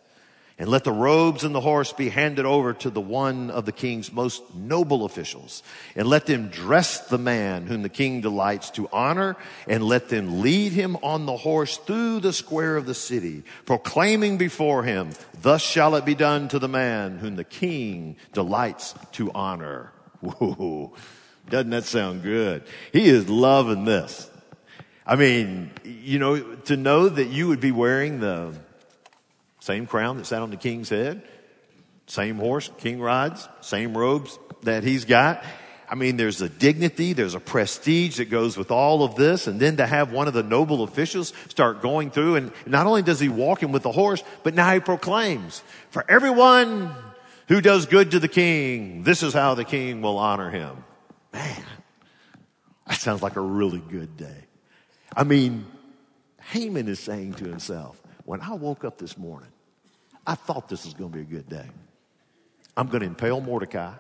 And 0.58 0.68
let 0.68 0.84
the 0.84 0.92
robes 0.92 1.46
and 1.46 1.56
the 1.56 1.62
horse 1.62 1.94
be 1.94 2.10
handed 2.10 2.46
over 2.46 2.74
to 2.74 2.90
the 2.90 3.00
one 3.00 3.50
of 3.50 3.66
the 3.66 3.72
king's 3.72 4.12
most 4.12 4.44
noble 4.54 5.06
officials. 5.06 5.64
And 5.96 6.06
let 6.06 6.26
them 6.26 6.50
dress 6.50 7.08
the 7.08 7.18
man 7.18 7.66
whom 7.66 7.82
the 7.82 7.90
king 7.90 8.20
delights 8.20 8.72
to 8.72 8.90
honor. 8.92 9.38
And 9.68 9.84
let 9.84 10.10
them 10.10 10.42
lead 10.42 10.74
him 10.74 10.98
on 11.02 11.26
the 11.26 11.38
horse 11.38 11.78
through 11.78 12.20
the 12.20 12.34
square 12.34 12.76
of 12.76 12.88
the 12.88 12.94
city, 12.94 13.44
proclaiming 13.66 14.38
before 14.38 14.84
him, 14.84 15.12
thus 15.42 15.62
shall 15.62 15.96
it 15.96 16.04
be 16.04 16.16
done 16.16 16.50
to 16.50 16.60
the 16.60 16.68
man 16.68 17.20
whom 17.20 17.38
the 17.38 17.46
king 17.46 18.18
delights 18.34 18.96
to 19.14 19.32
honor. 19.32 19.94
Whoa. 20.20 20.94
Doesn't 21.50 21.70
that 21.70 21.86
sound 21.86 22.22
good? 22.22 22.64
He 22.92 23.08
is 23.08 23.30
loving 23.30 23.86
this. 23.86 24.29
I 25.10 25.16
mean, 25.16 25.72
you 25.84 26.20
know, 26.20 26.40
to 26.66 26.78
know 26.78 27.10
that 27.10 27.30
you 27.30 27.48
would 27.48 27.60
be 27.60 27.72
wearing 27.72 28.20
the 28.20 28.54
same 29.60 29.88
crown 29.88 30.18
that 30.18 30.28
sat 30.28 30.44
on 30.44 30.52
the 30.52 30.56
king's 30.56 30.88
head, 30.88 31.24
same 32.06 32.36
horse 32.36 32.70
king 32.78 33.02
rides, 33.02 33.50
same 33.62 33.98
robes 33.98 34.38
that 34.62 34.84
he's 34.84 35.06
got. 35.06 35.44
I 35.90 35.96
mean, 35.96 36.18
there's 36.18 36.42
a 36.42 36.48
dignity, 36.48 37.14
there's 37.14 37.34
a 37.34 37.40
prestige 37.40 38.18
that 38.18 38.26
goes 38.26 38.56
with 38.56 38.70
all 38.70 39.02
of 39.02 39.16
this. 39.16 39.48
And 39.48 39.60
then 39.60 39.78
to 39.78 39.88
have 39.88 40.12
one 40.12 40.28
of 40.28 40.36
the 40.36 40.44
noble 40.44 40.84
officials 40.84 41.34
start 41.48 41.82
going 41.82 42.12
through 42.12 42.36
and 42.36 42.52
not 42.68 42.86
only 42.86 43.02
does 43.02 43.20
he 43.20 43.30
walk 43.30 43.64
in 43.64 43.72
with 43.72 43.82
the 43.82 43.92
horse, 43.92 44.22
but 44.44 44.54
now 44.54 44.72
he 44.72 44.80
proclaims 44.80 45.64
for 45.90 46.06
everyone 46.08 46.94
who 47.48 47.62
does 47.62 47.88
good 47.88 48.12
to 48.12 48.20
the 48.20 48.28
king, 48.28 49.02
this 49.02 49.24
is 49.24 49.34
how 49.34 49.56
the 49.56 49.66
king 49.66 50.04
will 50.04 50.20
honor 50.20 50.52
him. 50.52 50.84
Man, 51.34 51.64
that 52.86 53.00
sounds 53.00 53.24
like 53.24 53.38
a 53.38 53.42
really 53.42 53.80
good 53.80 54.16
day. 54.16 54.46
I 55.16 55.24
mean, 55.24 55.66
Haman 56.42 56.88
is 56.88 57.00
saying 57.00 57.36
to 57.36 57.46
himself, 57.46 58.02
when 58.26 58.42
I 58.42 58.54
woke 58.54 58.84
up 58.84 58.98
this 58.98 59.18
morning, 59.18 59.50
I 60.26 60.36
thought 60.36 60.70
this 60.70 60.86
was 60.86 60.94
going 60.94 61.12
to 61.12 61.18
be 61.18 61.22
a 61.22 61.26
good 61.26 61.50
day. 61.50 61.68
I'm 62.78 62.88
going 62.88 63.02
to 63.02 63.08
impale 63.08 63.42
Mordecai. 63.42 63.94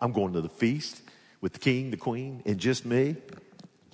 I'm 0.00 0.12
going 0.12 0.32
to 0.32 0.40
the 0.40 0.48
feast 0.48 1.02
with 1.40 1.52
the 1.52 1.58
king, 1.58 1.90
the 1.90 1.96
queen, 1.96 2.42
and 2.46 2.58
just 2.58 2.84
me. 2.86 3.16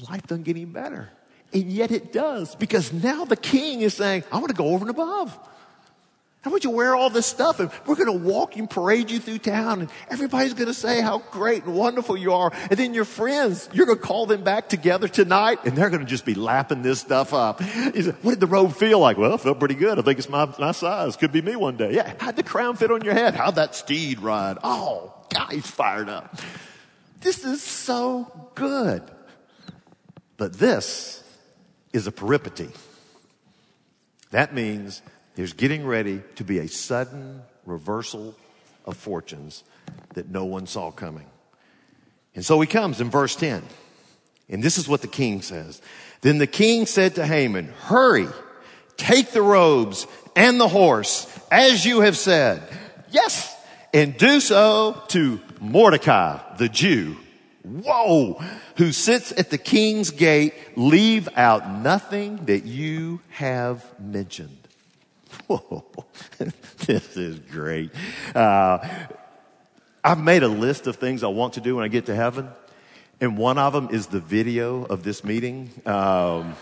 Life 0.09 0.27
doesn't 0.27 0.45
get 0.45 0.57
any 0.57 0.65
better. 0.65 1.11
And 1.53 1.65
yet 1.65 1.91
it 1.91 2.13
does 2.13 2.55
because 2.55 2.93
now 2.93 3.25
the 3.25 3.37
king 3.37 3.81
is 3.81 3.95
saying, 3.95 4.25
I 4.31 4.37
want 4.37 4.49
to 4.49 4.55
go 4.55 4.69
over 4.69 4.83
and 4.83 4.91
above. 4.91 5.39
How 6.47 6.53
would 6.53 6.63
you 6.63 6.71
wear 6.71 6.95
all 6.95 7.11
this 7.11 7.27
stuff 7.27 7.59
and 7.59 7.73
we're 7.87 7.97
going 7.97 8.07
to 8.07 8.25
walk 8.25 8.55
and 8.55 8.71
parade 8.71 9.11
you 9.11 9.19
through 9.19 9.39
town 9.39 9.81
and 9.81 9.91
everybody's 10.09 10.55
going 10.55 10.69
to 10.69 10.75
say 10.75 11.01
how 11.01 11.19
great 11.33 11.65
and 11.65 11.75
wonderful 11.75 12.17
you 12.17 12.35
are. 12.35 12.53
And 12.71 12.79
then 12.79 12.95
your 12.95 13.05
friends, 13.05 13.69
you're 13.73 13.85
going 13.85 13.99
to 13.99 14.05
call 14.05 14.27
them 14.27 14.45
back 14.45 14.69
together 14.69 15.09
tonight 15.09 15.59
and 15.65 15.77
they're 15.77 15.91
going 15.91 16.05
to 16.05 16.07
just 16.07 16.25
be 16.25 16.37
lapping 16.37 16.83
this 16.83 17.01
stuff 17.01 17.35
up. 17.35 17.61
Say, 17.61 18.13
what 18.23 18.31
did 18.31 18.39
the 18.39 18.47
robe 18.47 18.77
feel 18.77 19.01
like? 19.01 19.19
Well, 19.19 19.35
it 19.35 19.41
felt 19.41 19.59
pretty 19.59 19.75
good. 19.75 19.99
I 19.99 20.03
think 20.03 20.21
it's 20.21 20.29
my, 20.29 20.49
my 20.57 20.71
size. 20.71 21.17
Could 21.17 21.33
be 21.33 21.43
me 21.43 21.57
one 21.57 21.77
day. 21.77 21.93
Yeah. 21.93 22.15
How'd 22.21 22.37
the 22.37 22.45
crown 22.45 22.77
fit 22.77 22.93
on 22.93 23.03
your 23.03 23.15
head? 23.15 23.35
How'd 23.35 23.57
that 23.57 23.75
steed 23.75 24.21
ride? 24.21 24.59
Oh, 24.63 25.15
God, 25.31 25.51
he's 25.51 25.69
fired 25.69 26.09
up. 26.09 26.39
This 27.23 27.45
is 27.45 27.61
so 27.61 28.51
good. 28.55 29.03
But 30.37 30.53
this 30.53 31.25
is 31.93 32.07
a 32.07 32.13
peripety. 32.13 32.69
That 34.31 34.55
means 34.55 35.03
there's 35.37 35.53
getting 35.53 35.87
ready 35.87 36.23
to 36.37 36.45
be 36.45 36.59
a 36.59 36.67
sudden 36.67 37.43
reversal 37.65 38.35
of 38.85 38.97
fortunes 38.97 39.63
that 40.15 40.29
no 40.31 40.45
one 40.45 40.67
saw 40.67 40.91
coming. 40.91 41.27
And 42.35 42.45
so 42.45 42.61
he 42.61 42.67
comes 42.67 43.01
in 43.01 43.11
verse 43.11 43.37
10. 43.37 43.63
And 44.49 44.63
this 44.63 44.79
is 44.79 44.89
what 44.89 45.03
the 45.03 45.09
king 45.09 45.43
says. 45.43 45.81
Then 46.23 46.39
the 46.39 46.47
king 46.47 46.87
said 46.87 47.17
to 47.17 47.27
Haman, 47.27 47.73
hurry, 47.83 48.29
take 48.97 49.31
the 49.31 49.43
robes 49.43 50.07
and 50.35 50.59
the 50.59 50.69
horse 50.69 51.27
as 51.51 51.85
you 51.85 52.01
have 52.01 52.17
said. 52.17 52.63
Yes. 53.11 53.55
And 53.93 54.17
do 54.17 54.41
so 54.41 55.03
to 55.09 55.41
Mordecai, 55.61 56.57
the 56.57 56.69
Jew. 56.69 57.17
Whoa. 57.63 58.43
Who 58.77 58.93
sits 58.93 59.33
at 59.33 59.51
the 59.51 59.59
king's 59.59 60.11
gate. 60.11 60.55
Leave 60.77 61.29
out 61.37 61.69
nothing 61.71 62.47
that 62.47 62.65
you 62.65 63.21
have 63.31 63.85
mentioned. 64.01 64.66
Whoa, 65.47 65.85
this 66.87 67.17
is 67.17 67.39
great. 67.39 67.91
Uh, 68.35 68.79
I've 70.03 70.23
made 70.23 70.43
a 70.43 70.49
list 70.49 70.87
of 70.87 70.97
things 70.97 71.23
I 71.23 71.29
want 71.29 71.55
to 71.55 71.61
do 71.61 71.77
when 71.77 71.85
I 71.85 71.89
get 71.89 72.07
to 72.07 72.15
heaven. 72.15 72.49
And 73.21 73.39
one 73.39 73.57
of 73.57 73.73
them 73.73 73.89
is 73.91 74.09
the 74.09 74.21
video 74.21 74.85
of 74.85 75.03
this 75.03 75.25
meeting 75.25 75.71
um, 75.87 76.55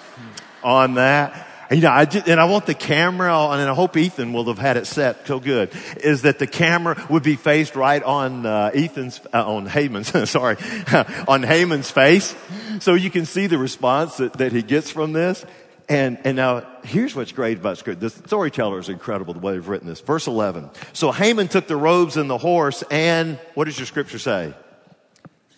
on 0.62 0.94
that. 0.94 1.49
And, 1.68 1.79
you 1.79 1.85
know, 1.85 1.92
I 1.92 2.05
just, 2.05 2.29
and 2.29 2.38
I 2.38 2.44
want 2.44 2.66
the 2.66 2.75
camera, 2.75 3.33
on, 3.33 3.59
and 3.59 3.68
I 3.68 3.75
hope 3.75 3.97
Ethan 3.97 4.33
will 4.33 4.44
have 4.44 4.59
had 4.59 4.77
it 4.77 4.87
set 4.87 5.27
so 5.27 5.40
good, 5.40 5.70
is 5.97 6.23
that 6.23 6.38
the 6.38 6.47
camera 6.47 7.05
would 7.09 7.23
be 7.23 7.37
faced 7.37 7.75
right 7.75 8.03
on 8.03 8.44
uh, 8.44 8.70
Ethan's, 8.75 9.20
uh, 9.33 9.51
on 9.51 9.66
Haman's, 9.66 10.31
sorry, 10.31 10.57
on 11.29 11.42
Haman's 11.42 11.90
face, 11.90 12.35
so 12.81 12.94
you 12.94 13.11
can 13.11 13.25
see 13.25 13.47
the 13.47 13.59
response 13.59 14.18
that, 14.18 14.35
that 14.35 14.53
he 14.53 14.62
gets 14.62 14.90
from 14.90 15.12
this. 15.12 15.44
And, 15.88 16.18
and 16.25 16.37
now 16.37 16.66
here's 16.83 17.14
what's 17.14 17.33
great 17.33 17.59
about 17.59 17.79
scripture. 17.79 18.09
The 18.09 18.11
storyteller 18.11 18.79
is 18.79 18.88
incredible 18.88 19.35
the 19.35 19.40
way 19.40 19.53
they've 19.53 19.68
written 19.68 19.87
this. 19.87 20.01
Verse 20.01 20.27
11. 20.27 20.70
So 20.92 21.12
Haman 21.12 21.49
took 21.49 21.66
the 21.66 21.77
robes 21.77 22.16
and 22.16 22.29
the 22.31 22.38
horse 22.38 22.83
and 22.90 23.38
what 23.55 23.66
does 23.66 23.79
your 23.79 23.87
scripture 23.87 24.18
say? 24.18 24.55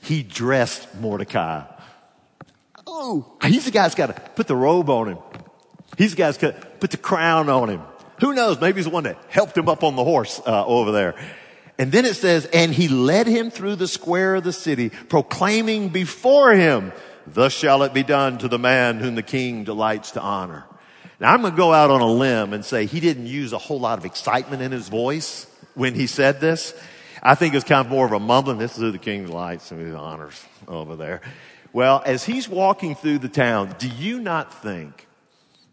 He 0.02 0.22
dressed 0.22 0.94
Mordecai. 0.96 1.64
Oh, 2.86 3.36
he's 3.42 3.64
the 3.64 3.70
guy 3.70 3.82
that's 3.82 3.94
got 3.94 4.14
to 4.14 4.20
put 4.34 4.46
the 4.46 4.56
robe 4.56 4.88
on 4.88 5.08
him. 5.08 5.18
He's 5.98 6.12
the 6.12 6.16
guy 6.16 6.26
that's 6.26 6.38
got 6.38 6.60
to 6.60 6.66
put 6.78 6.90
the 6.90 6.96
crown 6.96 7.48
on 7.48 7.70
him. 7.70 7.82
Who 8.20 8.34
knows? 8.34 8.60
Maybe 8.60 8.76
he's 8.76 8.86
the 8.86 8.90
one 8.90 9.04
that 9.04 9.18
helped 9.28 9.56
him 9.56 9.68
up 9.68 9.84
on 9.84 9.96
the 9.96 10.04
horse 10.04 10.40
uh, 10.46 10.64
over 10.64 10.90
there. 10.90 11.14
And 11.78 11.92
then 11.92 12.04
it 12.04 12.14
says, 12.14 12.46
and 12.46 12.72
he 12.72 12.88
led 12.88 13.26
him 13.26 13.50
through 13.50 13.76
the 13.76 13.88
square 13.88 14.36
of 14.36 14.44
the 14.44 14.52
city, 14.52 14.88
proclaiming 14.88 15.90
before 15.90 16.52
him 16.52 16.92
Thus 17.26 17.52
shall 17.52 17.82
it 17.82 17.92
be 17.92 18.02
done 18.02 18.38
to 18.38 18.48
the 18.48 18.58
man 18.58 18.98
whom 18.98 19.14
the 19.14 19.22
king 19.22 19.64
delights 19.64 20.12
to 20.12 20.20
honor. 20.20 20.64
Now 21.18 21.32
I'm 21.32 21.40
going 21.40 21.52
to 21.52 21.56
go 21.56 21.72
out 21.72 21.90
on 21.90 22.00
a 22.00 22.10
limb 22.10 22.52
and 22.52 22.64
say 22.64 22.86
he 22.86 23.00
didn't 23.00 23.26
use 23.26 23.52
a 23.52 23.58
whole 23.58 23.80
lot 23.80 23.98
of 23.98 24.04
excitement 24.04 24.62
in 24.62 24.72
his 24.72 24.88
voice 24.88 25.46
when 25.74 25.94
he 25.94 26.06
said 26.06 26.40
this. 26.40 26.74
I 27.22 27.34
think 27.34 27.54
it's 27.54 27.64
kind 27.64 27.84
of 27.84 27.90
more 27.90 28.06
of 28.06 28.12
a 28.12 28.20
mumbling. 28.20 28.58
This 28.58 28.72
is 28.76 28.78
who 28.78 28.90
the 28.90 28.98
king 28.98 29.26
delights 29.26 29.70
and 29.72 29.80
his 29.80 29.94
honors 29.94 30.44
over 30.68 30.94
there. 30.96 31.22
Well, 31.72 32.02
as 32.06 32.24
he's 32.24 32.48
walking 32.48 32.94
through 32.94 33.18
the 33.18 33.28
town, 33.28 33.74
do 33.78 33.88
you 33.88 34.20
not 34.20 34.62
think 34.62 35.06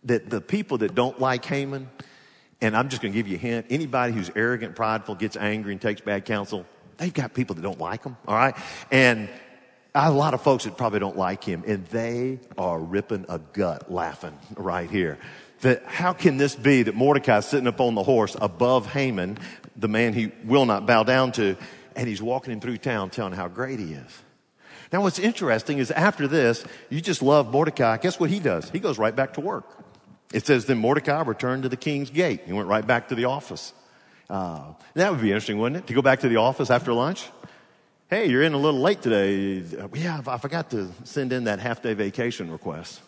that 0.05 0.29
the 0.29 0.41
people 0.41 0.79
that 0.79 0.95
don't 0.95 1.19
like 1.19 1.45
Haman, 1.45 1.89
and 2.61 2.75
I'm 2.75 2.89
just 2.89 3.01
going 3.01 3.13
to 3.13 3.17
give 3.17 3.27
you 3.27 3.35
a 3.35 3.39
hint, 3.39 3.67
anybody 3.69 4.13
who's 4.13 4.31
arrogant, 4.35 4.75
prideful, 4.75 5.15
gets 5.15 5.37
angry 5.37 5.71
and 5.71 5.81
takes 5.81 6.01
bad 6.01 6.25
counsel, 6.25 6.65
they've 6.97 7.13
got 7.13 7.33
people 7.33 7.55
that 7.55 7.61
don't 7.61 7.79
like 7.79 8.03
them, 8.03 8.17
all 8.27 8.35
right? 8.35 8.55
And 8.91 9.29
a 9.95 10.11
lot 10.11 10.33
of 10.33 10.41
folks 10.41 10.63
that 10.63 10.77
probably 10.77 10.99
don't 10.99 11.17
like 11.17 11.43
him, 11.43 11.63
and 11.67 11.85
they 11.87 12.39
are 12.57 12.79
ripping 12.79 13.25
a 13.29 13.39
gut 13.39 13.91
laughing 13.91 14.37
right 14.55 14.89
here. 14.89 15.19
That 15.61 15.85
how 15.85 16.13
can 16.13 16.37
this 16.37 16.55
be 16.55 16.83
that 16.83 16.95
Mordecai's 16.95 17.45
sitting 17.45 17.67
up 17.67 17.79
on 17.79 17.95
the 17.95 18.03
horse 18.03 18.35
above 18.41 18.91
Haman, 18.91 19.37
the 19.75 19.87
man 19.87 20.13
he 20.13 20.31
will 20.43 20.65
not 20.65 20.85
bow 20.85 21.03
down 21.03 21.31
to, 21.33 21.55
and 21.95 22.07
he's 22.07 22.21
walking 22.21 22.53
him 22.53 22.59
through 22.59 22.77
town 22.77 23.11
telling 23.11 23.33
how 23.33 23.47
great 23.47 23.79
he 23.79 23.93
is. 23.93 24.21
Now, 24.91 25.01
what's 25.01 25.19
interesting 25.19 25.79
is 25.79 25.89
after 25.89 26.27
this, 26.27 26.63
you 26.89 27.01
just 27.01 27.21
love 27.21 27.51
Mordecai. 27.51 27.97
Guess 27.97 28.19
what 28.19 28.29
he 28.29 28.39
does? 28.39 28.69
He 28.69 28.79
goes 28.79 28.99
right 28.99 29.15
back 29.15 29.33
to 29.35 29.41
work. 29.41 29.65
It 30.33 30.45
says, 30.45 30.65
then 30.65 30.77
Mordecai 30.79 31.23
returned 31.23 31.63
to 31.63 31.69
the 31.69 31.77
king's 31.77 32.09
gate. 32.09 32.41
He 32.45 32.53
went 32.53 32.67
right 32.67 32.85
back 32.85 33.09
to 33.09 33.15
the 33.15 33.25
office. 33.25 33.73
Uh, 34.29 34.73
that 34.95 35.11
would 35.11 35.21
be 35.21 35.29
interesting, 35.29 35.59
wouldn't 35.59 35.83
it? 35.83 35.87
To 35.87 35.93
go 35.93 36.01
back 36.01 36.21
to 36.21 36.29
the 36.29 36.37
office 36.37 36.69
after 36.69 36.93
lunch? 36.93 37.27
Hey, 38.13 38.27
you're 38.27 38.43
in 38.43 38.53
a 38.53 38.59
little 38.59 38.79
late 38.79 39.01
today. 39.01 39.63
Yeah, 39.95 40.21
I 40.27 40.37
forgot 40.37 40.69
to 40.69 40.91
send 41.03 41.33
in 41.33 41.45
that 41.45 41.57
half 41.57 41.81
day 41.81 41.95
vacation 41.95 42.51
request. 42.51 43.01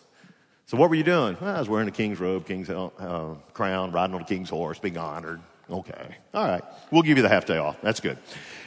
So 0.66 0.76
what 0.76 0.90
were 0.90 0.96
you 0.96 1.04
doing? 1.04 1.36
Well, 1.40 1.54
I 1.54 1.60
was 1.60 1.68
wearing 1.68 1.86
a 1.86 1.92
king's 1.92 2.18
robe, 2.18 2.44
king's 2.44 2.68
uh, 2.68 3.36
crown, 3.52 3.92
riding 3.92 4.14
on 4.16 4.22
the 4.22 4.26
king's 4.26 4.50
horse, 4.50 4.80
being 4.80 4.98
honored. 4.98 5.40
Okay. 5.70 6.16
All 6.34 6.48
right. 6.48 6.64
We'll 6.90 7.02
give 7.02 7.18
you 7.18 7.22
the 7.22 7.28
half 7.28 7.46
day 7.46 7.56
off. 7.56 7.80
That's 7.82 8.00
good. 8.00 8.18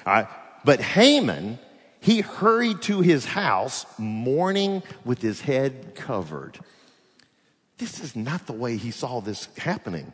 All 0.06 0.14
right. 0.14 0.28
But 0.64 0.80
Haman, 0.80 1.60
he 2.00 2.22
hurried 2.22 2.84
to 2.84 3.02
his 3.02 3.26
house 3.26 3.86
mourning 3.98 4.82
with 5.04 5.22
his 5.22 5.42
head 5.42 5.94
covered. 5.94 6.58
This 7.80 8.00
is 8.00 8.16
not 8.16 8.48
the 8.48 8.54
way 8.54 8.78
he 8.78 8.92
saw 8.92 9.20
this 9.20 9.50
happening. 9.58 10.14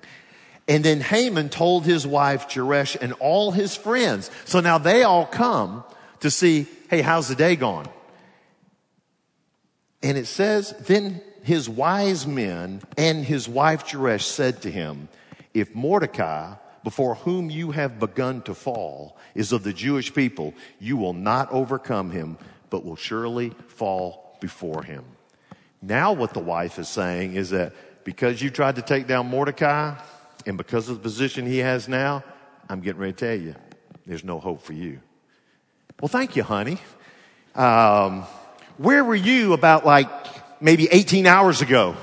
And 0.67 0.83
then 0.83 1.01
Haman 1.01 1.49
told 1.49 1.85
his 1.85 2.07
wife 2.07 2.49
Zeresh 2.49 2.97
and 2.99 3.13
all 3.19 3.51
his 3.51 3.75
friends. 3.75 4.31
So 4.45 4.59
now 4.59 4.79
they 4.79 5.03
all 5.03 5.27
come 5.27 5.83
to 6.25 6.31
see, 6.31 6.65
hey, 6.89 7.03
how's 7.03 7.27
the 7.27 7.35
day 7.35 7.55
gone? 7.55 7.88
And 10.01 10.17
it 10.17 10.25
says, 10.25 10.73
then 10.88 11.21
his 11.43 11.69
wise 11.69 12.25
men 12.25 12.81
and 12.97 13.23
his 13.23 13.47
wife 13.47 13.85
Zeresh 13.85 14.23
said 14.23 14.63
to 14.63 14.71
him, 14.71 15.07
if 15.53 15.75
Mordecai, 15.75 16.55
before 16.83 17.13
whom 17.13 17.51
you 17.51 17.69
have 17.69 17.99
begun 17.99 18.41
to 18.41 18.55
fall, 18.55 19.17
is 19.35 19.51
of 19.51 19.61
the 19.61 19.71
Jewish 19.71 20.15
people, 20.15 20.55
you 20.79 20.97
will 20.97 21.13
not 21.13 21.51
overcome 21.51 22.09
him, 22.09 22.39
but 22.71 22.83
will 22.83 22.95
surely 22.95 23.51
fall 23.67 24.35
before 24.41 24.81
him. 24.81 25.05
Now 25.79 26.13
what 26.13 26.33
the 26.33 26.39
wife 26.39 26.79
is 26.79 26.89
saying 26.89 27.35
is 27.35 27.51
that 27.51 28.03
because 28.03 28.41
you 28.41 28.49
tried 28.49 28.77
to 28.77 28.81
take 28.81 29.05
down 29.05 29.27
Mordecai 29.27 29.93
and 30.47 30.57
because 30.57 30.89
of 30.89 30.95
the 30.95 31.03
position 31.03 31.45
he 31.45 31.59
has 31.59 31.88
now, 31.88 32.23
I'm 32.67 32.81
getting 32.81 32.99
ready 32.99 33.13
to 33.13 33.25
tell 33.27 33.39
you, 33.39 33.55
there's 34.07 34.23
no 34.23 34.39
hope 34.39 34.63
for 34.63 34.73
you. 34.73 35.01
Well, 36.01 36.10
thank 36.10 36.36
you, 36.36 36.43
honey. 36.43 36.77
Um, 37.55 38.23
where 38.77 39.03
were 39.05 39.15
you 39.15 39.53
about 39.53 39.86
like 39.86 40.10
maybe 40.62 40.89
18 40.91 41.25
hours 41.25 41.62
ago 41.62 41.95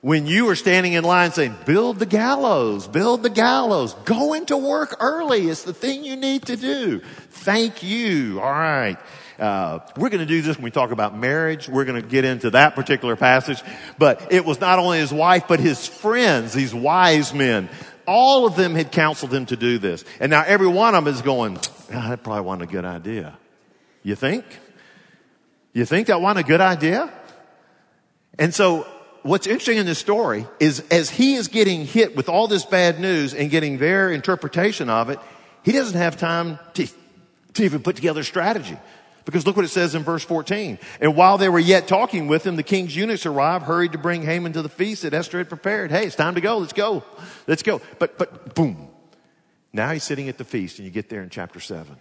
when 0.00 0.28
you 0.28 0.44
were 0.44 0.54
standing 0.54 0.92
in 0.92 1.02
line 1.02 1.32
saying, 1.32 1.56
build 1.66 1.98
the 1.98 2.06
gallows, 2.06 2.86
build 2.86 3.24
the 3.24 3.30
gallows, 3.30 3.94
go 4.04 4.32
into 4.32 4.56
work 4.56 4.96
early. 5.00 5.48
It's 5.48 5.64
the 5.64 5.74
thing 5.74 6.04
you 6.04 6.14
need 6.14 6.42
to 6.46 6.56
do. 6.56 7.00
Thank 7.30 7.82
you. 7.82 8.40
All 8.40 8.52
right. 8.52 8.96
Uh, 9.40 9.80
we're 9.96 10.10
going 10.10 10.20
to 10.20 10.26
do 10.26 10.40
this 10.40 10.56
when 10.56 10.62
we 10.62 10.70
talk 10.70 10.92
about 10.92 11.18
marriage. 11.18 11.68
We're 11.68 11.84
going 11.84 12.00
to 12.00 12.08
get 12.08 12.24
into 12.24 12.50
that 12.50 12.76
particular 12.76 13.16
passage. 13.16 13.60
But 13.98 14.32
it 14.32 14.44
was 14.44 14.60
not 14.60 14.78
only 14.78 14.98
his 14.98 15.12
wife, 15.12 15.48
but 15.48 15.58
his 15.58 15.84
friends, 15.84 16.54
these 16.54 16.72
wise 16.72 17.34
men. 17.34 17.68
All 18.06 18.46
of 18.46 18.54
them 18.54 18.76
had 18.76 18.92
counseled 18.92 19.34
him 19.34 19.46
to 19.46 19.56
do 19.56 19.78
this. 19.78 20.04
And 20.20 20.30
now 20.30 20.44
every 20.46 20.68
one 20.68 20.94
of 20.94 21.04
them 21.04 21.12
is 21.12 21.22
going, 21.22 21.58
that 21.88 22.22
probably 22.22 22.42
wasn't 22.42 22.70
a 22.70 22.72
good 22.72 22.84
idea. 22.84 23.38
You 24.02 24.14
think? 24.14 24.44
You 25.72 25.84
think 25.84 26.06
that 26.06 26.20
wasn't 26.20 26.46
a 26.46 26.48
good 26.48 26.60
idea? 26.60 27.12
And 28.38 28.54
so 28.54 28.86
what's 29.22 29.46
interesting 29.46 29.78
in 29.78 29.86
this 29.86 29.98
story 29.98 30.46
is 30.60 30.80
as 30.90 31.10
he 31.10 31.34
is 31.34 31.48
getting 31.48 31.84
hit 31.84 32.16
with 32.16 32.28
all 32.28 32.48
this 32.48 32.64
bad 32.64 33.00
news 33.00 33.34
and 33.34 33.50
getting 33.50 33.78
their 33.78 34.10
interpretation 34.10 34.88
of 34.88 35.10
it, 35.10 35.18
he 35.64 35.72
doesn't 35.72 35.98
have 35.98 36.16
time 36.16 36.58
to, 36.74 36.86
to 37.54 37.64
even 37.64 37.82
put 37.82 37.96
together 37.96 38.22
strategy. 38.22 38.78
Because 39.24 39.44
look 39.44 39.56
what 39.56 39.64
it 39.64 39.68
says 39.68 39.96
in 39.96 40.04
verse 40.04 40.24
14. 40.24 40.78
And 41.00 41.16
while 41.16 41.36
they 41.36 41.48
were 41.48 41.58
yet 41.58 41.88
talking 41.88 42.28
with 42.28 42.46
him, 42.46 42.54
the 42.54 42.62
king's 42.62 42.94
eunuchs 42.94 43.26
arrived, 43.26 43.64
hurried 43.64 43.92
to 43.92 43.98
bring 43.98 44.22
Haman 44.22 44.52
to 44.52 44.62
the 44.62 44.68
feast 44.68 45.02
that 45.02 45.12
Esther 45.12 45.38
had 45.38 45.48
prepared. 45.48 45.90
Hey, 45.90 46.06
it's 46.06 46.14
time 46.14 46.36
to 46.36 46.40
go. 46.40 46.58
Let's 46.58 46.72
go. 46.72 47.02
Let's 47.48 47.64
go. 47.64 47.80
But, 47.98 48.18
but 48.18 48.54
boom. 48.54 48.88
Now 49.76 49.92
he's 49.92 50.04
sitting 50.04 50.30
at 50.30 50.38
the 50.38 50.44
feast 50.44 50.78
and 50.78 50.86
you 50.86 50.90
get 50.90 51.10
there 51.10 51.22
in 51.22 51.28
chapter 51.28 51.60
seven. 51.60 51.96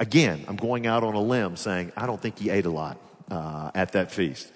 Again, 0.00 0.44
I'm 0.48 0.56
going 0.56 0.84
out 0.84 1.04
on 1.04 1.14
a 1.14 1.20
limb 1.20 1.54
saying 1.54 1.92
I 1.96 2.06
don't 2.06 2.20
think 2.20 2.40
he 2.40 2.50
ate 2.50 2.66
a 2.66 2.70
lot 2.70 2.98
uh, 3.30 3.70
at 3.72 3.92
that 3.92 4.10
feast. 4.10 4.50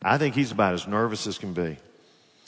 I 0.00 0.18
think 0.18 0.36
he's 0.36 0.52
about 0.52 0.74
as 0.74 0.86
nervous 0.86 1.26
as 1.26 1.38
can 1.38 1.52
be. 1.52 1.78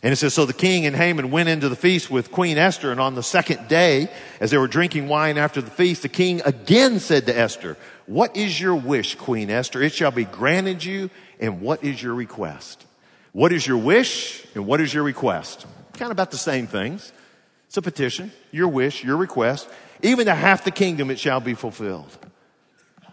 And 0.04 0.12
it 0.12 0.16
says, 0.16 0.32
so 0.32 0.46
the 0.46 0.52
king 0.52 0.86
and 0.86 0.94
Haman 0.94 1.32
went 1.32 1.48
into 1.48 1.68
the 1.68 1.76
feast 1.76 2.08
with 2.08 2.30
Queen 2.30 2.56
Esther. 2.56 2.92
And 2.92 3.00
on 3.00 3.16
the 3.16 3.22
second 3.22 3.66
day, 3.66 4.08
as 4.38 4.52
they 4.52 4.58
were 4.58 4.68
drinking 4.68 5.08
wine 5.08 5.38
after 5.38 5.60
the 5.60 5.72
feast, 5.72 6.02
the 6.02 6.08
king 6.08 6.40
again 6.44 7.00
said 7.00 7.26
to 7.26 7.36
Esther, 7.36 7.76
what 8.06 8.36
is 8.36 8.60
your 8.60 8.76
wish, 8.76 9.16
Queen 9.16 9.50
Esther? 9.50 9.82
It 9.82 9.92
shall 9.92 10.12
be 10.12 10.24
granted 10.24 10.84
you. 10.84 11.10
And 11.40 11.60
what 11.60 11.82
is 11.82 12.00
your 12.00 12.14
request? 12.14 12.86
What 13.32 13.52
is 13.52 13.66
your 13.66 13.78
wish 13.78 14.46
and 14.54 14.66
what 14.66 14.80
is 14.80 14.94
your 14.94 15.02
request? 15.02 15.66
Kind 15.94 16.06
of 16.06 16.12
about 16.12 16.30
the 16.30 16.36
same 16.38 16.68
things. 16.68 17.12
It's 17.74 17.78
a 17.78 17.82
petition, 17.82 18.30
your 18.52 18.68
wish, 18.68 19.02
your 19.02 19.16
request. 19.16 19.68
Even 20.00 20.26
to 20.26 20.34
half 20.36 20.62
the 20.62 20.70
kingdom 20.70 21.10
it 21.10 21.18
shall 21.18 21.40
be 21.40 21.54
fulfilled. 21.54 22.16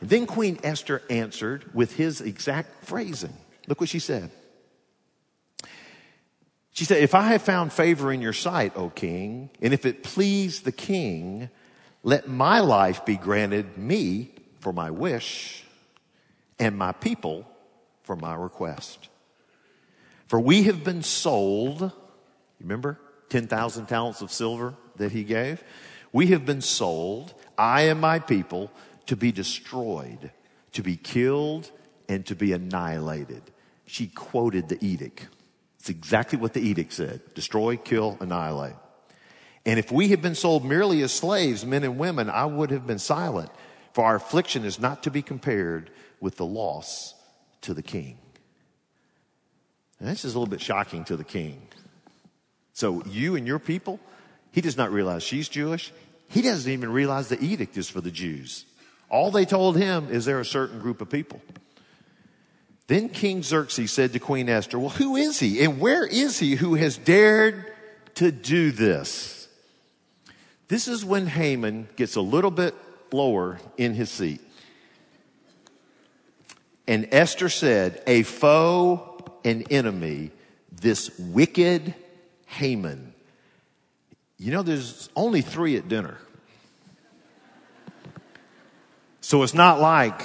Then 0.03 0.27
Queen 0.27 0.59
Esther 0.63 1.01
answered 1.09 1.73
with 1.73 1.95
his 1.95 2.21
exact 2.21 2.85
phrasing. 2.85 3.33
Look 3.65 3.79
what 3.79 3.89
she 3.89 3.97
said. 3.97 4.29
She 6.73 6.85
said, 6.85 7.01
If 7.01 7.15
I 7.15 7.29
have 7.29 7.41
found 7.41 7.73
favor 7.73 8.11
in 8.11 8.21
your 8.21 8.33
sight, 8.33 8.73
O 8.75 8.91
king, 8.91 9.49
and 9.63 9.73
if 9.73 9.87
it 9.87 10.03
please 10.03 10.61
the 10.61 10.71
king, 10.71 11.49
let 12.03 12.27
my 12.27 12.59
life 12.59 13.03
be 13.03 13.17
granted 13.17 13.79
me 13.79 14.29
for 14.59 14.71
my 14.71 14.91
wish 14.91 15.63
and 16.59 16.77
my 16.77 16.91
people 16.91 17.47
for 18.03 18.15
my 18.15 18.35
request. 18.35 19.09
For 20.27 20.39
we 20.39 20.61
have 20.65 20.83
been 20.83 21.01
sold, 21.01 21.91
remember 22.59 22.99
10,000 23.31 23.87
talents 23.87 24.21
of 24.21 24.31
silver 24.31 24.75
that 24.97 25.11
he 25.11 25.23
gave? 25.23 25.63
We 26.13 26.27
have 26.27 26.45
been 26.45 26.61
sold, 26.61 27.33
I 27.57 27.83
and 27.83 27.99
my 27.99 28.19
people, 28.19 28.71
to 29.07 29.15
be 29.15 29.31
destroyed, 29.31 30.31
to 30.73 30.83
be 30.83 30.97
killed, 30.97 31.71
and 32.07 32.25
to 32.27 32.35
be 32.35 32.53
annihilated. 32.53 33.41
She 33.85 34.07
quoted 34.07 34.69
the 34.69 34.77
edict. 34.85 35.27
It's 35.79 35.89
exactly 35.89 36.37
what 36.37 36.53
the 36.53 36.61
edict 36.61 36.93
said 36.93 37.21
destroy, 37.33 37.77
kill, 37.77 38.17
annihilate. 38.19 38.75
And 39.65 39.79
if 39.79 39.91
we 39.91 40.09
had 40.09 40.21
been 40.21 40.35
sold 40.35 40.65
merely 40.65 41.01
as 41.01 41.11
slaves, 41.11 41.65
men 41.65 41.83
and 41.83 41.97
women, 41.97 42.29
I 42.29 42.45
would 42.45 42.71
have 42.71 42.85
been 42.85 42.99
silent, 42.99 43.49
for 43.93 44.03
our 44.03 44.15
affliction 44.15 44.65
is 44.65 44.79
not 44.79 45.03
to 45.03 45.11
be 45.11 45.21
compared 45.21 45.89
with 46.19 46.35
the 46.35 46.45
loss 46.45 47.15
to 47.61 47.73
the 47.73 47.83
king. 47.83 48.17
And 49.99 50.09
this 50.09 50.25
is 50.25 50.35
a 50.35 50.39
little 50.39 50.49
bit 50.49 50.61
shocking 50.61 51.03
to 51.05 51.15
the 51.15 51.23
king. 51.23 51.61
So, 52.73 53.03
you 53.05 53.35
and 53.35 53.45
your 53.45 53.59
people, 53.59 53.99
he 54.51 54.61
does 54.61 54.77
not 54.77 54.91
realize 54.91 55.23
she's 55.23 55.49
Jewish. 55.49 55.91
He 56.29 56.41
doesn't 56.41 56.71
even 56.71 56.91
realize 56.91 57.27
the 57.27 57.43
edict 57.43 57.77
is 57.77 57.89
for 57.89 58.01
the 58.01 58.11
Jews. 58.11 58.65
All 59.09 59.31
they 59.31 59.45
told 59.45 59.77
him 59.77 60.07
is 60.09 60.25
they're 60.25 60.39
a 60.39 60.45
certain 60.45 60.79
group 60.79 61.01
of 61.01 61.09
people. 61.09 61.41
Then 62.87 63.09
King 63.09 63.43
Xerxes 63.43 63.91
said 63.91 64.13
to 64.13 64.19
Queen 64.19 64.49
Esther, 64.49 64.79
Well, 64.79 64.89
who 64.89 65.15
is 65.15 65.39
he 65.39 65.63
and 65.63 65.79
where 65.79 66.05
is 66.05 66.39
he 66.39 66.55
who 66.55 66.75
has 66.75 66.97
dared 66.97 67.71
to 68.15 68.31
do 68.31 68.71
this? 68.71 69.47
This 70.67 70.87
is 70.87 71.03
when 71.03 71.27
Haman 71.27 71.89
gets 71.97 72.15
a 72.15 72.21
little 72.21 72.51
bit 72.51 72.75
lower 73.11 73.59
in 73.77 73.93
his 73.93 74.09
seat. 74.09 74.41
And 76.87 77.09
Esther 77.11 77.49
said, 77.49 78.01
A 78.07 78.23
foe, 78.23 79.19
an 79.43 79.63
enemy, 79.69 80.31
this 80.71 81.17
wicked 81.19 81.93
Haman. 82.51 83.13
You 84.37 84.51
know, 84.51 84.63
there's 84.63 85.09
only 85.15 85.41
three 85.41 85.77
at 85.77 85.87
dinner. 85.87 86.17
So 89.21 89.43
it's 89.43 89.53
not 89.53 89.79
like, 89.79 90.21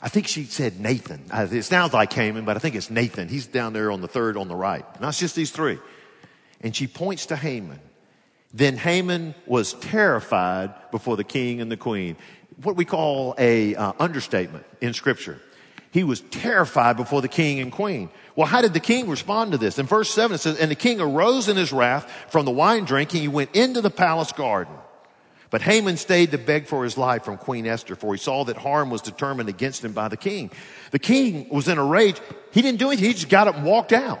I 0.00 0.08
think 0.08 0.28
she 0.28 0.44
said 0.44 0.80
Nathan. 0.80 1.24
Uh, 1.30 1.46
it 1.50 1.64
sounds 1.64 1.92
like 1.92 2.12
Haman, 2.12 2.44
but 2.44 2.56
I 2.56 2.60
think 2.60 2.74
it's 2.74 2.90
Nathan. 2.90 3.28
He's 3.28 3.46
down 3.46 3.72
there 3.72 3.90
on 3.90 4.00
the 4.00 4.08
third 4.08 4.36
on 4.36 4.48
the 4.48 4.54
right. 4.54 4.84
Not 5.00 5.14
just 5.14 5.36
these 5.36 5.50
three. 5.50 5.78
And 6.60 6.74
she 6.74 6.86
points 6.86 7.26
to 7.26 7.36
Haman. 7.36 7.80
Then 8.54 8.76
Haman 8.76 9.34
was 9.46 9.74
terrified 9.74 10.72
before 10.90 11.16
the 11.16 11.24
king 11.24 11.60
and 11.60 11.70
the 11.70 11.76
queen. 11.76 12.16
What 12.62 12.76
we 12.76 12.84
call 12.84 13.34
a 13.38 13.74
uh, 13.74 13.92
understatement 13.98 14.64
in 14.80 14.94
scripture. 14.94 15.40
He 15.98 16.04
was 16.04 16.20
terrified 16.20 16.96
before 16.96 17.22
the 17.22 17.28
king 17.28 17.58
and 17.58 17.72
queen. 17.72 18.08
Well, 18.36 18.46
how 18.46 18.62
did 18.62 18.72
the 18.72 18.78
king 18.78 19.08
respond 19.08 19.50
to 19.50 19.58
this? 19.58 19.80
In 19.80 19.86
verse 19.86 20.08
7 20.08 20.36
it 20.36 20.38
says, 20.38 20.56
And 20.56 20.70
the 20.70 20.76
king 20.76 21.00
arose 21.00 21.48
in 21.48 21.56
his 21.56 21.72
wrath 21.72 22.08
from 22.28 22.44
the 22.44 22.52
wine 22.52 22.84
drinking. 22.84 23.22
He 23.22 23.26
went 23.26 23.56
into 23.56 23.80
the 23.80 23.90
palace 23.90 24.30
garden. 24.30 24.72
But 25.50 25.60
Haman 25.60 25.96
stayed 25.96 26.30
to 26.30 26.38
beg 26.38 26.68
for 26.68 26.84
his 26.84 26.96
life 26.96 27.24
from 27.24 27.36
Queen 27.36 27.66
Esther, 27.66 27.96
for 27.96 28.14
he 28.14 28.18
saw 28.20 28.44
that 28.44 28.56
harm 28.56 28.90
was 28.90 29.02
determined 29.02 29.48
against 29.48 29.84
him 29.84 29.90
by 29.90 30.06
the 30.06 30.16
king. 30.16 30.52
The 30.92 31.00
king 31.00 31.48
was 31.48 31.66
in 31.66 31.78
a 31.78 31.84
rage. 31.84 32.20
He 32.52 32.62
didn't 32.62 32.78
do 32.78 32.86
anything. 32.90 33.06
He 33.06 33.14
just 33.14 33.28
got 33.28 33.48
up 33.48 33.56
and 33.56 33.64
walked 33.64 33.92
out. 33.92 34.20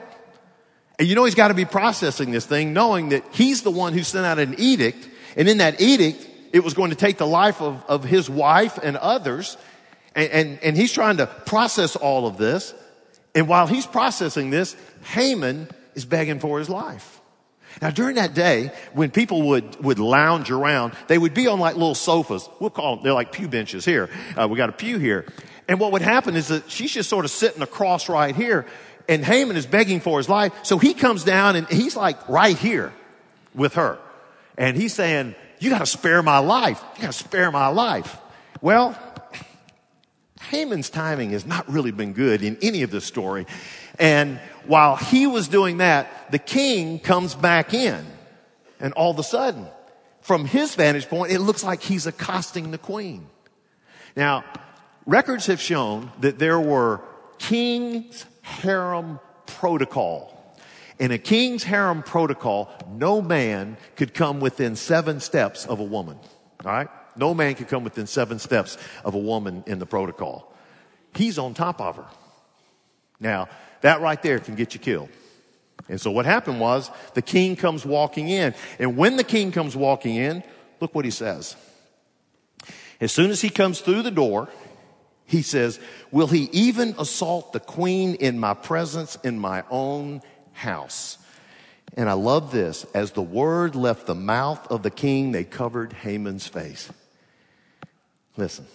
And 0.98 1.06
you 1.06 1.14
know 1.14 1.26
he's 1.26 1.36
got 1.36 1.48
to 1.48 1.54
be 1.54 1.64
processing 1.64 2.32
this 2.32 2.44
thing, 2.44 2.72
knowing 2.72 3.10
that 3.10 3.22
he's 3.30 3.62
the 3.62 3.70
one 3.70 3.92
who 3.92 4.02
sent 4.02 4.26
out 4.26 4.40
an 4.40 4.56
edict. 4.58 5.08
And 5.36 5.48
in 5.48 5.58
that 5.58 5.80
edict, 5.80 6.28
it 6.52 6.64
was 6.64 6.74
going 6.74 6.90
to 6.90 6.96
take 6.96 7.18
the 7.18 7.26
life 7.26 7.62
of, 7.62 7.84
of 7.86 8.02
his 8.02 8.28
wife 8.28 8.80
and 8.82 8.96
others. 8.96 9.56
And, 10.18 10.32
and, 10.32 10.58
and 10.64 10.76
he's 10.76 10.92
trying 10.92 11.18
to 11.18 11.26
process 11.26 11.94
all 11.94 12.26
of 12.26 12.38
this. 12.38 12.74
And 13.36 13.46
while 13.46 13.68
he's 13.68 13.86
processing 13.86 14.50
this, 14.50 14.74
Haman 15.04 15.68
is 15.94 16.04
begging 16.04 16.40
for 16.40 16.58
his 16.58 16.68
life. 16.68 17.20
Now 17.80 17.90
during 17.90 18.16
that 18.16 18.34
day, 18.34 18.72
when 18.94 19.12
people 19.12 19.42
would, 19.42 19.82
would 19.84 20.00
lounge 20.00 20.50
around, 20.50 20.94
they 21.06 21.18
would 21.18 21.34
be 21.34 21.46
on 21.46 21.60
like 21.60 21.76
little 21.76 21.94
sofas. 21.94 22.48
We'll 22.58 22.70
call 22.70 22.96
them, 22.96 23.04
they're 23.04 23.12
like 23.12 23.30
pew 23.30 23.46
benches 23.46 23.84
here. 23.84 24.10
Uh, 24.36 24.48
we 24.48 24.56
got 24.56 24.70
a 24.70 24.72
pew 24.72 24.98
here. 24.98 25.24
And 25.68 25.78
what 25.78 25.92
would 25.92 26.02
happen 26.02 26.34
is 26.34 26.48
that 26.48 26.68
she's 26.68 26.90
just 26.90 27.08
sort 27.08 27.24
of 27.24 27.30
sitting 27.30 27.62
across 27.62 28.08
right 28.08 28.34
here 28.34 28.66
and 29.08 29.24
Haman 29.24 29.56
is 29.56 29.66
begging 29.66 30.00
for 30.00 30.18
his 30.18 30.28
life. 30.28 30.52
So 30.64 30.78
he 30.78 30.94
comes 30.94 31.22
down 31.22 31.54
and 31.54 31.68
he's 31.68 31.94
like 31.94 32.28
right 32.28 32.58
here 32.58 32.92
with 33.54 33.74
her. 33.74 33.98
And 34.56 34.76
he's 34.76 34.94
saying, 34.94 35.36
you 35.60 35.70
gotta 35.70 35.86
spare 35.86 36.24
my 36.24 36.38
life. 36.38 36.82
You 36.96 37.02
gotta 37.02 37.12
spare 37.12 37.52
my 37.52 37.68
life. 37.68 38.18
Well, 38.60 38.98
Haman's 40.50 40.90
timing 40.90 41.30
has 41.30 41.44
not 41.44 41.68
really 41.68 41.90
been 41.90 42.12
good 42.12 42.42
in 42.42 42.56
any 42.62 42.82
of 42.82 42.90
this 42.90 43.04
story. 43.04 43.46
And 43.98 44.38
while 44.66 44.96
he 44.96 45.26
was 45.26 45.48
doing 45.48 45.78
that, 45.78 46.30
the 46.30 46.38
king 46.38 46.98
comes 46.98 47.34
back 47.34 47.74
in. 47.74 48.04
And 48.80 48.92
all 48.94 49.10
of 49.10 49.18
a 49.18 49.22
sudden, 49.22 49.66
from 50.20 50.44
his 50.44 50.74
vantage 50.74 51.08
point, 51.08 51.32
it 51.32 51.40
looks 51.40 51.64
like 51.64 51.82
he's 51.82 52.06
accosting 52.06 52.70
the 52.70 52.78
queen. 52.78 53.26
Now, 54.16 54.44
records 55.06 55.46
have 55.46 55.60
shown 55.60 56.12
that 56.20 56.38
there 56.38 56.60
were 56.60 57.00
king's 57.38 58.24
harem 58.42 59.20
protocol. 59.46 60.34
In 60.98 61.12
a 61.12 61.18
king's 61.18 61.62
harem 61.62 62.02
protocol, 62.02 62.72
no 62.90 63.20
man 63.22 63.76
could 63.96 64.14
come 64.14 64.40
within 64.40 64.76
seven 64.76 65.20
steps 65.20 65.66
of 65.66 65.78
a 65.78 65.84
woman. 65.84 66.18
All 66.64 66.72
right? 66.72 66.88
No 67.18 67.34
man 67.34 67.54
can 67.54 67.66
come 67.66 67.84
within 67.84 68.06
seven 68.06 68.38
steps 68.38 68.78
of 69.04 69.14
a 69.14 69.18
woman 69.18 69.64
in 69.66 69.78
the 69.78 69.86
protocol. 69.86 70.54
He's 71.14 71.38
on 71.38 71.54
top 71.54 71.80
of 71.80 71.96
her. 71.96 72.06
Now, 73.20 73.48
that 73.80 74.00
right 74.00 74.22
there 74.22 74.38
can 74.38 74.54
get 74.54 74.74
you 74.74 74.80
killed. 74.80 75.08
And 75.88 76.00
so 76.00 76.10
what 76.10 76.26
happened 76.26 76.60
was 76.60 76.90
the 77.14 77.22
king 77.22 77.56
comes 77.56 77.84
walking 77.84 78.28
in. 78.28 78.54
And 78.78 78.96
when 78.96 79.16
the 79.16 79.24
king 79.24 79.52
comes 79.52 79.76
walking 79.76 80.16
in, 80.16 80.42
look 80.80 80.94
what 80.94 81.04
he 81.04 81.10
says. 81.10 81.56
As 83.00 83.12
soon 83.12 83.30
as 83.30 83.40
he 83.40 83.48
comes 83.50 83.80
through 83.80 84.02
the 84.02 84.10
door, 84.10 84.48
he 85.24 85.42
says, 85.42 85.78
Will 86.10 86.26
he 86.26 86.48
even 86.52 86.94
assault 86.98 87.52
the 87.52 87.60
queen 87.60 88.14
in 88.14 88.38
my 88.38 88.54
presence 88.54 89.16
in 89.22 89.38
my 89.38 89.62
own 89.70 90.22
house? 90.52 91.18
And 91.96 92.08
I 92.08 92.14
love 92.14 92.52
this. 92.52 92.84
As 92.94 93.12
the 93.12 93.22
word 93.22 93.74
left 93.74 94.06
the 94.06 94.14
mouth 94.14 94.70
of 94.70 94.82
the 94.82 94.90
king, 94.90 95.32
they 95.32 95.44
covered 95.44 95.92
Haman's 95.92 96.46
face. 96.46 96.90
Listen, 98.38 98.66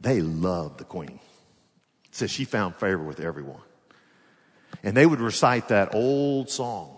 they 0.00 0.20
loved 0.20 0.78
the 0.78 0.84
queen. 0.84 1.18
It 2.04 2.14
says 2.14 2.30
she 2.30 2.44
found 2.44 2.76
favor 2.76 3.02
with 3.02 3.18
everyone. 3.18 3.60
And 4.84 4.96
they 4.96 5.04
would 5.04 5.20
recite 5.20 5.68
that 5.68 5.94
old 5.94 6.48
song 6.48 6.96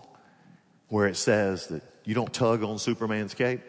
where 0.89 1.07
it 1.07 1.17
says 1.17 1.67
that 1.67 1.81
you 2.05 2.13
don't 2.13 2.31
tug 2.31 2.63
on 2.63 2.77
Superman's 2.77 3.33
cape, 3.33 3.61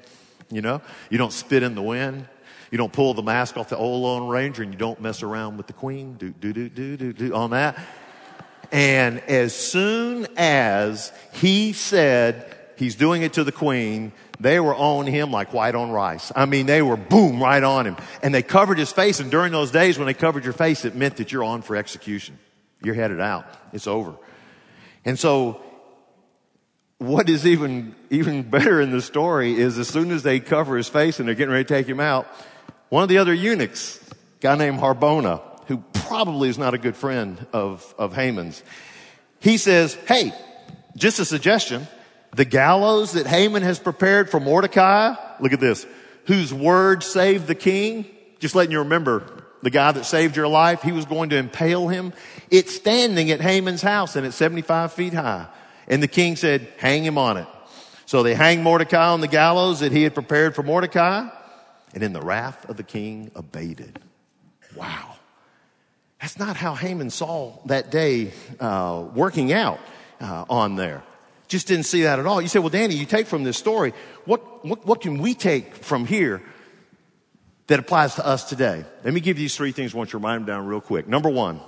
you 0.51 0.61
know, 0.61 0.83
you 1.09 1.17
don't 1.17 1.33
spit 1.33 1.63
in 1.63 1.75
the 1.75 1.83
wind, 1.83 2.29
you 2.71 2.77
don't 2.77 2.93
pull 2.93 3.15
the 3.15 3.23
mask 3.23 3.57
off 3.57 3.71
the 3.71 3.77
old 3.77 4.03
Lone 4.03 4.29
Ranger, 4.29 4.63
and 4.63 4.73
you 4.73 4.79
don't 4.79 5.01
mess 5.01 5.23
around 5.23 5.57
with 5.57 5.67
the 5.67 5.73
Queen. 5.73 6.15
Do 6.15 6.31
do 6.31 6.53
do 6.53 6.69
do 6.69 6.97
do 6.99 7.13
do 7.15 7.35
on 7.35 7.51
that. 7.51 7.79
And 8.71 9.21
as 9.21 9.55
soon 9.55 10.27
as 10.37 11.11
he 11.33 11.73
said 11.73 12.55
he's 12.81 12.95
doing 12.95 13.21
it 13.21 13.35
to 13.35 13.45
the 13.45 13.53
Queen, 13.53 14.11
they 14.41 14.59
were 14.59 14.75
on 14.75 15.07
him 15.07 15.31
like 15.31 15.53
white 15.53 15.75
on 15.75 15.91
rice. 15.91 16.33
I 16.35 16.47
mean, 16.47 16.65
they 16.65 16.81
were 16.81 16.97
boom 16.97 17.41
right 17.41 17.63
on 17.63 17.87
him, 17.87 17.97
and 18.23 18.35
they 18.35 18.43
covered 18.43 18.79
his 18.79 18.91
face. 18.91 19.21
And 19.21 19.31
during 19.31 19.53
those 19.53 19.71
days 19.71 19.99
when 19.99 20.07
they 20.07 20.15
covered 20.15 20.45
your 20.45 20.55
face, 20.55 20.87
it 20.87 20.97
meant 20.97 21.19
that 21.19 21.31
you're 21.31 21.45
on 21.45 21.61
for 21.61 21.77
execution. 21.77 22.39
You're 22.83 22.95
headed 22.95 23.21
out. 23.21 23.45
It's 23.75 23.87
over. 23.87 24.15
And 25.05 25.19
so 25.19 25.63
what 26.97 27.29
is 27.29 27.47
even, 27.47 27.95
even 28.09 28.43
better 28.43 28.81
in 28.81 28.91
the 28.91 29.03
story 29.03 29.59
is 29.59 29.79
as 29.79 29.89
soon 29.89 30.11
as 30.11 30.23
they 30.23 30.41
cover 30.41 30.79
his 30.79 30.89
face 30.89 31.19
and 31.19 31.29
they're 31.29 31.35
getting 31.35 31.53
ready 31.53 31.65
to 31.65 31.75
take 31.75 31.87
him 31.87 32.01
out, 32.01 32.27
one 32.89 33.03
of 33.03 33.11
the 33.11 33.19
other 33.19 33.35
eunuchs, 33.35 34.01
a 34.11 34.15
guy 34.41 34.57
named 34.57 34.79
Harbona, 34.81 35.43
who 35.67 35.85
probably 35.93 36.49
is 36.49 36.57
not 36.57 36.73
a 36.73 36.79
good 36.79 36.97
friend 36.97 37.47
of, 37.53 37.95
of 37.99 38.15
Haman's, 38.15 38.63
he 39.39 39.59
says, 39.59 39.95
Hey, 40.07 40.33
just 40.97 41.19
a 41.19 41.27
suggestion. 41.27 41.87
The 42.35 42.45
gallows 42.45 43.13
that 43.13 43.27
Haman 43.27 43.63
has 43.63 43.79
prepared 43.79 44.31
for 44.31 44.39
Mordecai, 44.39 45.15
look 45.41 45.53
at 45.53 45.61
this, 45.61 45.87
whose 46.27 46.55
word 46.55 47.03
saved 47.03 47.47
the 47.47 47.55
king, 47.55 48.07
just 48.39 48.55
letting 48.55 48.73
you 48.73 48.81
remember 48.81 49.25
the 49.63 49.71
guy 49.71 49.93
that 49.93 50.05
saved 50.05 50.37
your 50.37 50.49
life, 50.49 50.83
he 50.83 50.93
was 50.93 51.05
going 51.05 51.31
to 51.31 51.37
impale 51.37 51.89
him. 51.89 52.13
It's 52.51 52.75
standing 52.75 53.31
at 53.31 53.41
Haman's 53.41 53.83
house 53.83 54.17
and 54.17 54.27
it's 54.27 54.37
75 54.37 54.93
feet 54.93 55.13
high. 55.13 55.49
And 55.89 56.03
the 56.03 56.09
king 56.09 56.37
said, 56.37 56.69
hang 56.79 57.05
him 57.05 57.19
on 57.19 57.37
it. 57.37 57.47
So 58.07 58.23
they 58.23 58.35
hang 58.35 58.63
Mordecai 58.63 59.09
on 59.09 59.21
the 59.21 59.29
gallows 59.29 59.81
that 59.81 59.93
he 59.93 60.03
had 60.03 60.15
prepared 60.15 60.55
for 60.55 60.63
Mordecai. 60.63 61.29
And 61.93 62.03
then 62.03 62.13
the 62.13 62.21
wrath 62.21 62.69
of 62.69 62.77
the 62.77 62.83
king 62.83 63.31
abated. 63.35 63.99
Wow. 64.77 65.17
That's 66.21 66.39
not 66.39 66.57
how 66.57 66.75
Haman 66.75 67.11
saw 67.11 67.59
that 67.67 67.91
day 67.91 68.33
uh, 68.61 69.05
working 69.15 69.53
out 69.53 69.81
uh, 70.21 70.45
on 70.49 70.77
there. 70.77 71.03
Just 71.51 71.67
didn't 71.67 71.87
see 71.87 72.03
that 72.03 72.21
at 72.21 72.27
all. 72.27 72.41
You 72.41 72.47
say, 72.47 72.61
well, 72.61 72.69
Danny, 72.69 72.95
you 72.95 73.07
take 73.07 73.27
from 73.27 73.43
this 73.43 73.57
story, 73.57 73.93
what, 74.25 74.65
what, 74.65 74.87
what 74.87 75.01
can 75.01 75.19
we 75.19 75.35
take 75.35 75.75
from 75.75 76.07
here 76.07 76.41
that 77.67 77.81
applies 77.81 78.15
to 78.15 78.25
us 78.25 78.45
today. 78.45 78.85
Let 79.03 79.13
me 79.13 79.19
give 79.19 79.37
you 79.37 79.45
these 79.45 79.57
three 79.57 79.73
things 79.73 79.93
I 79.93 79.99
want 79.99 80.13
you 80.13 80.21
to 80.21 80.25
write 80.25 80.35
them 80.35 80.45
down 80.45 80.67
real 80.67 80.81
quick. 80.81 81.09
Number 81.09 81.29
one, 81.29 81.61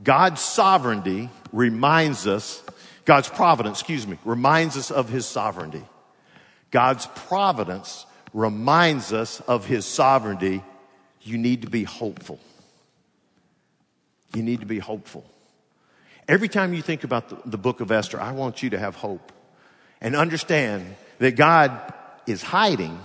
God's 0.00 0.40
sovereignty 0.40 1.28
reminds 1.52 2.28
us, 2.28 2.62
God's 3.04 3.28
providence, 3.28 3.80
excuse 3.80 4.06
me, 4.06 4.16
reminds 4.24 4.76
us 4.76 4.92
of 4.92 5.08
his 5.08 5.26
sovereignty. 5.26 5.82
God's 6.70 7.06
providence 7.06 8.06
reminds 8.32 9.12
us 9.12 9.40
of 9.40 9.66
his 9.66 9.86
sovereignty. 9.86 10.62
You 11.22 11.36
need 11.36 11.62
to 11.62 11.68
be 11.68 11.82
hopeful. 11.82 12.38
You 14.36 14.44
need 14.44 14.60
to 14.60 14.66
be 14.66 14.78
hopeful. 14.78 15.28
Every 16.28 16.48
time 16.48 16.74
you 16.74 16.82
think 16.82 17.04
about 17.04 17.28
the, 17.28 17.50
the 17.50 17.58
book 17.58 17.80
of 17.80 17.92
Esther, 17.92 18.20
I 18.20 18.32
want 18.32 18.62
you 18.62 18.70
to 18.70 18.78
have 18.78 18.96
hope 18.96 19.32
and 20.00 20.16
understand 20.16 20.96
that 21.18 21.36
God 21.36 21.92
is 22.26 22.42
hiding, 22.42 22.98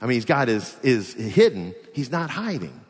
I 0.00 0.06
mean, 0.06 0.20
God 0.22 0.48
is, 0.48 0.76
is 0.82 1.14
hidden, 1.14 1.74
he's 1.92 2.10
not 2.10 2.30
hiding. 2.30 2.80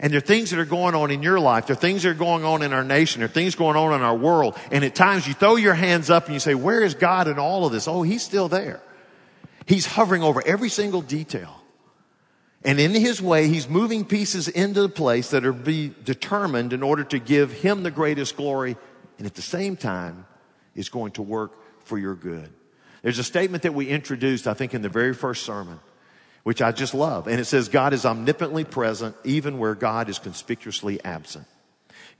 And 0.00 0.12
there 0.12 0.18
are 0.18 0.20
things 0.20 0.50
that 0.50 0.58
are 0.58 0.64
going 0.64 0.94
on 0.94 1.10
in 1.10 1.22
your 1.22 1.38
life. 1.38 1.66
There 1.66 1.76
are 1.76 1.80
things 1.80 2.02
that 2.02 2.10
are 2.10 2.14
going 2.14 2.44
on 2.44 2.62
in 2.62 2.72
our 2.72 2.82
nation. 2.82 3.20
There 3.20 3.26
are 3.26 3.32
things 3.32 3.54
going 3.54 3.76
on 3.76 3.92
in 3.92 4.02
our 4.02 4.16
world. 4.16 4.58
And 4.72 4.84
at 4.84 4.94
times 4.94 5.26
you 5.26 5.34
throw 5.34 5.54
your 5.54 5.74
hands 5.74 6.10
up 6.10 6.26
and 6.26 6.34
you 6.34 6.40
say, 6.40 6.54
where 6.54 6.82
is 6.82 6.94
God 6.94 7.28
in 7.28 7.38
all 7.38 7.64
of 7.64 7.72
this? 7.72 7.86
Oh, 7.86 8.02
he's 8.02 8.22
still 8.22 8.48
there. 8.48 8.82
He's 9.66 9.86
hovering 9.86 10.22
over 10.22 10.42
every 10.44 10.68
single 10.68 11.00
detail. 11.00 11.63
And 12.64 12.80
in 12.80 12.92
his 12.92 13.20
way, 13.20 13.48
he's 13.48 13.68
moving 13.68 14.04
pieces 14.04 14.48
into 14.48 14.82
the 14.82 14.88
place 14.88 15.30
that 15.30 15.44
are 15.44 15.52
be 15.52 15.92
determined 16.04 16.72
in 16.72 16.82
order 16.82 17.04
to 17.04 17.18
give 17.18 17.52
him 17.52 17.82
the 17.82 17.90
greatest 17.90 18.36
glory. 18.36 18.76
And 19.18 19.26
at 19.26 19.34
the 19.34 19.42
same 19.42 19.76
time, 19.76 20.26
is 20.74 20.88
going 20.88 21.12
to 21.12 21.22
work 21.22 21.52
for 21.84 21.98
your 21.98 22.14
good. 22.14 22.50
There's 23.02 23.18
a 23.18 23.24
statement 23.24 23.62
that 23.64 23.74
we 23.74 23.88
introduced, 23.88 24.46
I 24.46 24.54
think, 24.54 24.74
in 24.74 24.82
the 24.82 24.88
very 24.88 25.14
first 25.14 25.44
sermon 25.44 25.78
which 26.44 26.62
I 26.62 26.72
just 26.72 26.94
love. 26.94 27.26
And 27.26 27.40
it 27.40 27.46
says 27.46 27.68
God 27.68 27.92
is 27.92 28.04
omnipotently 28.04 28.64
present 28.64 29.16
even 29.24 29.58
where 29.58 29.74
God 29.74 30.08
is 30.08 30.18
conspicuously 30.18 31.02
absent. 31.04 31.46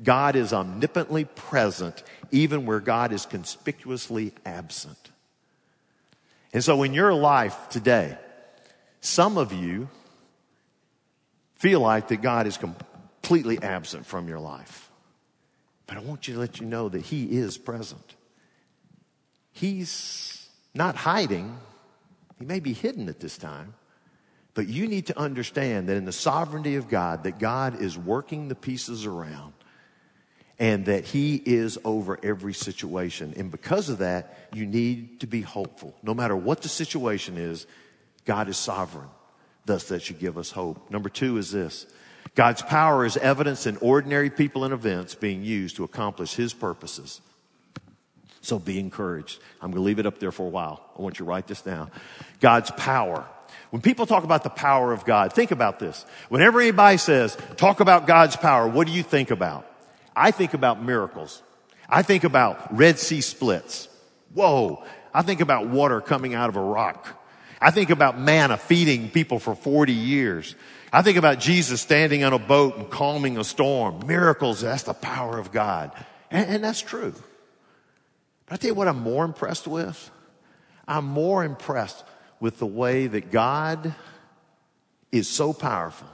God 0.03 0.35
is 0.35 0.53
omnipotently 0.53 1.27
present 1.27 2.03
even 2.33 2.67
where 2.67 2.81
God 2.81 3.13
is 3.13 3.27
conspicuously 3.27 4.33
absent. 4.45 4.99
And 6.53 6.65
so 6.65 6.83
in 6.83 6.95
your 6.95 7.15
life 7.15 7.69
today, 7.69 8.17
some 9.01 9.39
of 9.39 9.53
you 9.53 9.89
feel 11.55 11.81
like 11.81 12.09
that 12.09 12.23
God 12.23 12.47
is 12.47 12.57
completely 12.57 13.62
absent 13.62 14.07
from 14.07 14.29
your 14.29 14.40
life. 14.40 14.90
But 15.87 15.99
I 15.99 16.01
want 16.01 16.29
you 16.29 16.35
to 16.35 16.40
let 16.40 16.61
you 16.61 16.67
know 16.67 16.88
that 16.88 17.03
He 17.03 17.25
is 17.25 17.59
present. 17.59 18.14
He's 19.53 20.49
not 20.75 20.97
hiding. 20.97 21.57
He 22.38 22.45
may 22.45 22.61
be 22.61 22.73
hidden 22.73 23.09
at 23.09 23.21
this 23.21 23.38
time, 23.38 23.75
but 24.55 24.67
you 24.67 24.88
need 24.88 25.07
to 25.07 25.19
understand 25.19 25.88
that 25.88 25.97
in 25.97 26.05
the 26.05 26.12
sovereignty 26.12 26.77
of 26.77 26.88
God, 26.88 27.25
that 27.25 27.38
God 27.38 27.81
is 27.81 27.97
working 27.97 28.49
the 28.49 28.55
pieces 28.55 29.07
around 29.07 29.53
and 30.59 30.87
that 30.87 31.05
He 31.05 31.37
is 31.37 31.79
over 31.85 32.19
every 32.23 32.55
situation. 32.55 33.35
And 33.37 33.51
because 33.51 33.88
of 33.88 33.99
that, 33.99 34.49
you 34.53 34.67
need 34.67 35.21
to 35.21 35.27
be 35.27 35.43
hopeful. 35.43 35.95
No 36.03 36.14
matter 36.14 36.37
what 36.37 36.62
the 36.62 36.69
situation 36.69 37.37
is, 37.37 37.67
God 38.25 38.49
is 38.49 38.57
sovereign. 38.57 39.09
Thus, 39.66 39.85
that 39.88 40.03
should 40.03 40.18
give 40.18 40.37
us 40.37 40.50
hope. 40.50 40.90
Number 40.90 41.09
two 41.09 41.38
is 41.38 41.50
this 41.50 41.87
God's 42.35 42.62
power 42.62 43.05
is 43.05 43.16
evidence 43.16 43.66
in 43.66 43.77
ordinary 43.79 44.31
people 44.31 44.64
and 44.64 44.74
events 44.74 45.14
being 45.14 45.42
used 45.42 45.77
to 45.77 45.85
accomplish 45.85 46.35
His 46.35 46.53
purposes. 46.53 47.20
So 48.40 48.59
be 48.59 48.79
encouraged. 48.79 49.40
I'm 49.62 49.70
going 49.70 49.83
to 49.83 49.87
leave 49.87 49.98
it 49.98 50.07
up 50.07 50.18
there 50.18 50.33
for 50.33 50.46
a 50.46 50.50
while. 50.50 50.85
I 50.98 51.00
want 51.00 51.18
you 51.18 51.24
to 51.24 51.29
write 51.31 51.46
this 51.46 51.62
down. 51.62 51.90
God's 52.40 52.70
power 52.72 53.27
when 53.74 53.83
people 53.83 54.07
talk 54.07 54.22
about 54.22 54.44
the 54.44 54.50
power 54.50 54.92
of 54.92 55.05
God, 55.05 55.33
think 55.33 55.50
about 55.50 55.81
this. 55.81 56.07
Whenever 56.29 56.61
anybody 56.61 56.96
says, 56.96 57.37
talk 57.57 57.81
about 57.81 58.07
God's 58.07 58.37
power, 58.37 58.68
what 58.68 58.87
do 58.87 58.92
you 58.92 59.03
think 59.03 59.33
about? 59.33 59.68
I 60.14 60.31
think 60.31 60.55
about 60.55 60.81
miracles. 60.81 61.42
I 61.88 62.03
think 62.03 62.22
about 62.22 62.77
Red 62.77 63.00
Sea 63.00 63.20
splits. 63.20 63.88
Whoa. 64.33 64.85
I 65.12 65.22
think 65.22 65.40
about 65.40 65.66
water 65.66 66.00
coming 66.00 66.35
out 66.35 66.50
of 66.50 66.55
a 66.55 66.61
rock. 66.61 67.20
I 67.61 67.71
think 67.71 67.90
about 67.90 68.19
manna 68.19 68.57
feeding 68.57 69.11
people 69.11 69.38
for 69.38 69.55
40 69.55 69.93
years. 69.93 70.55
I 70.93 71.03
think 71.03 71.17
about 71.17 71.40
Jesus 71.40 71.81
standing 71.81 72.25
on 72.25 72.33
a 72.33 72.38
boat 72.38 72.77
and 72.77 72.90
calming 72.90 73.38
a 73.38 73.45
storm. 73.45 74.07
Miracles, 74.07 74.61
that's 74.61 74.85
the 74.85 74.95
power 74.95 75.38
of 75.38 75.53
God. 75.53 75.93
And, 76.31 76.49
and 76.49 76.64
that's 76.64 76.81
true. 76.81 77.14
But 78.47 78.55
I 78.55 78.57
tell 78.57 78.69
you 78.69 78.75
what 78.75 78.88
I'm 78.88 79.01
more 79.01 79.25
impressed 79.25 79.67
with? 79.67 80.11
I'm 80.87 81.07
more 81.07 81.45
impressed 81.45 82.05
with 82.40 82.59
the 82.59 82.67
way 82.67 83.07
that 83.07 83.31
God 83.31 83.95
is 85.11 85.29
so 85.29 85.53
powerful 85.53 86.09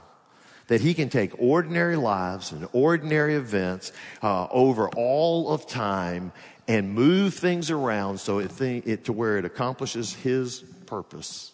that 0.67 0.79
he 0.79 0.93
can 0.93 1.09
take 1.09 1.33
ordinary 1.37 1.97
lives 1.97 2.53
and 2.53 2.67
ordinary 2.71 3.35
events 3.35 3.91
uh, 4.23 4.47
over 4.51 4.87
all 4.95 5.49
of 5.49 5.67
time 5.67 6.31
and 6.67 6.93
move 6.93 7.33
things 7.33 7.69
around 7.69 8.19
so 8.19 8.39
it, 8.39 8.49
th- 8.57 8.85
it 8.85 9.03
to 9.05 9.11
where 9.11 9.37
it 9.37 9.43
accomplishes 9.43 10.13
his 10.13 10.63
purpose 10.91 11.53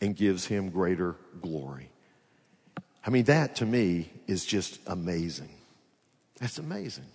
and 0.00 0.14
gives 0.14 0.46
him 0.46 0.70
greater 0.70 1.16
glory. 1.42 1.90
I 3.04 3.10
mean, 3.10 3.24
that 3.24 3.56
to 3.56 3.66
me 3.66 4.10
is 4.28 4.46
just 4.46 4.78
amazing. 4.86 5.50
That's 6.38 6.58
amazing. 6.58 7.06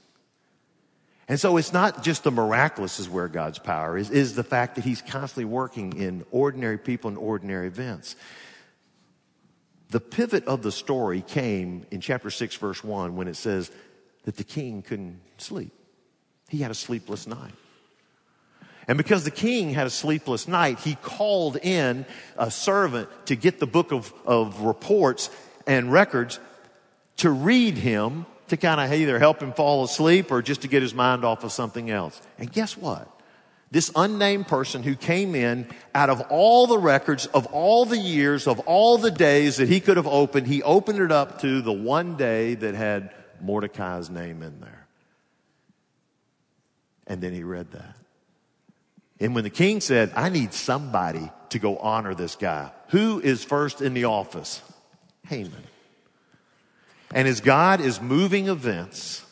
And 1.29 1.39
so 1.39 1.55
it's 1.55 1.71
not 1.71 2.03
just 2.03 2.25
the 2.25 2.31
miraculous 2.31 2.99
is 2.99 3.07
where 3.07 3.29
God's 3.29 3.57
power 3.57 3.97
is, 3.97 4.09
is 4.09 4.35
the 4.35 4.43
fact 4.43 4.75
that 4.75 4.83
he's 4.83 5.01
constantly 5.01 5.45
working 5.45 5.93
in 5.93 6.25
ordinary 6.29 6.77
people 6.77 7.07
and 7.07 7.17
ordinary 7.17 7.67
events. 7.67 8.17
The 9.91 10.01
pivot 10.01 10.45
of 10.47 10.63
the 10.63 10.73
story 10.73 11.21
came 11.21 11.85
in 11.89 12.01
chapter 12.01 12.29
6 12.29 12.55
verse 12.55 12.83
1 12.83 13.15
when 13.15 13.29
it 13.29 13.37
says 13.37 13.71
that 14.25 14.35
the 14.35 14.43
king 14.43 14.81
couldn't 14.81 15.21
sleep. 15.37 15.71
He 16.49 16.57
had 16.57 16.71
a 16.71 16.75
sleepless 16.75 17.27
night. 17.27 17.53
And 18.91 18.97
because 18.97 19.23
the 19.23 19.31
king 19.31 19.69
had 19.69 19.87
a 19.87 19.89
sleepless 19.89 20.49
night, 20.49 20.79
he 20.79 20.95
called 20.95 21.55
in 21.55 22.05
a 22.37 22.51
servant 22.51 23.07
to 23.27 23.37
get 23.37 23.57
the 23.57 23.65
book 23.65 23.93
of, 23.93 24.13
of 24.25 24.63
reports 24.63 25.29
and 25.65 25.93
records 25.93 26.41
to 27.15 27.29
read 27.29 27.77
him 27.77 28.25
to 28.49 28.57
kind 28.57 28.81
of 28.81 28.91
either 28.91 29.17
help 29.17 29.41
him 29.41 29.53
fall 29.53 29.85
asleep 29.85 30.29
or 30.29 30.41
just 30.41 30.63
to 30.63 30.67
get 30.67 30.81
his 30.81 30.93
mind 30.93 31.23
off 31.23 31.45
of 31.45 31.53
something 31.53 31.89
else. 31.89 32.21
And 32.37 32.51
guess 32.51 32.75
what? 32.75 33.07
This 33.71 33.89
unnamed 33.95 34.49
person 34.49 34.83
who 34.83 34.97
came 34.97 35.35
in 35.35 35.69
out 35.95 36.09
of 36.09 36.19
all 36.29 36.67
the 36.67 36.77
records 36.77 37.27
of 37.27 37.45
all 37.45 37.85
the 37.85 37.97
years 37.97 38.45
of 38.45 38.59
all 38.59 38.97
the 38.97 39.09
days 39.09 39.55
that 39.55 39.69
he 39.69 39.79
could 39.79 39.95
have 39.95 40.05
opened, 40.05 40.47
he 40.47 40.63
opened 40.63 40.99
it 40.99 41.13
up 41.13 41.39
to 41.43 41.61
the 41.61 41.71
one 41.71 42.17
day 42.17 42.55
that 42.55 42.75
had 42.75 43.11
Mordecai's 43.39 44.09
name 44.09 44.43
in 44.43 44.59
there. 44.59 44.85
And 47.07 47.21
then 47.21 47.31
he 47.31 47.43
read 47.43 47.71
that. 47.71 47.95
And 49.21 49.35
when 49.35 49.43
the 49.43 49.51
king 49.51 49.81
said, 49.81 50.11
I 50.15 50.29
need 50.29 50.51
somebody 50.51 51.31
to 51.49 51.59
go 51.59 51.77
honor 51.77 52.15
this 52.15 52.35
guy, 52.35 52.71
who 52.87 53.21
is 53.21 53.43
first 53.43 53.81
in 53.81 53.93
the 53.93 54.05
office? 54.05 54.61
Haman. 55.27 55.63
And 57.13 57.27
as 57.27 57.39
God 57.39 57.81
is 57.81 58.01
moving 58.01 58.47
events, 58.47 59.23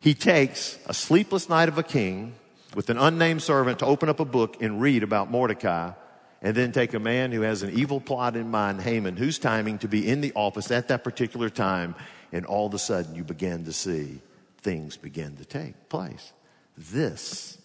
he 0.00 0.14
takes 0.14 0.78
a 0.86 0.94
sleepless 0.94 1.48
night 1.48 1.68
of 1.68 1.76
a 1.76 1.82
king 1.82 2.34
with 2.74 2.88
an 2.88 2.96
unnamed 2.96 3.42
servant 3.42 3.80
to 3.80 3.86
open 3.86 4.08
up 4.08 4.18
a 4.18 4.24
book 4.24 4.62
and 4.62 4.80
read 4.80 5.02
about 5.02 5.30
Mordecai, 5.30 5.92
and 6.40 6.56
then 6.56 6.72
take 6.72 6.94
a 6.94 6.98
man 6.98 7.30
who 7.32 7.42
has 7.42 7.62
an 7.62 7.70
evil 7.70 8.00
plot 8.00 8.34
in 8.34 8.50
mind, 8.50 8.80
Haman, 8.80 9.16
who's 9.16 9.38
timing 9.38 9.78
to 9.78 9.88
be 9.88 10.08
in 10.08 10.22
the 10.22 10.32
office 10.34 10.70
at 10.70 10.88
that 10.88 11.04
particular 11.04 11.50
time, 11.50 11.94
and 12.32 12.46
all 12.46 12.66
of 12.66 12.74
a 12.74 12.78
sudden 12.78 13.14
you 13.14 13.24
begin 13.24 13.66
to 13.66 13.72
see 13.72 14.20
things 14.62 14.96
begin 14.96 15.36
to 15.36 15.44
take 15.44 15.88
place. 15.90 16.32
This 16.78 17.58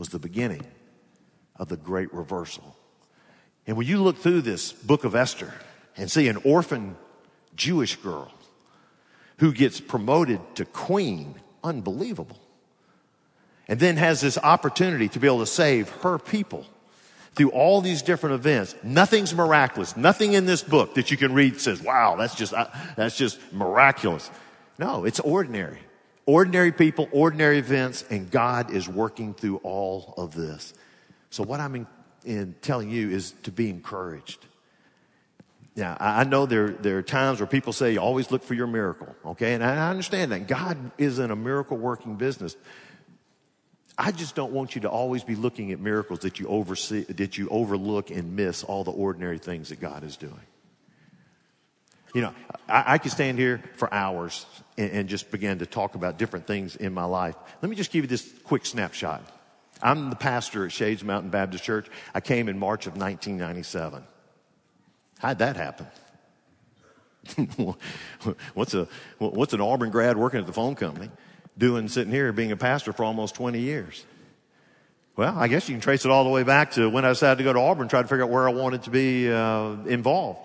was 0.00 0.08
the 0.08 0.18
beginning 0.18 0.62
of 1.56 1.68
the 1.68 1.76
great 1.76 2.12
reversal. 2.14 2.74
And 3.66 3.76
when 3.76 3.86
you 3.86 4.02
look 4.02 4.16
through 4.16 4.40
this 4.40 4.72
book 4.72 5.04
of 5.04 5.14
Esther 5.14 5.52
and 5.94 6.10
see 6.10 6.26
an 6.28 6.38
orphan 6.38 6.96
Jewish 7.54 7.96
girl 7.96 8.32
who 9.36 9.52
gets 9.52 9.78
promoted 9.78 10.40
to 10.54 10.64
queen. 10.64 11.34
Unbelievable. 11.62 12.40
And 13.68 13.78
then 13.78 13.98
has 13.98 14.22
this 14.22 14.38
opportunity 14.38 15.08
to 15.10 15.20
be 15.20 15.26
able 15.26 15.40
to 15.40 15.46
save 15.46 15.90
her 16.02 16.18
people 16.18 16.64
through 17.34 17.50
all 17.50 17.82
these 17.82 18.00
different 18.00 18.36
events. 18.36 18.74
Nothing's 18.82 19.34
miraculous. 19.34 19.98
Nothing 19.98 20.32
in 20.32 20.46
this 20.46 20.62
book 20.62 20.94
that 20.94 21.10
you 21.10 21.18
can 21.18 21.34
read 21.34 21.60
says, 21.60 21.82
wow, 21.82 22.16
that's 22.16 22.34
just, 22.34 22.54
uh, 22.54 22.68
that's 22.96 23.18
just 23.18 23.38
miraculous. 23.52 24.30
No, 24.78 25.04
it's 25.04 25.20
ordinary. 25.20 25.78
Ordinary 26.26 26.72
people, 26.72 27.08
ordinary 27.12 27.58
events, 27.58 28.04
and 28.10 28.30
God 28.30 28.70
is 28.70 28.88
working 28.88 29.34
through 29.34 29.56
all 29.58 30.14
of 30.16 30.34
this. 30.34 30.74
So 31.30 31.42
what 31.42 31.60
I'm 31.60 31.74
in, 31.74 31.86
in 32.24 32.54
telling 32.60 32.90
you 32.90 33.10
is 33.10 33.32
to 33.44 33.52
be 33.52 33.70
encouraged. 33.70 34.46
Now, 35.76 35.96
I 35.98 36.24
know 36.24 36.46
there, 36.46 36.70
there 36.70 36.98
are 36.98 37.02
times 37.02 37.40
where 37.40 37.46
people 37.46 37.72
say, 37.72 37.92
you 37.92 38.00
always 38.00 38.30
look 38.30 38.42
for 38.42 38.54
your 38.54 38.66
miracle, 38.66 39.14
okay? 39.24 39.54
And 39.54 39.64
I 39.64 39.88
understand 39.88 40.32
that. 40.32 40.46
God 40.46 40.90
is 40.98 41.18
in 41.18 41.30
a 41.30 41.36
miracle 41.36 41.76
working 41.76 42.16
business. 42.16 42.56
I 43.96 44.12
just 44.12 44.34
don't 44.34 44.52
want 44.52 44.74
you 44.74 44.82
to 44.82 44.90
always 44.90 45.24
be 45.24 45.36
looking 45.36 45.72
at 45.72 45.80
miracles 45.80 46.20
that 46.20 46.40
you 46.40 46.48
oversee, 46.48 47.04
that 47.04 47.38
you 47.38 47.48
overlook 47.50 48.10
and 48.10 48.34
miss 48.34 48.64
all 48.64 48.82
the 48.82 48.90
ordinary 48.90 49.38
things 49.38 49.68
that 49.68 49.80
God 49.80 50.04
is 50.04 50.16
doing. 50.16 50.34
You 52.14 52.22
know, 52.22 52.34
I, 52.68 52.94
I 52.94 52.98
could 52.98 53.12
stand 53.12 53.38
here 53.38 53.62
for 53.76 53.92
hours 53.92 54.46
and, 54.76 54.90
and 54.90 55.08
just 55.08 55.30
begin 55.30 55.58
to 55.60 55.66
talk 55.66 55.94
about 55.94 56.18
different 56.18 56.46
things 56.46 56.76
in 56.76 56.92
my 56.92 57.04
life. 57.04 57.36
Let 57.62 57.68
me 57.68 57.76
just 57.76 57.92
give 57.92 58.04
you 58.04 58.08
this 58.08 58.30
quick 58.44 58.66
snapshot. 58.66 59.22
I'm 59.82 60.10
the 60.10 60.16
pastor 60.16 60.66
at 60.66 60.72
Shades 60.72 61.02
Mountain 61.02 61.30
Baptist 61.30 61.64
Church. 61.64 61.86
I 62.14 62.20
came 62.20 62.48
in 62.48 62.58
March 62.58 62.86
of 62.86 62.92
1997. 62.94 64.02
How'd 65.18 65.38
that 65.38 65.56
happen? 65.56 65.86
what's 68.54 68.74
a 68.74 68.88
what's 69.18 69.52
an 69.52 69.60
Auburn 69.60 69.90
grad 69.90 70.16
working 70.16 70.40
at 70.40 70.46
the 70.46 70.54
phone 70.54 70.74
company 70.74 71.10
doing 71.58 71.86
sitting 71.88 72.12
here 72.12 72.32
being 72.32 72.50
a 72.50 72.56
pastor 72.56 72.92
for 72.92 73.04
almost 73.04 73.34
20 73.34 73.60
years? 73.60 74.04
Well, 75.16 75.36
I 75.36 75.48
guess 75.48 75.68
you 75.68 75.74
can 75.74 75.82
trace 75.82 76.04
it 76.06 76.10
all 76.10 76.24
the 76.24 76.30
way 76.30 76.44
back 76.44 76.72
to 76.72 76.88
when 76.88 77.04
I 77.04 77.10
decided 77.10 77.38
to 77.38 77.44
go 77.44 77.52
to 77.52 77.60
Auburn, 77.60 77.88
try 77.88 78.00
to 78.00 78.08
figure 78.08 78.24
out 78.24 78.30
where 78.30 78.48
I 78.48 78.52
wanted 78.52 78.84
to 78.84 78.90
be 78.90 79.30
uh, 79.30 79.72
involved. 79.86 80.40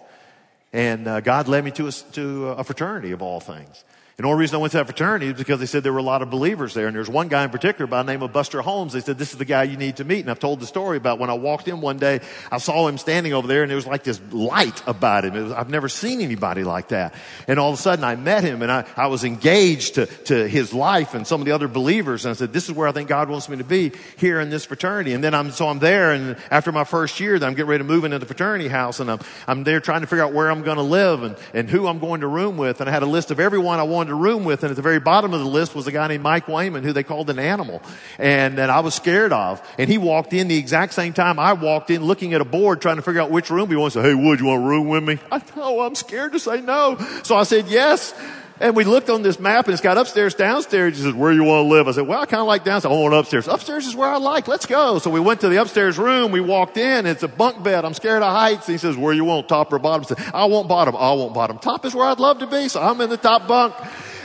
And 0.76 1.08
uh, 1.08 1.22
God 1.22 1.48
led 1.48 1.64
me 1.64 1.72
to 1.72 1.88
a, 1.88 1.92
to 1.92 2.48
a 2.50 2.64
fraternity 2.66 3.14
of 3.14 3.22
all 3.22 3.40
things. 3.40 3.86
And 4.18 4.24
the 4.24 4.30
only 4.30 4.40
reason 4.40 4.56
I 4.56 4.60
went 4.60 4.72
to 4.72 4.78
that 4.78 4.86
fraternity 4.86 5.28
is 5.28 5.34
because 5.34 5.60
they 5.60 5.66
said 5.66 5.84
there 5.84 5.92
were 5.92 6.00
a 6.00 6.02
lot 6.02 6.22
of 6.22 6.30
believers 6.30 6.74
there. 6.74 6.88
And 6.88 6.96
there's 6.96 7.10
one 7.10 7.28
guy 7.28 7.44
in 7.44 7.50
particular 7.50 7.86
by 7.86 8.02
the 8.02 8.10
name 8.10 8.22
of 8.22 8.32
Buster 8.32 8.62
Holmes. 8.62 8.94
They 8.94 9.02
said, 9.02 9.18
this 9.18 9.34
is 9.34 9.38
the 9.38 9.44
guy 9.44 9.64
you 9.64 9.76
need 9.76 9.98
to 9.98 10.06
meet. 10.06 10.22
And 10.22 10.32
I've 10.32 10.40
told 10.40 10.62
the 10.62 10.66
story 10.66 10.96
about 10.96 11.20
when 11.20 11.30
I 11.30 11.34
walked 11.34 11.68
in 11.68 11.82
one 11.82 11.98
day, 11.98 12.22
I 12.50 12.60
saw 12.60 12.88
him 12.88 12.98
standing 12.98 13.34
over 13.34 13.46
there 13.46 13.64
and 13.64 13.70
there 13.70 13.76
was 13.76 13.86
like 13.86 14.06
this 14.06 14.22
light 14.32 14.82
about 14.88 15.26
him. 15.26 15.34
Was, 15.34 15.52
I've 15.52 15.70
never 15.70 15.90
seen 15.90 16.22
anybody 16.22 16.64
like 16.64 16.90
that. 16.90 17.14
And 17.50 17.60
all 17.60 17.74
of 17.74 17.78
a 17.78 17.82
sudden 17.82 18.06
I 18.06 18.16
met 18.16 18.46
him 18.46 18.62
and 18.62 18.72
I, 18.72 18.86
I 18.96 19.08
was 19.08 19.26
engaged 19.26 19.96
to, 19.96 20.06
to 20.06 20.48
his 20.48 20.74
life 20.74 21.14
and 21.14 21.28
some 21.28 21.42
of 21.42 21.46
the 21.46 21.52
other 21.52 21.68
believers. 21.68 22.24
And 22.24 22.30
I 22.30 22.36
said, 22.36 22.54
this 22.54 22.70
is 22.70 22.72
where 22.72 22.88
I 22.88 22.94
think 22.94 23.10
God 23.10 23.30
wants 23.30 23.50
me 23.50 23.58
to 23.58 23.66
be 23.66 23.92
here 24.16 24.40
in 24.40 24.50
this 24.50 24.64
fraternity. 24.64 25.12
And 25.12 25.22
then 25.22 25.34
I'm, 25.34 25.52
so 25.52 25.68
I'm 25.68 25.80
there 25.80 26.14
and 26.14 26.38
after 26.50 26.72
my 26.72 26.86
first 26.86 27.20
year, 27.20 27.36
I'm 27.36 27.54
getting 27.54 27.66
ready 27.66 27.84
to 27.84 27.84
move 27.84 28.06
into 28.06 28.20
the 28.20 28.26
fraternity 28.26 28.70
house 28.70 29.02
and 29.02 29.12
I'm, 29.12 29.20
I'm 29.46 29.66
there 29.66 29.82
trying 29.82 30.02
to 30.02 30.08
figure 30.08 30.24
out 30.24 30.32
where 30.32 30.50
I'm 30.50 30.64
going 30.64 30.78
to 30.78 30.84
live 30.84 31.24
and, 31.24 31.36
and 31.54 31.70
who 31.70 31.86
I'm 31.86 32.00
going 32.00 32.22
to 32.22 32.28
room 32.28 32.56
with. 32.56 32.80
And 32.80 32.90
I 32.90 32.94
had 32.94 33.04
a 33.04 33.08
list 33.08 33.30
of 33.30 33.42
everyone 33.42 33.78
I 33.80 33.84
wanted 33.84 34.05
to 34.08 34.16
room 34.16 34.44
with. 34.44 34.64
And 34.64 34.70
at 34.70 34.76
the 34.76 34.82
very 34.82 35.00
bottom 35.00 35.34
of 35.34 35.40
the 35.40 35.46
list 35.46 35.76
was 35.76 35.88
a 35.88 35.92
guy 35.92 36.08
named 36.08 36.24
Mike 36.24 36.48
Wayman 36.48 36.84
who 36.84 36.94
they 36.94 37.04
called 37.04 37.30
an 37.30 37.40
animal 37.40 37.82
and 38.18 38.58
that 38.58 38.70
I 38.70 38.80
was 38.80 38.94
scared 38.94 39.34
of. 39.34 39.62
And 39.78 39.90
he 39.90 39.98
walked 39.98 40.34
in 40.34 40.48
the 40.48 40.58
exact 40.58 40.94
same 40.94 41.14
time 41.14 41.40
I 41.40 41.54
walked 41.54 41.90
in 41.90 42.04
looking 42.04 42.34
at 42.34 42.42
a 42.42 42.46
board 42.46 42.82
trying 42.82 42.98
to 42.98 43.02
figure 43.02 43.22
out 43.22 43.32
which 43.32 43.50
room 43.50 43.70
he 43.70 43.76
wants. 43.76 43.96
Hey, 43.96 44.14
Wood, 44.14 44.40
you 44.40 44.48
want 44.48 44.64
a 44.64 44.68
room 44.68 44.88
with 44.88 45.04
me? 45.04 45.20
I 45.32 45.38
know 45.38 45.66
oh, 45.66 45.82
I'm 45.82 45.96
scared 45.96 46.34
to 46.34 46.40
say 46.40 46.62
no. 46.62 46.98
So 47.24 47.36
I 47.36 47.44
said 47.44 47.68
yes. 47.68 48.14
And 48.62 48.74
we 48.74 48.86
looked 48.86 49.10
on 49.10 49.22
this 49.22 49.38
map 49.38 49.66
and 49.66 49.74
it's 49.74 49.82
got 49.82 49.98
upstairs, 49.98 50.34
downstairs. 50.34 50.96
He 50.98 51.04
says, 51.04 51.14
where 51.14 51.32
you 51.34 51.44
want 51.44 51.66
to 51.66 51.70
live? 51.70 51.90
I 51.90 51.92
said, 51.92 52.08
well, 52.08 52.22
I 52.22 52.26
kind 52.26 52.40
of 52.40 52.48
like 52.48 52.64
downstairs. 52.64 52.94
I 52.94 52.96
want 52.96 53.14
upstairs. 53.14 53.48
Upstairs 53.50 53.86
is 53.86 53.96
where 53.96 54.08
I 54.08 54.18
like. 54.18 54.48
Let's 54.48 54.66
go. 54.66 54.98
So 55.00 55.10
we 55.10 55.20
went 55.20 55.42
to 55.42 55.50
the 55.50 55.62
upstairs 55.62 55.98
room. 55.98 56.32
We 56.32 56.40
walked 56.40 56.78
in. 56.78 57.06
It's 57.06 57.24
a 57.24 57.28
bunk 57.28 57.64
bed. 57.64 57.84
I'm 57.84 57.94
scared 57.94 58.24
of 58.24 58.32
heights. 58.32 58.66
He 58.66 58.78
says, 58.78 58.96
where 58.96 59.14
you 59.14 59.26
want? 59.26 59.50
Top 59.50 59.74
or 59.74 59.80
bottom? 59.80 60.06
I 60.06 60.16
said, 60.16 60.34
I 60.34 60.46
want 60.46 60.70
bottom. 60.70 60.96
I 60.96 61.12
want 61.14 61.34
bottom. 61.34 61.58
Top 61.58 61.84
is 61.86 61.94
where 61.94 62.06
I'd 62.06 62.20
love 62.20 62.40
to 62.40 62.48
be. 62.48 62.70
So 62.70 62.82
I'm 62.82 63.02
in 63.02 63.10
the 63.10 63.18
top 63.18 63.46
bunk 63.46 63.76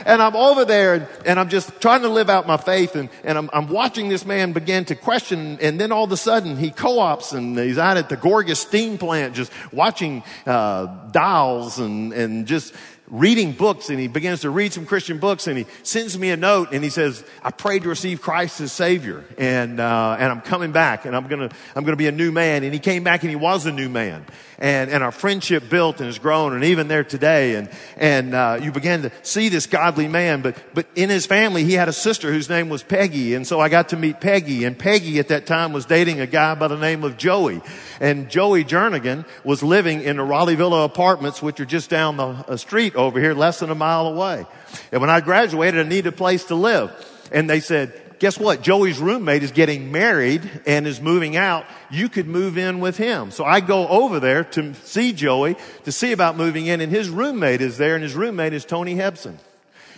and 0.05 0.21
I'm 0.21 0.35
over 0.35 0.65
there 0.65 0.95
and, 0.95 1.07
and, 1.25 1.39
I'm 1.39 1.49
just 1.49 1.79
trying 1.81 2.01
to 2.01 2.09
live 2.09 2.29
out 2.29 2.47
my 2.47 2.57
faith 2.57 2.95
and, 2.95 3.09
and 3.23 3.37
I'm, 3.37 3.49
I'm, 3.53 3.67
watching 3.67 4.09
this 4.09 4.25
man 4.25 4.51
begin 4.51 4.85
to 4.85 4.95
question 4.95 5.59
and 5.61 5.79
then 5.79 5.91
all 5.91 6.03
of 6.03 6.11
a 6.11 6.17
sudden 6.17 6.57
he 6.57 6.71
co-ops 6.71 7.33
and 7.33 7.57
he's 7.57 7.77
out 7.77 7.97
at 7.97 8.09
the 8.09 8.17
Gorgas 8.17 8.57
steam 8.57 8.97
plant 8.97 9.35
just 9.35 9.51
watching 9.71 10.23
uh, 10.45 10.87
dials 11.11 11.79
and, 11.79 12.13
and 12.13 12.47
just 12.47 12.73
reading 13.11 13.51
books 13.51 13.89
and 13.89 13.99
he 13.99 14.07
begins 14.07 14.39
to 14.41 14.49
read 14.49 14.71
some 14.71 14.85
Christian 14.85 15.17
books 15.17 15.45
and 15.45 15.57
he 15.57 15.65
sends 15.83 16.17
me 16.17 16.31
a 16.31 16.37
note 16.37 16.69
and 16.71 16.81
he 16.81 16.89
says, 16.89 17.23
I 17.43 17.51
prayed 17.51 17.83
to 17.83 17.89
receive 17.89 18.21
Christ 18.21 18.61
as 18.61 18.71
Savior 18.71 19.25
and, 19.37 19.81
uh, 19.81 20.15
and 20.17 20.31
I'm 20.31 20.39
coming 20.39 20.71
back 20.71 21.05
and 21.05 21.13
I'm 21.13 21.27
gonna, 21.27 21.49
I'm 21.75 21.83
gonna 21.83 21.97
be 21.97 22.07
a 22.07 22.13
new 22.13 22.31
man. 22.31 22.63
And 22.63 22.73
he 22.73 22.79
came 22.79 23.03
back 23.03 23.23
and 23.23 23.29
he 23.29 23.35
was 23.35 23.65
a 23.65 23.71
new 23.71 23.89
man. 23.89 24.25
And, 24.61 24.91
and 24.91 25.03
our 25.03 25.11
friendship 25.11 25.69
built 25.69 25.99
and 25.99 26.05
has 26.05 26.19
grown 26.19 26.53
and 26.53 26.63
even 26.63 26.87
there 26.87 27.03
today. 27.03 27.55
And, 27.55 27.69
and, 27.97 28.35
uh, 28.35 28.59
you 28.61 28.71
began 28.71 29.01
to 29.01 29.11
see 29.23 29.49
this 29.49 29.65
godly 29.65 30.07
man, 30.07 30.43
but, 30.43 30.55
but 30.75 30.85
in 30.95 31.09
his 31.09 31.25
family, 31.25 31.63
he 31.63 31.73
had 31.73 31.89
a 31.89 31.93
sister 31.93 32.31
whose 32.31 32.47
name 32.47 32.69
was 32.69 32.83
Peggy. 32.83 33.33
And 33.33 33.47
so 33.47 33.59
I 33.59 33.69
got 33.69 33.89
to 33.89 33.97
meet 33.97 34.21
Peggy 34.21 34.63
and 34.63 34.77
Peggy 34.77 35.17
at 35.17 35.29
that 35.29 35.47
time 35.47 35.73
was 35.73 35.85
dating 35.85 36.19
a 36.19 36.27
guy 36.27 36.53
by 36.55 36.67
the 36.67 36.77
name 36.77 37.03
of 37.03 37.17
Joey. 37.17 37.61
And 37.99 38.29
Joey 38.29 38.63
Jernigan 38.63 39.25
was 39.43 39.63
living 39.63 40.01
in 40.03 40.17
the 40.17 40.23
Raleigh 40.23 40.55
Villa 40.55 40.83
apartments, 40.83 41.41
which 41.41 41.59
are 41.59 41.65
just 41.65 41.89
down 41.89 42.17
the 42.17 42.27
uh, 42.27 42.57
street 42.57 42.95
over 42.95 43.19
here, 43.19 43.33
less 43.33 43.59
than 43.59 43.69
a 43.71 43.75
mile 43.75 44.07
away. 44.07 44.45
And 44.91 45.01
when 45.01 45.09
I 45.09 45.21
graduated, 45.21 45.85
I 45.85 45.89
needed 45.89 46.07
a 46.07 46.11
place 46.11 46.45
to 46.45 46.55
live. 46.55 46.91
And 47.31 47.49
they 47.49 47.61
said, 47.61 48.00
guess 48.21 48.39
what? 48.39 48.61
Joey's 48.61 48.99
roommate 48.99 49.41
is 49.41 49.51
getting 49.51 49.91
married 49.91 50.47
and 50.67 50.85
is 50.85 51.01
moving 51.01 51.35
out. 51.35 51.65
You 51.89 52.07
could 52.07 52.27
move 52.27 52.55
in 52.55 52.79
with 52.79 52.95
him. 52.95 53.31
So 53.31 53.43
I 53.43 53.61
go 53.61 53.87
over 53.87 54.19
there 54.19 54.43
to 54.43 54.75
see 54.75 55.11
Joey 55.11 55.57
to 55.85 55.91
see 55.91 56.11
about 56.11 56.37
moving 56.37 56.67
in 56.67 56.81
and 56.81 56.91
his 56.91 57.09
roommate 57.09 57.61
is 57.61 57.79
there 57.79 57.95
and 57.95 58.03
his 58.03 58.13
roommate 58.13 58.53
is 58.53 58.63
Tony 58.63 58.93
Hebson. 58.93 59.37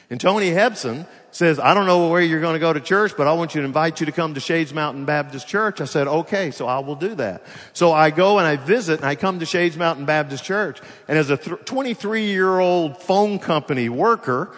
And 0.09 0.21
Tony 0.21 0.51
Hebson 0.51 1.05
says, 1.32 1.59
I 1.59 1.74
don't 1.74 1.86
know 1.86 2.07
where 2.07 2.21
you're 2.21 2.39
going 2.39 2.53
to 2.53 2.59
go 2.59 2.71
to 2.71 2.80
church, 2.80 3.11
but 3.17 3.28
I 3.28 3.34
want 3.34 3.55
you 3.55 3.61
to 3.61 3.67
invite 3.67 3.99
you 3.99 4.05
to 4.05 4.11
come 4.13 4.36
to 4.36 4.39
Shades 4.39 4.74
Mountain 4.74 5.03
Baptist 5.03 5.47
Church. 5.47 5.82
I 5.82 5.86
said, 5.86 6.07
okay, 6.07 6.51
so 6.51 6.65
I 6.65 6.80
will 6.80 6.95
do 6.95 7.15
that. 7.15 7.43
So 7.74 7.91
I 7.91 8.09
go 8.09 8.38
and 8.38 8.47
I 8.47 8.55
visit 8.55 8.99
and 8.99 9.05
I 9.05 9.15
come 9.15 9.39
to 9.39 9.45
Shades 9.45 9.76
Mountain 9.76 10.05
Baptist 10.05 10.45
Church. 10.45 10.80
And 11.09 11.17
as 11.17 11.30
a 11.30 11.36
23 11.36 12.28
year 12.28 12.59
old 12.59 13.01
phone 13.01 13.39
company 13.39 13.89
worker, 13.89 14.55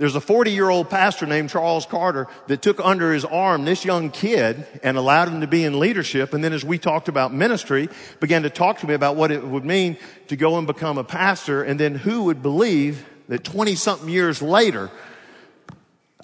there's 0.00 0.14
a 0.14 0.20
40 0.20 0.52
year 0.52 0.70
old 0.70 0.88
pastor 0.88 1.26
named 1.26 1.50
Charles 1.50 1.84
Carter 1.84 2.26
that 2.46 2.62
took 2.62 2.80
under 2.80 3.12
his 3.12 3.26
arm 3.26 3.66
this 3.66 3.84
young 3.84 4.10
kid 4.10 4.66
and 4.82 4.96
allowed 4.96 5.28
him 5.28 5.42
to 5.42 5.46
be 5.46 5.62
in 5.62 5.78
leadership. 5.78 6.32
And 6.32 6.42
then 6.42 6.54
as 6.54 6.64
we 6.64 6.78
talked 6.78 7.08
about 7.08 7.34
ministry, 7.34 7.90
began 8.18 8.44
to 8.44 8.50
talk 8.50 8.78
to 8.78 8.86
me 8.86 8.94
about 8.94 9.16
what 9.16 9.30
it 9.30 9.46
would 9.46 9.66
mean 9.66 9.98
to 10.28 10.36
go 10.36 10.56
and 10.56 10.66
become 10.66 10.96
a 10.96 11.04
pastor. 11.04 11.62
And 11.62 11.78
then 11.78 11.94
who 11.94 12.24
would 12.24 12.40
believe 12.40 13.04
that 13.28 13.44
20 13.44 13.74
something 13.74 14.08
years 14.08 14.40
later, 14.40 14.90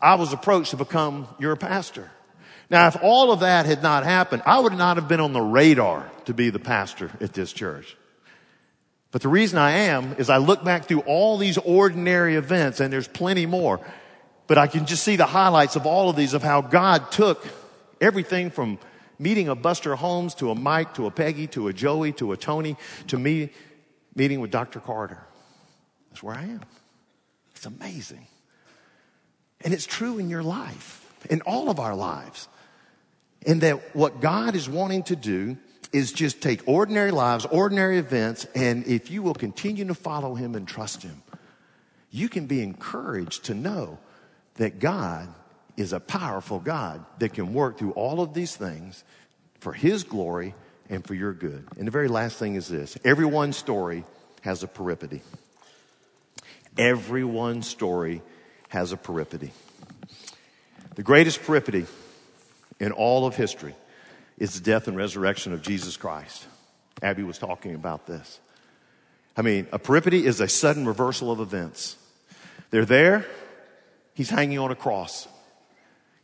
I 0.00 0.14
was 0.14 0.32
approached 0.32 0.70
to 0.70 0.78
become 0.78 1.28
your 1.38 1.54
pastor. 1.54 2.10
Now, 2.70 2.86
if 2.86 2.96
all 3.02 3.30
of 3.30 3.40
that 3.40 3.66
had 3.66 3.82
not 3.82 4.04
happened, 4.04 4.42
I 4.46 4.58
would 4.58 4.72
not 4.72 4.96
have 4.96 5.06
been 5.06 5.20
on 5.20 5.34
the 5.34 5.42
radar 5.42 6.10
to 6.24 6.32
be 6.32 6.48
the 6.48 6.58
pastor 6.58 7.10
at 7.20 7.34
this 7.34 7.52
church. 7.52 7.94
But 9.16 9.22
the 9.22 9.30
reason 9.30 9.58
I 9.58 9.70
am 9.70 10.12
is 10.18 10.28
I 10.28 10.36
look 10.36 10.62
back 10.62 10.84
through 10.84 11.00
all 11.06 11.38
these 11.38 11.56
ordinary 11.56 12.34
events 12.34 12.80
and 12.80 12.92
there's 12.92 13.08
plenty 13.08 13.46
more. 13.46 13.80
But 14.46 14.58
I 14.58 14.66
can 14.66 14.84
just 14.84 15.04
see 15.04 15.16
the 15.16 15.24
highlights 15.24 15.74
of 15.74 15.86
all 15.86 16.10
of 16.10 16.16
these 16.16 16.34
of 16.34 16.42
how 16.42 16.60
God 16.60 17.10
took 17.10 17.42
everything 17.98 18.50
from 18.50 18.78
meeting 19.18 19.48
a 19.48 19.54
Buster 19.54 19.94
Holmes 19.94 20.34
to 20.34 20.50
a 20.50 20.54
Mike 20.54 20.92
to 20.96 21.06
a 21.06 21.10
Peggy 21.10 21.46
to 21.46 21.68
a 21.68 21.72
Joey 21.72 22.12
to 22.12 22.32
a 22.32 22.36
Tony 22.36 22.76
to 23.06 23.18
me 23.18 23.48
meeting 24.14 24.40
with 24.40 24.50
Dr. 24.50 24.80
Carter. 24.80 25.24
That's 26.10 26.22
where 26.22 26.34
I 26.34 26.42
am. 26.42 26.60
It's 27.54 27.64
amazing. 27.64 28.26
And 29.62 29.72
it's 29.72 29.86
true 29.86 30.18
in 30.18 30.28
your 30.28 30.42
life, 30.42 31.10
in 31.30 31.40
all 31.40 31.70
of 31.70 31.80
our 31.80 31.94
lives. 31.94 32.48
in 33.46 33.60
that 33.60 33.96
what 33.96 34.20
God 34.20 34.54
is 34.54 34.68
wanting 34.68 35.04
to 35.04 35.16
do 35.16 35.56
is 35.92 36.12
just 36.12 36.40
take 36.40 36.66
ordinary 36.66 37.10
lives, 37.10 37.46
ordinary 37.46 37.98
events, 37.98 38.46
and 38.54 38.86
if 38.86 39.10
you 39.10 39.22
will 39.22 39.34
continue 39.34 39.84
to 39.86 39.94
follow 39.94 40.34
Him 40.34 40.54
and 40.54 40.66
trust 40.66 41.02
Him, 41.02 41.22
you 42.10 42.28
can 42.28 42.46
be 42.46 42.62
encouraged 42.62 43.44
to 43.44 43.54
know 43.54 43.98
that 44.54 44.78
God 44.78 45.28
is 45.76 45.92
a 45.92 46.00
powerful 46.00 46.58
God 46.58 47.04
that 47.18 47.34
can 47.34 47.52
work 47.52 47.78
through 47.78 47.92
all 47.92 48.20
of 48.20 48.34
these 48.34 48.56
things 48.56 49.04
for 49.60 49.72
His 49.72 50.04
glory 50.04 50.54
and 50.88 51.04
for 51.04 51.14
your 51.14 51.32
good. 51.32 51.66
And 51.76 51.86
the 51.86 51.90
very 51.90 52.08
last 52.08 52.38
thing 52.38 52.54
is 52.54 52.68
this 52.68 52.96
everyone's 53.04 53.56
story 53.56 54.04
has 54.42 54.62
a 54.62 54.68
peripety. 54.68 55.22
Everyone's 56.78 57.66
story 57.66 58.22
has 58.68 58.92
a 58.92 58.96
peripety. 58.96 59.52
The 60.94 61.02
greatest 61.02 61.42
peripety 61.42 61.86
in 62.80 62.92
all 62.92 63.26
of 63.26 63.36
history 63.36 63.74
is 64.38 64.60
the 64.60 64.64
death 64.64 64.88
and 64.88 64.96
resurrection 64.96 65.52
of 65.52 65.62
Jesus 65.62 65.96
Christ. 65.96 66.46
Abby 67.02 67.22
was 67.22 67.38
talking 67.38 67.74
about 67.74 68.06
this. 68.06 68.40
I 69.36 69.42
mean, 69.42 69.66
a 69.72 69.78
peripety 69.78 70.24
is 70.24 70.40
a 70.40 70.48
sudden 70.48 70.86
reversal 70.86 71.30
of 71.30 71.40
events. 71.40 71.96
They're 72.70 72.84
there. 72.84 73.26
He's 74.14 74.30
hanging 74.30 74.58
on 74.58 74.70
a 74.70 74.74
cross. 74.74 75.28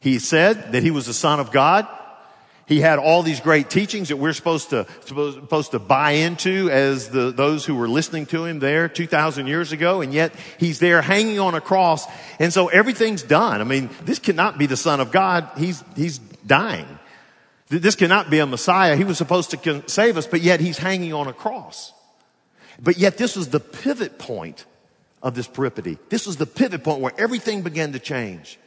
He 0.00 0.18
said 0.18 0.72
that 0.72 0.82
he 0.82 0.90
was 0.90 1.06
the 1.06 1.14
son 1.14 1.40
of 1.40 1.52
God. 1.52 1.86
He 2.66 2.80
had 2.80 2.98
all 2.98 3.22
these 3.22 3.40
great 3.40 3.68
teachings 3.68 4.08
that 4.08 4.16
we're 4.16 4.32
supposed 4.32 4.70
to, 4.70 4.86
supposed 5.04 5.72
to 5.72 5.78
buy 5.78 6.12
into 6.12 6.70
as 6.70 7.10
the, 7.10 7.30
those 7.30 7.66
who 7.66 7.74
were 7.74 7.88
listening 7.88 8.24
to 8.26 8.44
him 8.46 8.60
there 8.60 8.88
2,000 8.88 9.46
years 9.46 9.72
ago. 9.72 10.00
And 10.00 10.14
yet 10.14 10.34
he's 10.58 10.78
there 10.78 11.02
hanging 11.02 11.38
on 11.38 11.54
a 11.54 11.60
cross. 11.60 12.06
And 12.38 12.52
so 12.52 12.68
everything's 12.68 13.22
done. 13.22 13.60
I 13.60 13.64
mean, 13.64 13.90
this 14.04 14.18
cannot 14.18 14.58
be 14.58 14.66
the 14.66 14.76
son 14.76 15.00
of 15.00 15.12
God. 15.12 15.50
He's, 15.58 15.84
he's 15.96 16.18
dying. 16.18 16.98
This 17.80 17.94
cannot 17.94 18.28
be 18.28 18.38
a 18.38 18.46
Messiah. 18.46 18.96
He 18.96 19.04
was 19.04 19.16
supposed 19.16 19.50
to 19.50 19.82
save 19.86 20.18
us, 20.18 20.26
but 20.26 20.42
yet 20.42 20.60
he's 20.60 20.76
hanging 20.76 21.14
on 21.14 21.26
a 21.26 21.32
cross. 21.32 21.94
But 22.78 22.98
yet 22.98 23.16
this 23.16 23.34
was 23.34 23.48
the 23.48 23.60
pivot 23.60 24.18
point 24.18 24.66
of 25.22 25.34
this 25.34 25.46
peripety. 25.46 25.96
This 26.10 26.26
was 26.26 26.36
the 26.36 26.44
pivot 26.44 26.84
point 26.84 27.00
where 27.00 27.12
everything 27.16 27.62
began 27.62 27.92
to 27.92 27.98
change. 27.98 28.58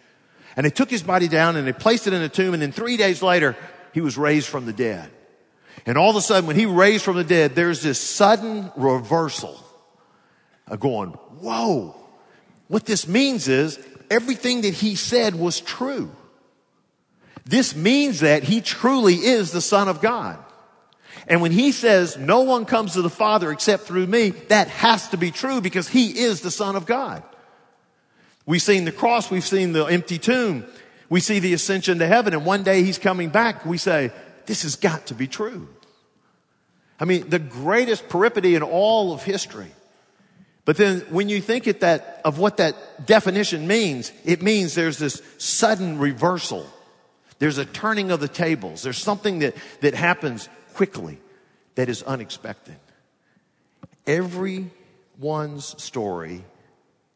And 0.57 0.65
they 0.65 0.71
took 0.71 0.89
his 0.89 1.03
body 1.03 1.27
down 1.27 1.55
and 1.55 1.67
they 1.67 1.73
placed 1.73 2.07
it 2.07 2.13
in 2.13 2.21
a 2.21 2.29
tomb 2.29 2.53
and 2.53 2.63
then 2.63 2.71
three 2.71 2.97
days 2.97 3.21
later, 3.21 3.55
he 3.93 4.01
was 4.01 4.17
raised 4.17 4.47
from 4.47 4.65
the 4.65 4.73
dead. 4.73 5.11
And 5.85 5.97
all 5.97 6.09
of 6.09 6.15
a 6.15 6.21
sudden, 6.21 6.47
when 6.47 6.55
he 6.55 6.65
raised 6.65 7.03
from 7.03 7.17
the 7.17 7.23
dead, 7.23 7.53
there's 7.53 7.83
this 7.83 7.99
sudden 7.99 8.71
reversal 8.75 9.61
of 10.67 10.79
going, 10.79 11.09
whoa. 11.09 11.95
What 12.69 12.85
this 12.85 13.07
means 13.07 13.47
is 13.47 13.77
everything 14.09 14.61
that 14.61 14.73
he 14.73 14.95
said 14.95 15.35
was 15.35 15.59
true. 15.61 16.09
This 17.45 17.75
means 17.75 18.21
that 18.21 18.43
he 18.43 18.61
truly 18.61 19.15
is 19.15 19.51
the 19.51 19.61
son 19.61 19.87
of 19.87 20.01
God. 20.01 20.37
And 21.27 21.41
when 21.41 21.51
he 21.51 21.71
says, 21.71 22.17
no 22.17 22.41
one 22.41 22.65
comes 22.65 22.93
to 22.93 23.01
the 23.01 23.09
Father 23.09 23.51
except 23.51 23.83
through 23.83 24.07
me, 24.07 24.29
that 24.49 24.67
has 24.67 25.09
to 25.09 25.17
be 25.17 25.31
true 25.31 25.61
because 25.61 25.87
he 25.87 26.19
is 26.19 26.41
the 26.41 26.51
son 26.51 26.75
of 26.75 26.85
God. 26.85 27.23
We've 28.45 28.61
seen 28.61 28.85
the 28.85 28.91
cross. 28.91 29.31
We've 29.31 29.43
seen 29.43 29.73
the 29.73 29.85
empty 29.85 30.19
tomb. 30.19 30.65
We 31.09 31.19
see 31.19 31.39
the 31.39 31.53
ascension 31.53 31.99
to 31.99 32.07
heaven 32.07 32.33
and 32.33 32.45
one 32.45 32.63
day 32.63 32.83
he's 32.83 32.97
coming 32.97 33.29
back. 33.29 33.65
We 33.65 33.77
say, 33.77 34.11
this 34.45 34.63
has 34.63 34.75
got 34.75 35.07
to 35.07 35.13
be 35.13 35.27
true. 35.27 35.67
I 36.99 37.05
mean, 37.05 37.29
the 37.29 37.39
greatest 37.39 38.07
peripety 38.09 38.55
in 38.55 38.63
all 38.63 39.13
of 39.13 39.23
history. 39.23 39.71
But 40.63 40.77
then 40.77 41.01
when 41.09 41.29
you 41.29 41.41
think 41.41 41.67
at 41.67 41.81
that, 41.81 42.21
of 42.25 42.39
what 42.39 42.57
that 42.57 43.05
definition 43.05 43.67
means, 43.67 44.11
it 44.23 44.41
means 44.41 44.73
there's 44.73 44.97
this 44.97 45.21
sudden 45.37 45.99
reversal. 45.99 46.65
There's 47.39 47.57
a 47.57 47.65
turning 47.65 48.11
of 48.11 48.19
the 48.19 48.27
tables. 48.27 48.81
There's 48.83 48.97
something 48.97 49.39
that, 49.39 49.55
that 49.81 49.93
happens 49.93 50.47
quickly 50.73 51.19
that 51.75 51.89
is 51.89 52.03
unexpected. 52.03 52.77
Everyone's 54.07 55.81
story 55.81 56.43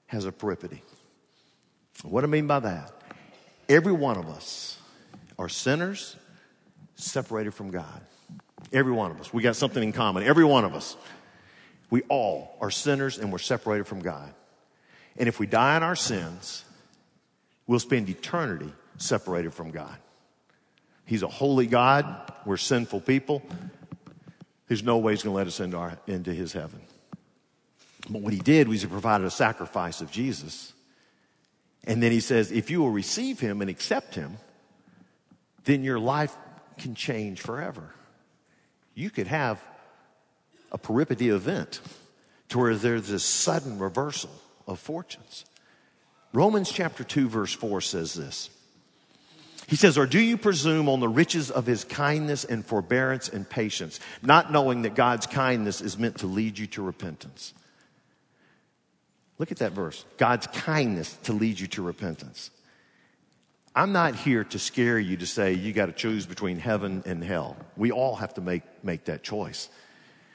has 0.07 0.26
a 0.26 0.32
peripety. 0.32 0.84
What 2.03 2.22
do 2.22 2.28
I 2.28 2.30
mean 2.30 2.47
by 2.47 2.59
that? 2.59 2.91
Every 3.67 3.93
one 3.93 4.17
of 4.17 4.28
us 4.28 4.80
are 5.38 5.49
sinners 5.49 6.15
separated 6.95 7.53
from 7.53 7.72
God. 7.72 8.01
Every 8.74 8.91
one 8.91 9.11
of 9.11 9.20
us. 9.20 9.34
We 9.34 9.41
got 9.41 9.55
something 9.55 9.82
in 9.82 9.93
common. 9.93 10.24
Every 10.24 10.43
one 10.43 10.65
of 10.65 10.74
us. 10.74 10.97
We 11.89 12.01
all 12.03 12.57
are 12.61 12.72
sinners 12.72 13.17
and 13.17 13.32
we're 13.32 13.38
separated 13.39 13.86
from 13.86 14.01
God. 14.01 14.34
And 15.17 15.28
if 15.28 15.39
we 15.39 15.47
die 15.47 15.78
in 15.78 15.84
our 15.84 15.95
sins, 15.95 16.63
we'll 17.67 17.80
spend 17.80 18.09
eternity 18.09 18.72
separated 18.97 19.53
from 19.53 19.72
God. 19.72 19.97
He's 21.10 21.24
a 21.24 21.28
holy 21.28 21.66
God. 21.66 22.05
We're 22.45 22.57
sinful 22.57 23.01
people. 23.01 23.41
There's 24.68 24.84
no 24.84 24.99
way 24.99 25.14
he's 25.14 25.24
going 25.24 25.34
to 25.34 25.38
let 25.38 25.47
us 25.47 25.60
into, 25.60 25.76
our, 25.76 25.97
into 26.05 26.32
his 26.32 26.53
heaven. 26.53 26.80
But 28.07 28.22
what 28.22 28.32
he 28.32 28.38
did 28.38 28.68
was 28.68 28.84
he 28.84 28.88
provided 28.88 29.26
a 29.26 29.32
sacrifice 29.32 30.01
of 30.01 30.12
Jesus. 30.12 30.72
And 31.84 32.03
then 32.03 32.12
he 32.12 32.20
says, 32.20 32.51
if 32.51 32.70
you 32.70 32.82
will 32.82 32.91
receive 32.91 33.39
him 33.39 33.62
and 33.62 33.72
accept 33.72 34.14
him, 34.14 34.38
then 35.64 35.84
your 35.84 35.97
life 35.97 36.38
can 36.78 36.93
change 36.93 37.41
forever. 37.41 37.89
You 38.93 39.10
could 39.10 39.26
have 39.26 39.60
a 40.72 40.78
peripety 40.78 41.30
event 41.30 41.82
to 42.49 42.60
where 42.60 42.76
there's 42.76 43.07
this 43.07 43.26
sudden 43.26 43.80
reversal 43.80 44.30
of 44.68 44.78
fortunes. 44.78 45.43
Romans 46.34 46.72
chapter 46.72 47.03
2 47.03 47.30
verse 47.30 47.55
4 47.55 47.82
says 47.82 48.14
this. 48.14 48.51
He 49.70 49.76
says, 49.76 49.99
or 49.99 50.07
do 50.07 50.20
you 50.20 50.36
presume 50.36 50.89
on 50.89 50.99
the 50.99 51.07
riches 51.07 51.51
of 51.51 51.67
his 51.67 51.84
kindness 51.84 52.43
and 52.43 52.65
forbearance 52.65 53.30
and 53.30 53.47
patience, 53.47 53.99
not 54.24 54.51
knowing 54.51 54.82
that 54.82 54.95
God's 54.95 55.28
kindness 55.28 55.80
is 55.80 55.95
meant 55.95 56.17
to 56.20 56.28
lead 56.28 56.57
you 56.57 56.65
to 56.67 56.82
repentance? 56.82 57.53
Look 59.38 59.51
at 59.51 59.59
that 59.59 59.74
verse. 59.74 60.05
God's 60.17 60.47
kindness 60.47 61.15
to 61.24 61.34
lead 61.34 61.59
you 61.59 61.67
to 61.67 61.84
repentance. 61.84 62.49
I'm 63.76 63.91
not 63.91 64.15
here 64.15 64.43
to 64.45 64.57
scare 64.57 64.97
you 64.97 65.17
to 65.17 65.28
say 65.28 65.53
you 65.53 65.72
got 65.72 65.86
to 65.86 65.91
choose 65.91 66.26
between 66.26 66.57
heaven 66.57 67.03
and 67.05 67.24
hell. 67.24 67.55
We 67.78 67.91
all 67.91 68.15
have 68.15 68.34
to 68.34 68.41
make, 68.41 68.63
make 68.84 69.05
that 69.05 69.22
choice. 69.22 69.70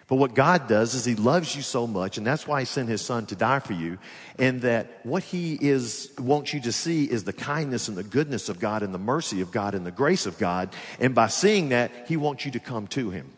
But 0.07 0.17
what 0.17 0.35
God 0.35 0.69
does 0.69 0.95
is 0.95 1.05
He 1.05 1.15
loves 1.15 1.57
you 1.57 1.63
so 1.63 1.87
much, 1.87 2.19
and 2.19 2.27
that's 2.27 2.47
why 2.47 2.61
He 2.61 2.67
sent 2.67 2.89
His 2.89 3.01
Son 3.03 3.27
to 3.27 3.37
die 3.37 3.59
for 3.59 3.73
you. 3.73 3.99
And 4.39 4.61
that 4.63 5.01
what 5.03 5.23
He 5.23 5.55
is, 5.55 6.11
wants 6.19 6.53
you 6.53 6.61
to 6.61 6.73
see 6.73 7.05
is 7.05 7.25
the 7.25 7.33
kindness 7.33 7.89
and 7.89 7.97
the 7.97 8.03
goodness 8.03 8.49
of 8.49 8.61
God 8.61 8.83
and 8.83 8.93
the 8.93 8.99
mercy 8.99 9.41
of 9.41 9.51
God 9.51 9.75
and 9.75 9.87
the 9.87 9.91
grace 9.91 10.27
of 10.27 10.39
God. 10.39 10.75
And 11.01 11.15
by 11.15 11.29
seeing 11.29 11.71
that, 11.71 11.91
He 12.07 12.17
wants 12.17 12.45
you 12.45 12.51
to 12.53 12.61
come 12.61 12.87
to 12.89 13.11
Him. 13.11 13.31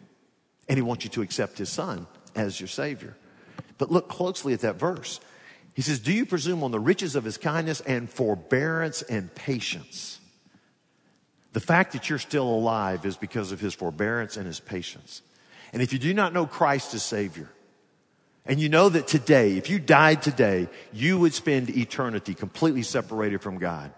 And 0.68 0.76
He 0.76 0.82
wants 0.82 1.04
you 1.04 1.10
to 1.10 1.22
accept 1.22 1.58
His 1.58 1.68
Son 1.68 2.06
as 2.34 2.60
your 2.60 2.68
Savior. 2.68 3.16
But 3.78 3.92
look 3.92 4.08
closely 4.08 4.52
at 4.52 4.60
that 4.60 4.76
verse. 4.76 5.20
He 5.74 5.82
says, 5.82 6.00
Do 6.00 6.12
you 6.12 6.26
presume 6.26 6.64
on 6.64 6.72
the 6.72 6.80
riches 6.80 7.14
of 7.14 7.22
His 7.22 7.38
kindness 7.38 7.80
and 7.82 8.10
forbearance 8.10 9.02
and 9.02 9.32
patience? 9.34 10.18
The 11.52 11.60
fact 11.60 11.92
that 11.92 12.10
you're 12.10 12.18
still 12.18 12.48
alive 12.48 13.06
is 13.06 13.16
because 13.16 13.52
of 13.52 13.60
His 13.60 13.74
forbearance 13.74 14.36
and 14.36 14.46
His 14.46 14.58
patience. 14.58 15.22
And 15.72 15.82
if 15.82 15.92
you 15.92 15.98
do 15.98 16.14
not 16.14 16.32
know 16.32 16.46
Christ 16.46 16.94
as 16.94 17.02
Savior, 17.02 17.48
and 18.44 18.60
you 18.60 18.68
know 18.68 18.88
that 18.88 19.08
today, 19.08 19.56
if 19.56 19.68
you 19.68 19.78
died 19.78 20.22
today, 20.22 20.68
you 20.92 21.18
would 21.18 21.34
spend 21.34 21.68
eternity 21.70 22.32
completely 22.32 22.82
separated 22.82 23.42
from 23.42 23.58
God. 23.58 23.92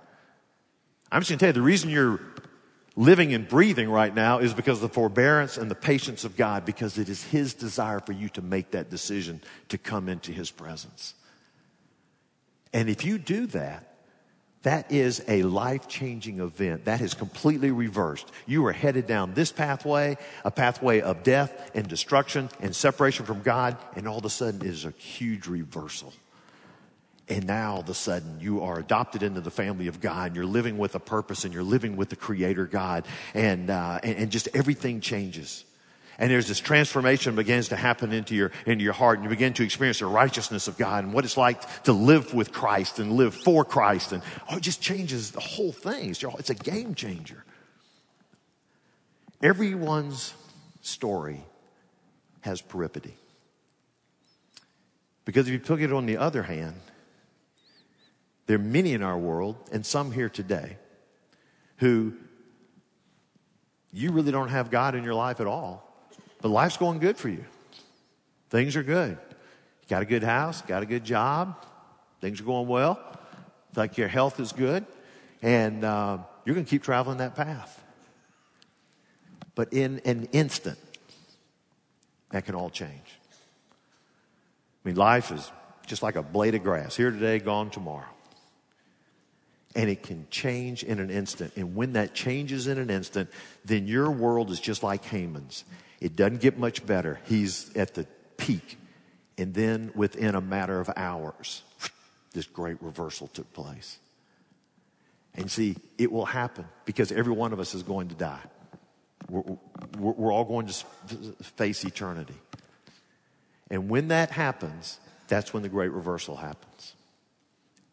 I'm 1.13 1.21
just 1.21 1.31
going 1.31 1.39
to 1.39 1.43
tell 1.43 1.49
you, 1.51 1.53
the 1.55 1.63
reason 1.63 1.91
you're 1.91 2.21
living 2.97 3.33
and 3.33 3.47
breathing 3.47 3.89
right 3.89 4.15
now 4.15 4.39
is 4.39 4.55
because 4.55 4.79
of 4.79 4.89
the 4.89 4.95
forbearance 4.95 5.57
and 5.57 5.71
the 5.71 5.75
patience 5.75 6.25
of 6.25 6.37
God, 6.37 6.65
because 6.65 6.99
it 6.99 7.09
is 7.09 7.23
His 7.25 7.55
desire 7.55 8.01
for 8.01 8.13
you 8.13 8.29
to 8.31 8.43
make 8.43 8.73
that 8.73 8.91
decision 8.91 9.41
to 9.69 9.79
come 9.79 10.09
into 10.09 10.33
His 10.33 10.51
presence. 10.51 11.15
And 12.73 12.89
if 12.89 13.05
you 13.05 13.19
do 13.19 13.47
that, 13.49 13.88
that 14.69 14.93
is 14.93 15.25
a 15.29 15.45
life 15.45 15.89
changing 15.89 16.41
event. 16.41 16.85
That 16.85 17.01
has 17.01 17.15
completely 17.15 17.71
reversed. 17.71 18.31
You 18.45 18.67
are 18.67 18.73
headed 18.73 19.07
down 19.07 19.33
this 19.33 19.51
pathway, 19.51 20.19
a 20.45 20.51
pathway 20.51 21.01
of 21.01 21.23
death 21.23 21.71
and 21.75 21.89
destruction 21.89 22.51
and 22.61 22.77
separation 22.77 23.25
from 23.25 23.41
God, 23.41 23.79
and 23.97 24.07
all 24.07 24.19
of 24.19 24.27
a 24.27 24.31
sudden 24.31 24.61
it 24.61 24.67
is 24.67 24.85
a 24.85 24.91
huge 24.91 25.47
reversal. 25.47 26.13
And 27.31 27.47
now 27.47 27.77
all 27.77 27.81
of 27.81 27.89
a 27.89 27.95
sudden 27.95 28.41
you 28.41 28.61
are 28.61 28.79
adopted 28.79 29.23
into 29.23 29.41
the 29.41 29.51
family 29.51 29.87
of 29.87 30.03
God 30.03 30.27
and 30.27 30.37
you're 30.37 30.45
living 30.45 30.77
with 30.77 30.95
a 30.95 31.01
purpose 31.01 31.47
and 31.47 31.55
you're 31.55 31.63
living 31.63 31.97
with 31.97 32.11
the 32.11 32.17
creator 32.17 32.67
God 32.67 33.07
and, 33.33 33.71
uh, 33.71 34.01
and, 34.03 34.19
and 34.19 34.31
just 34.31 34.49
everything 34.53 35.01
changes 35.01 35.65
and 36.19 36.31
there's 36.31 36.49
this 36.49 36.59
transformation 36.59 37.37
begins 37.37 37.69
to 37.69 37.77
happen 37.77 38.13
into 38.13 38.35
your 38.35 38.51
into 38.67 38.83
your 38.83 38.93
heart 38.93 39.19
and 39.19 39.25
you 39.25 39.31
begin 39.31 39.53
to 39.55 39.63
experience 39.63 40.01
the 40.01 40.07
righteousness 40.07 40.67
of 40.67 40.77
God 40.77 41.05
and 41.05 41.13
what 41.13 41.25
it's 41.25 41.37
like 41.37 41.85
to 41.85 41.93
live 41.93 42.35
with 42.35 42.51
Christ 42.53 42.99
and 42.99 43.13
live 43.13 43.35
for 43.35 43.65
Christ. 43.65 44.13
And 44.13 44.23
oh 44.51 44.57
it 44.57 44.63
just 44.63 44.83
changes 44.83 45.31
the 45.31 45.41
whole 45.41 45.71
thing. 45.71 46.11
It's, 46.11 46.51
a 46.51 46.55
game 46.55 46.95
changer. 46.97 47.45
Everyone's 49.41 50.35
story 50.81 51.45
has 52.41 52.61
peripety. 52.61 53.15
Because 55.25 55.47
if 55.47 55.53
you 55.53 55.59
took 55.59 55.81
it 55.81 55.93
on 55.93 56.07
the 56.07 56.17
other 56.17 56.43
hand 56.43 56.81
there 58.47 58.57
are 58.57 58.61
many 58.61 58.93
in 58.93 59.03
our 59.03 59.19
world 59.19 59.57
and 59.71 59.87
some 59.87 60.11
here 60.11 60.29
today 60.29 60.79
who 61.77 62.15
you 63.93 64.11
really 64.11 64.33
don't 64.33 64.49
have 64.49 64.71
God 64.71 64.97
in 64.97 65.05
your 65.05 65.15
life 65.15 65.41
at 65.41 65.47
all 65.47 65.88
but 66.41 66.49
life's 66.49 66.77
going 66.77 66.99
good 66.99 67.17
for 67.17 67.29
you. 67.29 67.45
Things 68.51 68.77
are 68.77 68.83
good. 68.83 69.19
You 69.83 69.89
got 69.89 70.03
a 70.03 70.07
good 70.07 70.23
house, 70.23 70.63
got 70.63 70.83
a 70.83 70.87
good 70.87 71.05
job, 71.05 71.65
things 72.21 72.41
are 72.41 72.45
going 72.45 72.69
well. 72.69 73.01
Like 73.77 73.99
your 73.99 74.09
health 74.09 74.41
is 74.41 74.53
good, 74.53 74.87
and 75.43 75.85
uh, 75.85 76.19
you're 76.45 76.55
going 76.55 76.65
to 76.65 76.71
keep 76.71 76.83
traveling 76.83 77.19
that 77.19 77.37
path. 77.37 77.85
But 79.55 79.73
in 79.73 80.01
an 80.05 80.29
instant, 80.33 80.79
that 82.31 82.45
can 82.45 82.55
all 82.55 82.71
change. 82.71 83.19
I 84.85 84.89
mean, 84.89 84.97
life 84.97 85.31
is 85.33 85.51
just 85.87 86.03
like 86.03 86.17
a 86.17 86.23
blade 86.23 86.55
of 86.55 86.63
grass 86.63 86.97
here 86.97 87.11
today, 87.11 87.39
gone 87.39 87.71
tomorrow. 87.71 88.07
And 89.75 89.91
it 89.91 90.03
can 90.03 90.27
change 90.31 90.83
in 90.83 90.99
an 90.99 91.11
instant. 91.11 91.53
And 91.57 91.75
when 91.75 91.95
that 91.95 92.15
changes 92.15 92.67
in 92.67 92.79
an 92.79 92.91
instant, 92.91 93.31
then 93.65 93.87
your 93.87 94.11
world 94.11 94.51
is 94.51 94.61
just 94.61 94.83
like 94.83 95.05
Haman's. 95.05 95.65
It 96.01 96.17
doesn't 96.17 96.41
get 96.41 96.59
much 96.59 96.87
better. 96.87 97.21
He's 97.25 97.75
at 97.77 97.95
the 97.95 98.07
peak. 98.37 98.79
And 99.37 99.55
then 99.55 99.93
within 99.95 100.35
a 100.35 100.41
matter 100.41 100.81
of 100.81 100.91
hours, 100.97 101.63
this 102.33 102.47
great 102.47 102.81
reversal 102.83 103.29
took 103.29 103.53
place. 103.53 103.99
And 105.35 105.51
see, 105.51 105.77
it 105.99 106.11
will 106.11 106.25
happen 106.25 106.67
because 106.85 107.13
every 107.13 107.33
one 107.33 107.53
of 107.53 107.61
us 107.61 107.75
is 107.75 107.83
going 107.83 108.09
to 108.09 108.15
die. 108.15 108.43
We're, 109.29 109.43
we're, 109.99 110.13
we're 110.13 110.33
all 110.33 110.45
going 110.45 110.67
to 110.67 110.75
face 111.43 111.85
eternity. 111.85 112.35
And 113.71 113.89
when 113.89 114.09
that 114.09 114.31
happens, 114.31 114.99
that's 115.29 115.53
when 115.53 115.63
the 115.63 115.69
great 115.69 115.93
reversal 115.93 116.37
happens. 116.37 116.95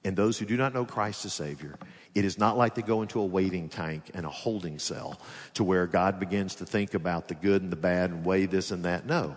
And 0.03 0.16
those 0.16 0.38
who 0.38 0.45
do 0.45 0.56
not 0.56 0.74
know 0.74 0.86
Christ 0.86 1.26
as 1.26 1.34
Savior, 1.34 1.78
it 2.16 2.26
is 2.26 2.39
not 2.39 2.57
like 2.57 2.76
they 2.76 2.82
go 2.82 3.01
into 3.01 3.20
a 3.20 3.26
waiting 3.26 3.68
tank 3.68 4.09
and 4.13 4.26
a 4.26 4.30
holding 4.30 4.80
cell 4.80 5.20
to 5.55 5.63
where 5.63 5.86
God 5.86 6.20
begins 6.20 6.55
to 6.55 6.66
think 6.66 6.93
about 6.93 7.28
the 7.28 7.36
good 7.36 7.61
and 7.61 7.72
the 7.72 7.78
bad 7.78 8.09
and 8.09 8.26
weigh 8.26 8.45
this 8.45 8.72
and 8.72 8.86
that. 8.86 9.05
No. 9.05 9.36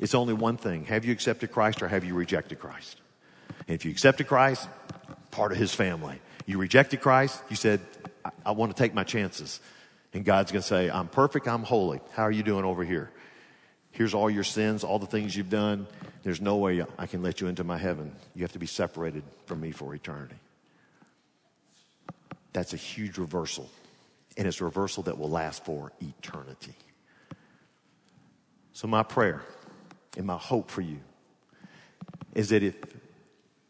It's 0.00 0.14
only 0.14 0.34
one 0.34 0.56
thing. 0.56 0.86
Have 0.86 1.04
you 1.04 1.12
accepted 1.12 1.52
Christ 1.52 1.80
or 1.82 1.88
have 1.88 2.04
you 2.04 2.14
rejected 2.14 2.58
Christ? 2.58 3.00
And 3.68 3.74
if 3.74 3.84
you 3.84 3.92
accepted 3.92 4.26
Christ, 4.26 4.68
part 5.30 5.52
of 5.52 5.58
his 5.58 5.72
family. 5.72 6.20
You 6.44 6.58
rejected 6.58 7.00
Christ, 7.00 7.40
you 7.48 7.56
said, 7.56 7.80
I, 8.24 8.30
I 8.46 8.50
want 8.52 8.74
to 8.74 8.82
take 8.82 8.94
my 8.94 9.04
chances. 9.04 9.60
And 10.12 10.24
God's 10.24 10.50
going 10.50 10.62
to 10.62 10.66
say, 10.66 10.90
I'm 10.90 11.06
perfect, 11.06 11.46
I'm 11.46 11.62
holy. 11.62 12.00
How 12.12 12.24
are 12.24 12.32
you 12.32 12.42
doing 12.42 12.64
over 12.64 12.82
here? 12.82 13.10
Here's 13.92 14.14
all 14.14 14.28
your 14.28 14.44
sins, 14.44 14.82
all 14.82 14.98
the 14.98 15.06
things 15.06 15.36
you've 15.36 15.50
done. 15.50 15.86
There's 16.22 16.40
no 16.40 16.56
way 16.56 16.84
I 16.98 17.06
can 17.06 17.22
let 17.22 17.40
you 17.40 17.46
into 17.46 17.62
my 17.62 17.78
heaven. 17.78 18.12
You 18.34 18.42
have 18.42 18.52
to 18.52 18.58
be 18.58 18.66
separated 18.66 19.22
from 19.46 19.60
me 19.60 19.70
for 19.70 19.94
eternity. 19.94 20.36
That's 22.52 22.72
a 22.72 22.76
huge 22.76 23.18
reversal. 23.18 23.70
And 24.36 24.46
it's 24.46 24.60
a 24.60 24.64
reversal 24.64 25.02
that 25.04 25.18
will 25.18 25.30
last 25.30 25.64
for 25.64 25.92
eternity. 26.00 26.74
So, 28.72 28.88
my 28.88 29.02
prayer 29.02 29.42
and 30.16 30.26
my 30.26 30.36
hope 30.36 30.70
for 30.70 30.80
you 30.80 31.00
is 32.34 32.50
that 32.50 32.62
if 32.62 32.76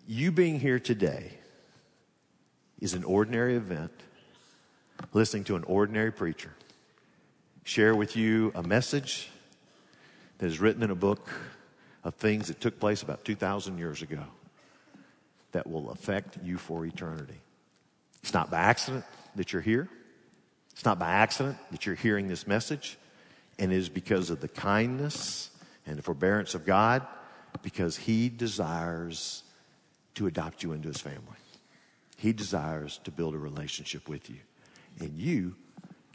you 0.06 0.30
being 0.30 0.60
here 0.60 0.78
today 0.78 1.32
is 2.80 2.94
an 2.94 3.04
ordinary 3.04 3.56
event, 3.56 3.92
listening 5.12 5.44
to 5.44 5.56
an 5.56 5.64
ordinary 5.64 6.12
preacher 6.12 6.50
share 7.64 7.94
with 7.94 8.16
you 8.16 8.52
a 8.54 8.62
message 8.62 9.30
that 10.38 10.46
is 10.46 10.60
written 10.60 10.82
in 10.82 10.90
a 10.90 10.94
book 10.94 11.28
of 12.04 12.14
things 12.14 12.48
that 12.48 12.60
took 12.60 12.80
place 12.80 13.02
about 13.02 13.24
2,000 13.24 13.78
years 13.78 14.02
ago 14.02 14.24
that 15.52 15.68
will 15.68 15.90
affect 15.90 16.38
you 16.42 16.56
for 16.56 16.84
eternity. 16.84 17.40
It's 18.22 18.34
not 18.34 18.50
by 18.50 18.58
accident 18.58 19.04
that 19.36 19.52
you're 19.52 19.62
here. 19.62 19.88
It's 20.72 20.84
not 20.84 20.98
by 20.98 21.10
accident 21.10 21.58
that 21.70 21.86
you're 21.86 21.94
hearing 21.94 22.28
this 22.28 22.46
message. 22.46 22.98
And 23.58 23.72
it 23.72 23.76
is 23.76 23.88
because 23.88 24.30
of 24.30 24.40
the 24.40 24.48
kindness 24.48 25.50
and 25.86 25.98
the 25.98 26.02
forbearance 26.02 26.54
of 26.54 26.64
God, 26.64 27.06
because 27.62 27.96
He 27.96 28.28
desires 28.28 29.42
to 30.14 30.26
adopt 30.26 30.62
you 30.62 30.72
into 30.72 30.88
His 30.88 30.98
family. 30.98 31.36
He 32.16 32.32
desires 32.32 33.00
to 33.04 33.10
build 33.10 33.34
a 33.34 33.38
relationship 33.38 34.08
with 34.08 34.28
you. 34.30 34.38
And 34.98 35.16
you 35.16 35.56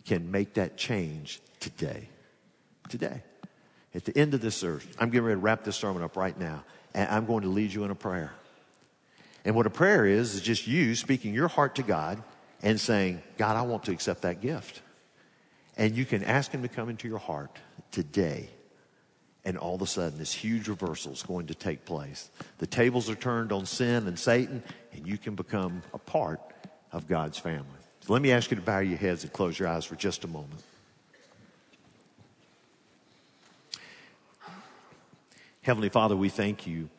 can 0.05 0.31
make 0.31 0.53
that 0.55 0.77
change 0.77 1.41
today. 1.59 2.09
Today. 2.89 3.23
At 3.93 4.05
the 4.05 4.17
end 4.17 4.33
of 4.33 4.41
this 4.41 4.55
service, 4.55 4.85
I'm 4.99 5.09
getting 5.09 5.25
ready 5.25 5.39
to 5.39 5.41
wrap 5.41 5.63
this 5.63 5.75
sermon 5.77 6.03
up 6.03 6.17
right 6.17 6.37
now, 6.37 6.63
and 6.93 7.09
I'm 7.09 7.25
going 7.25 7.43
to 7.43 7.49
lead 7.49 7.73
you 7.73 7.85
in 7.85 7.91
a 7.91 7.95
prayer. 7.95 8.33
And 9.45 9.55
what 9.55 9.67
a 9.67 9.69
prayer 9.69 10.05
is, 10.05 10.33
is 10.33 10.41
just 10.41 10.67
you 10.67 10.95
speaking 10.95 11.33
your 11.33 11.47
heart 11.47 11.75
to 11.75 11.83
God 11.83 12.21
and 12.63 12.81
saying, 12.81 13.21
God, 13.37 13.55
I 13.55 13.61
want 13.61 13.83
to 13.83 13.91
accept 13.91 14.23
that 14.23 14.41
gift. 14.41 14.81
And 15.77 15.95
you 15.95 16.03
can 16.03 16.23
ask 16.23 16.51
Him 16.51 16.63
to 16.63 16.67
come 16.67 16.89
into 16.89 17.07
your 17.07 17.19
heart 17.19 17.59
today. 17.91 18.49
And 19.45 19.59
all 19.59 19.75
of 19.75 19.83
a 19.83 19.87
sudden, 19.87 20.17
this 20.17 20.33
huge 20.33 20.67
reversal 20.67 21.13
is 21.13 21.21
going 21.21 21.47
to 21.47 21.53
take 21.53 21.85
place. 21.85 22.31
The 22.57 22.65
tables 22.65 23.07
are 23.11 23.15
turned 23.15 23.51
on 23.51 23.67
sin 23.67 24.07
and 24.07 24.17
Satan, 24.17 24.63
and 24.93 25.05
you 25.05 25.19
can 25.19 25.35
become 25.35 25.83
a 25.93 25.99
part 25.99 26.41
of 26.91 27.07
God's 27.07 27.37
family. 27.37 27.67
So 28.01 28.13
let 28.13 28.23
me 28.23 28.31
ask 28.31 28.49
you 28.49 28.55
to 28.55 28.63
bow 28.63 28.79
your 28.79 28.97
heads 28.97 29.23
and 29.23 29.31
close 29.31 29.59
your 29.59 29.67
eyes 29.67 29.85
for 29.85 29.95
just 29.95 30.23
a 30.23 30.27
moment. 30.27 30.63
Heavenly 35.61 35.89
Father, 35.89 36.15
we 36.15 36.29
thank 36.29 36.65
you 36.65 36.89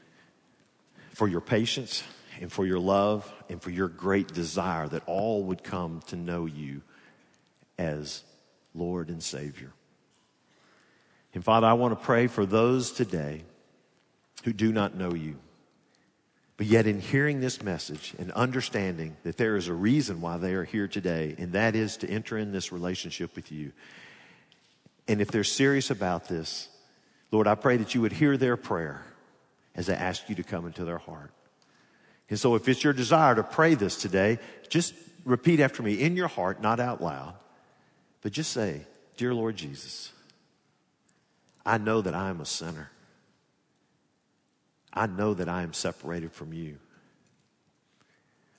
for 1.12 1.26
your 1.26 1.40
patience 1.40 2.04
and 2.40 2.52
for 2.52 2.66
your 2.66 2.78
love 2.78 3.30
and 3.48 3.60
for 3.60 3.70
your 3.70 3.88
great 3.88 4.32
desire 4.32 4.88
that 4.88 5.02
all 5.06 5.44
would 5.44 5.62
come 5.62 6.00
to 6.08 6.16
know 6.16 6.46
you 6.46 6.82
as 7.78 8.22
Lord 8.74 9.08
and 9.08 9.22
Savior. 9.22 9.72
And 11.34 11.44
Father, 11.44 11.66
I 11.66 11.74
want 11.74 11.98
to 11.98 12.04
pray 12.04 12.26
for 12.26 12.46
those 12.46 12.92
today 12.92 13.42
who 14.44 14.52
do 14.52 14.72
not 14.72 14.94
know 14.94 15.14
you. 15.14 15.36
But 16.56 16.66
yet, 16.66 16.86
in 16.86 17.00
hearing 17.00 17.40
this 17.40 17.62
message 17.62 18.14
and 18.18 18.32
understanding 18.32 19.16
that 19.24 19.36
there 19.36 19.56
is 19.56 19.68
a 19.68 19.74
reason 19.74 20.22
why 20.22 20.38
they 20.38 20.54
are 20.54 20.64
here 20.64 20.88
today, 20.88 21.34
and 21.36 21.52
that 21.52 21.76
is 21.76 21.98
to 21.98 22.08
enter 22.08 22.38
in 22.38 22.52
this 22.52 22.72
relationship 22.72 23.36
with 23.36 23.52
you. 23.52 23.72
And 25.06 25.20
if 25.20 25.30
they're 25.30 25.44
serious 25.44 25.90
about 25.90 26.28
this, 26.28 26.68
Lord, 27.30 27.46
I 27.46 27.56
pray 27.56 27.76
that 27.76 27.94
you 27.94 28.00
would 28.00 28.12
hear 28.12 28.38
their 28.38 28.56
prayer 28.56 29.02
as 29.74 29.86
they 29.86 29.94
ask 29.94 30.30
you 30.30 30.34
to 30.36 30.42
come 30.42 30.64
into 30.64 30.86
their 30.86 30.96
heart. 30.96 31.30
And 32.28 32.38
so 32.38 32.54
if 32.54 32.68
it's 32.68 32.82
your 32.82 32.92
desire 32.92 33.34
to 33.34 33.42
pray 33.42 33.74
this 33.74 33.96
today, 33.96 34.38
just 34.68 34.94
repeat 35.24 35.60
after 35.60 35.82
me 35.82 35.94
in 35.94 36.16
your 36.16 36.28
heart, 36.28 36.60
not 36.60 36.80
out 36.80 37.02
loud, 37.02 37.34
but 38.22 38.32
just 38.32 38.52
say, 38.52 38.82
Dear 39.16 39.32
Lord 39.32 39.56
Jesus, 39.56 40.12
I 41.64 41.78
know 41.78 42.00
that 42.00 42.14
I 42.14 42.28
am 42.28 42.40
a 42.40 42.46
sinner. 42.46 42.90
I 44.92 45.06
know 45.06 45.34
that 45.34 45.48
I 45.48 45.62
am 45.62 45.72
separated 45.72 46.32
from 46.32 46.52
you. 46.52 46.78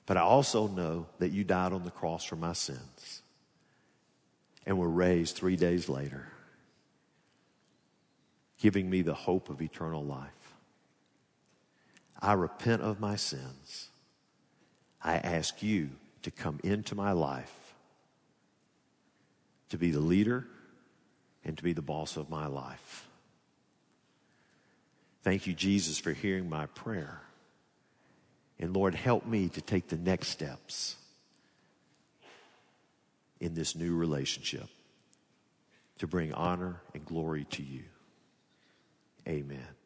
But 0.06 0.16
I 0.16 0.20
also 0.20 0.68
know 0.68 1.06
that 1.18 1.30
you 1.30 1.44
died 1.44 1.72
on 1.72 1.84
the 1.84 1.90
cross 1.90 2.24
for 2.24 2.36
my 2.36 2.54
sins 2.54 3.22
and 4.64 4.78
were 4.78 4.88
raised 4.88 5.36
three 5.36 5.56
days 5.56 5.88
later, 5.88 6.26
giving 8.58 8.88
me 8.88 9.02
the 9.02 9.14
hope 9.14 9.50
of 9.50 9.60
eternal 9.60 10.04
life. 10.04 10.37
I 12.18 12.32
repent 12.32 12.82
of 12.82 13.00
my 13.00 13.16
sins. 13.16 13.88
I 15.02 15.16
ask 15.16 15.62
you 15.62 15.90
to 16.22 16.30
come 16.30 16.58
into 16.64 16.94
my 16.94 17.12
life, 17.12 17.74
to 19.70 19.78
be 19.78 19.90
the 19.90 20.00
leader 20.00 20.46
and 21.44 21.56
to 21.56 21.62
be 21.62 21.72
the 21.72 21.82
boss 21.82 22.16
of 22.16 22.28
my 22.28 22.46
life. 22.46 23.08
Thank 25.22 25.46
you, 25.46 25.54
Jesus, 25.54 25.98
for 25.98 26.12
hearing 26.12 26.48
my 26.48 26.66
prayer. 26.66 27.20
And 28.58 28.74
Lord, 28.74 28.94
help 28.94 29.24
me 29.24 29.48
to 29.50 29.60
take 29.60 29.88
the 29.88 29.96
next 29.96 30.28
steps 30.28 30.96
in 33.40 33.54
this 33.54 33.76
new 33.76 33.94
relationship 33.94 34.66
to 35.98 36.06
bring 36.06 36.32
honor 36.32 36.80
and 36.94 37.04
glory 37.04 37.44
to 37.50 37.62
you. 37.62 37.84
Amen. 39.26 39.77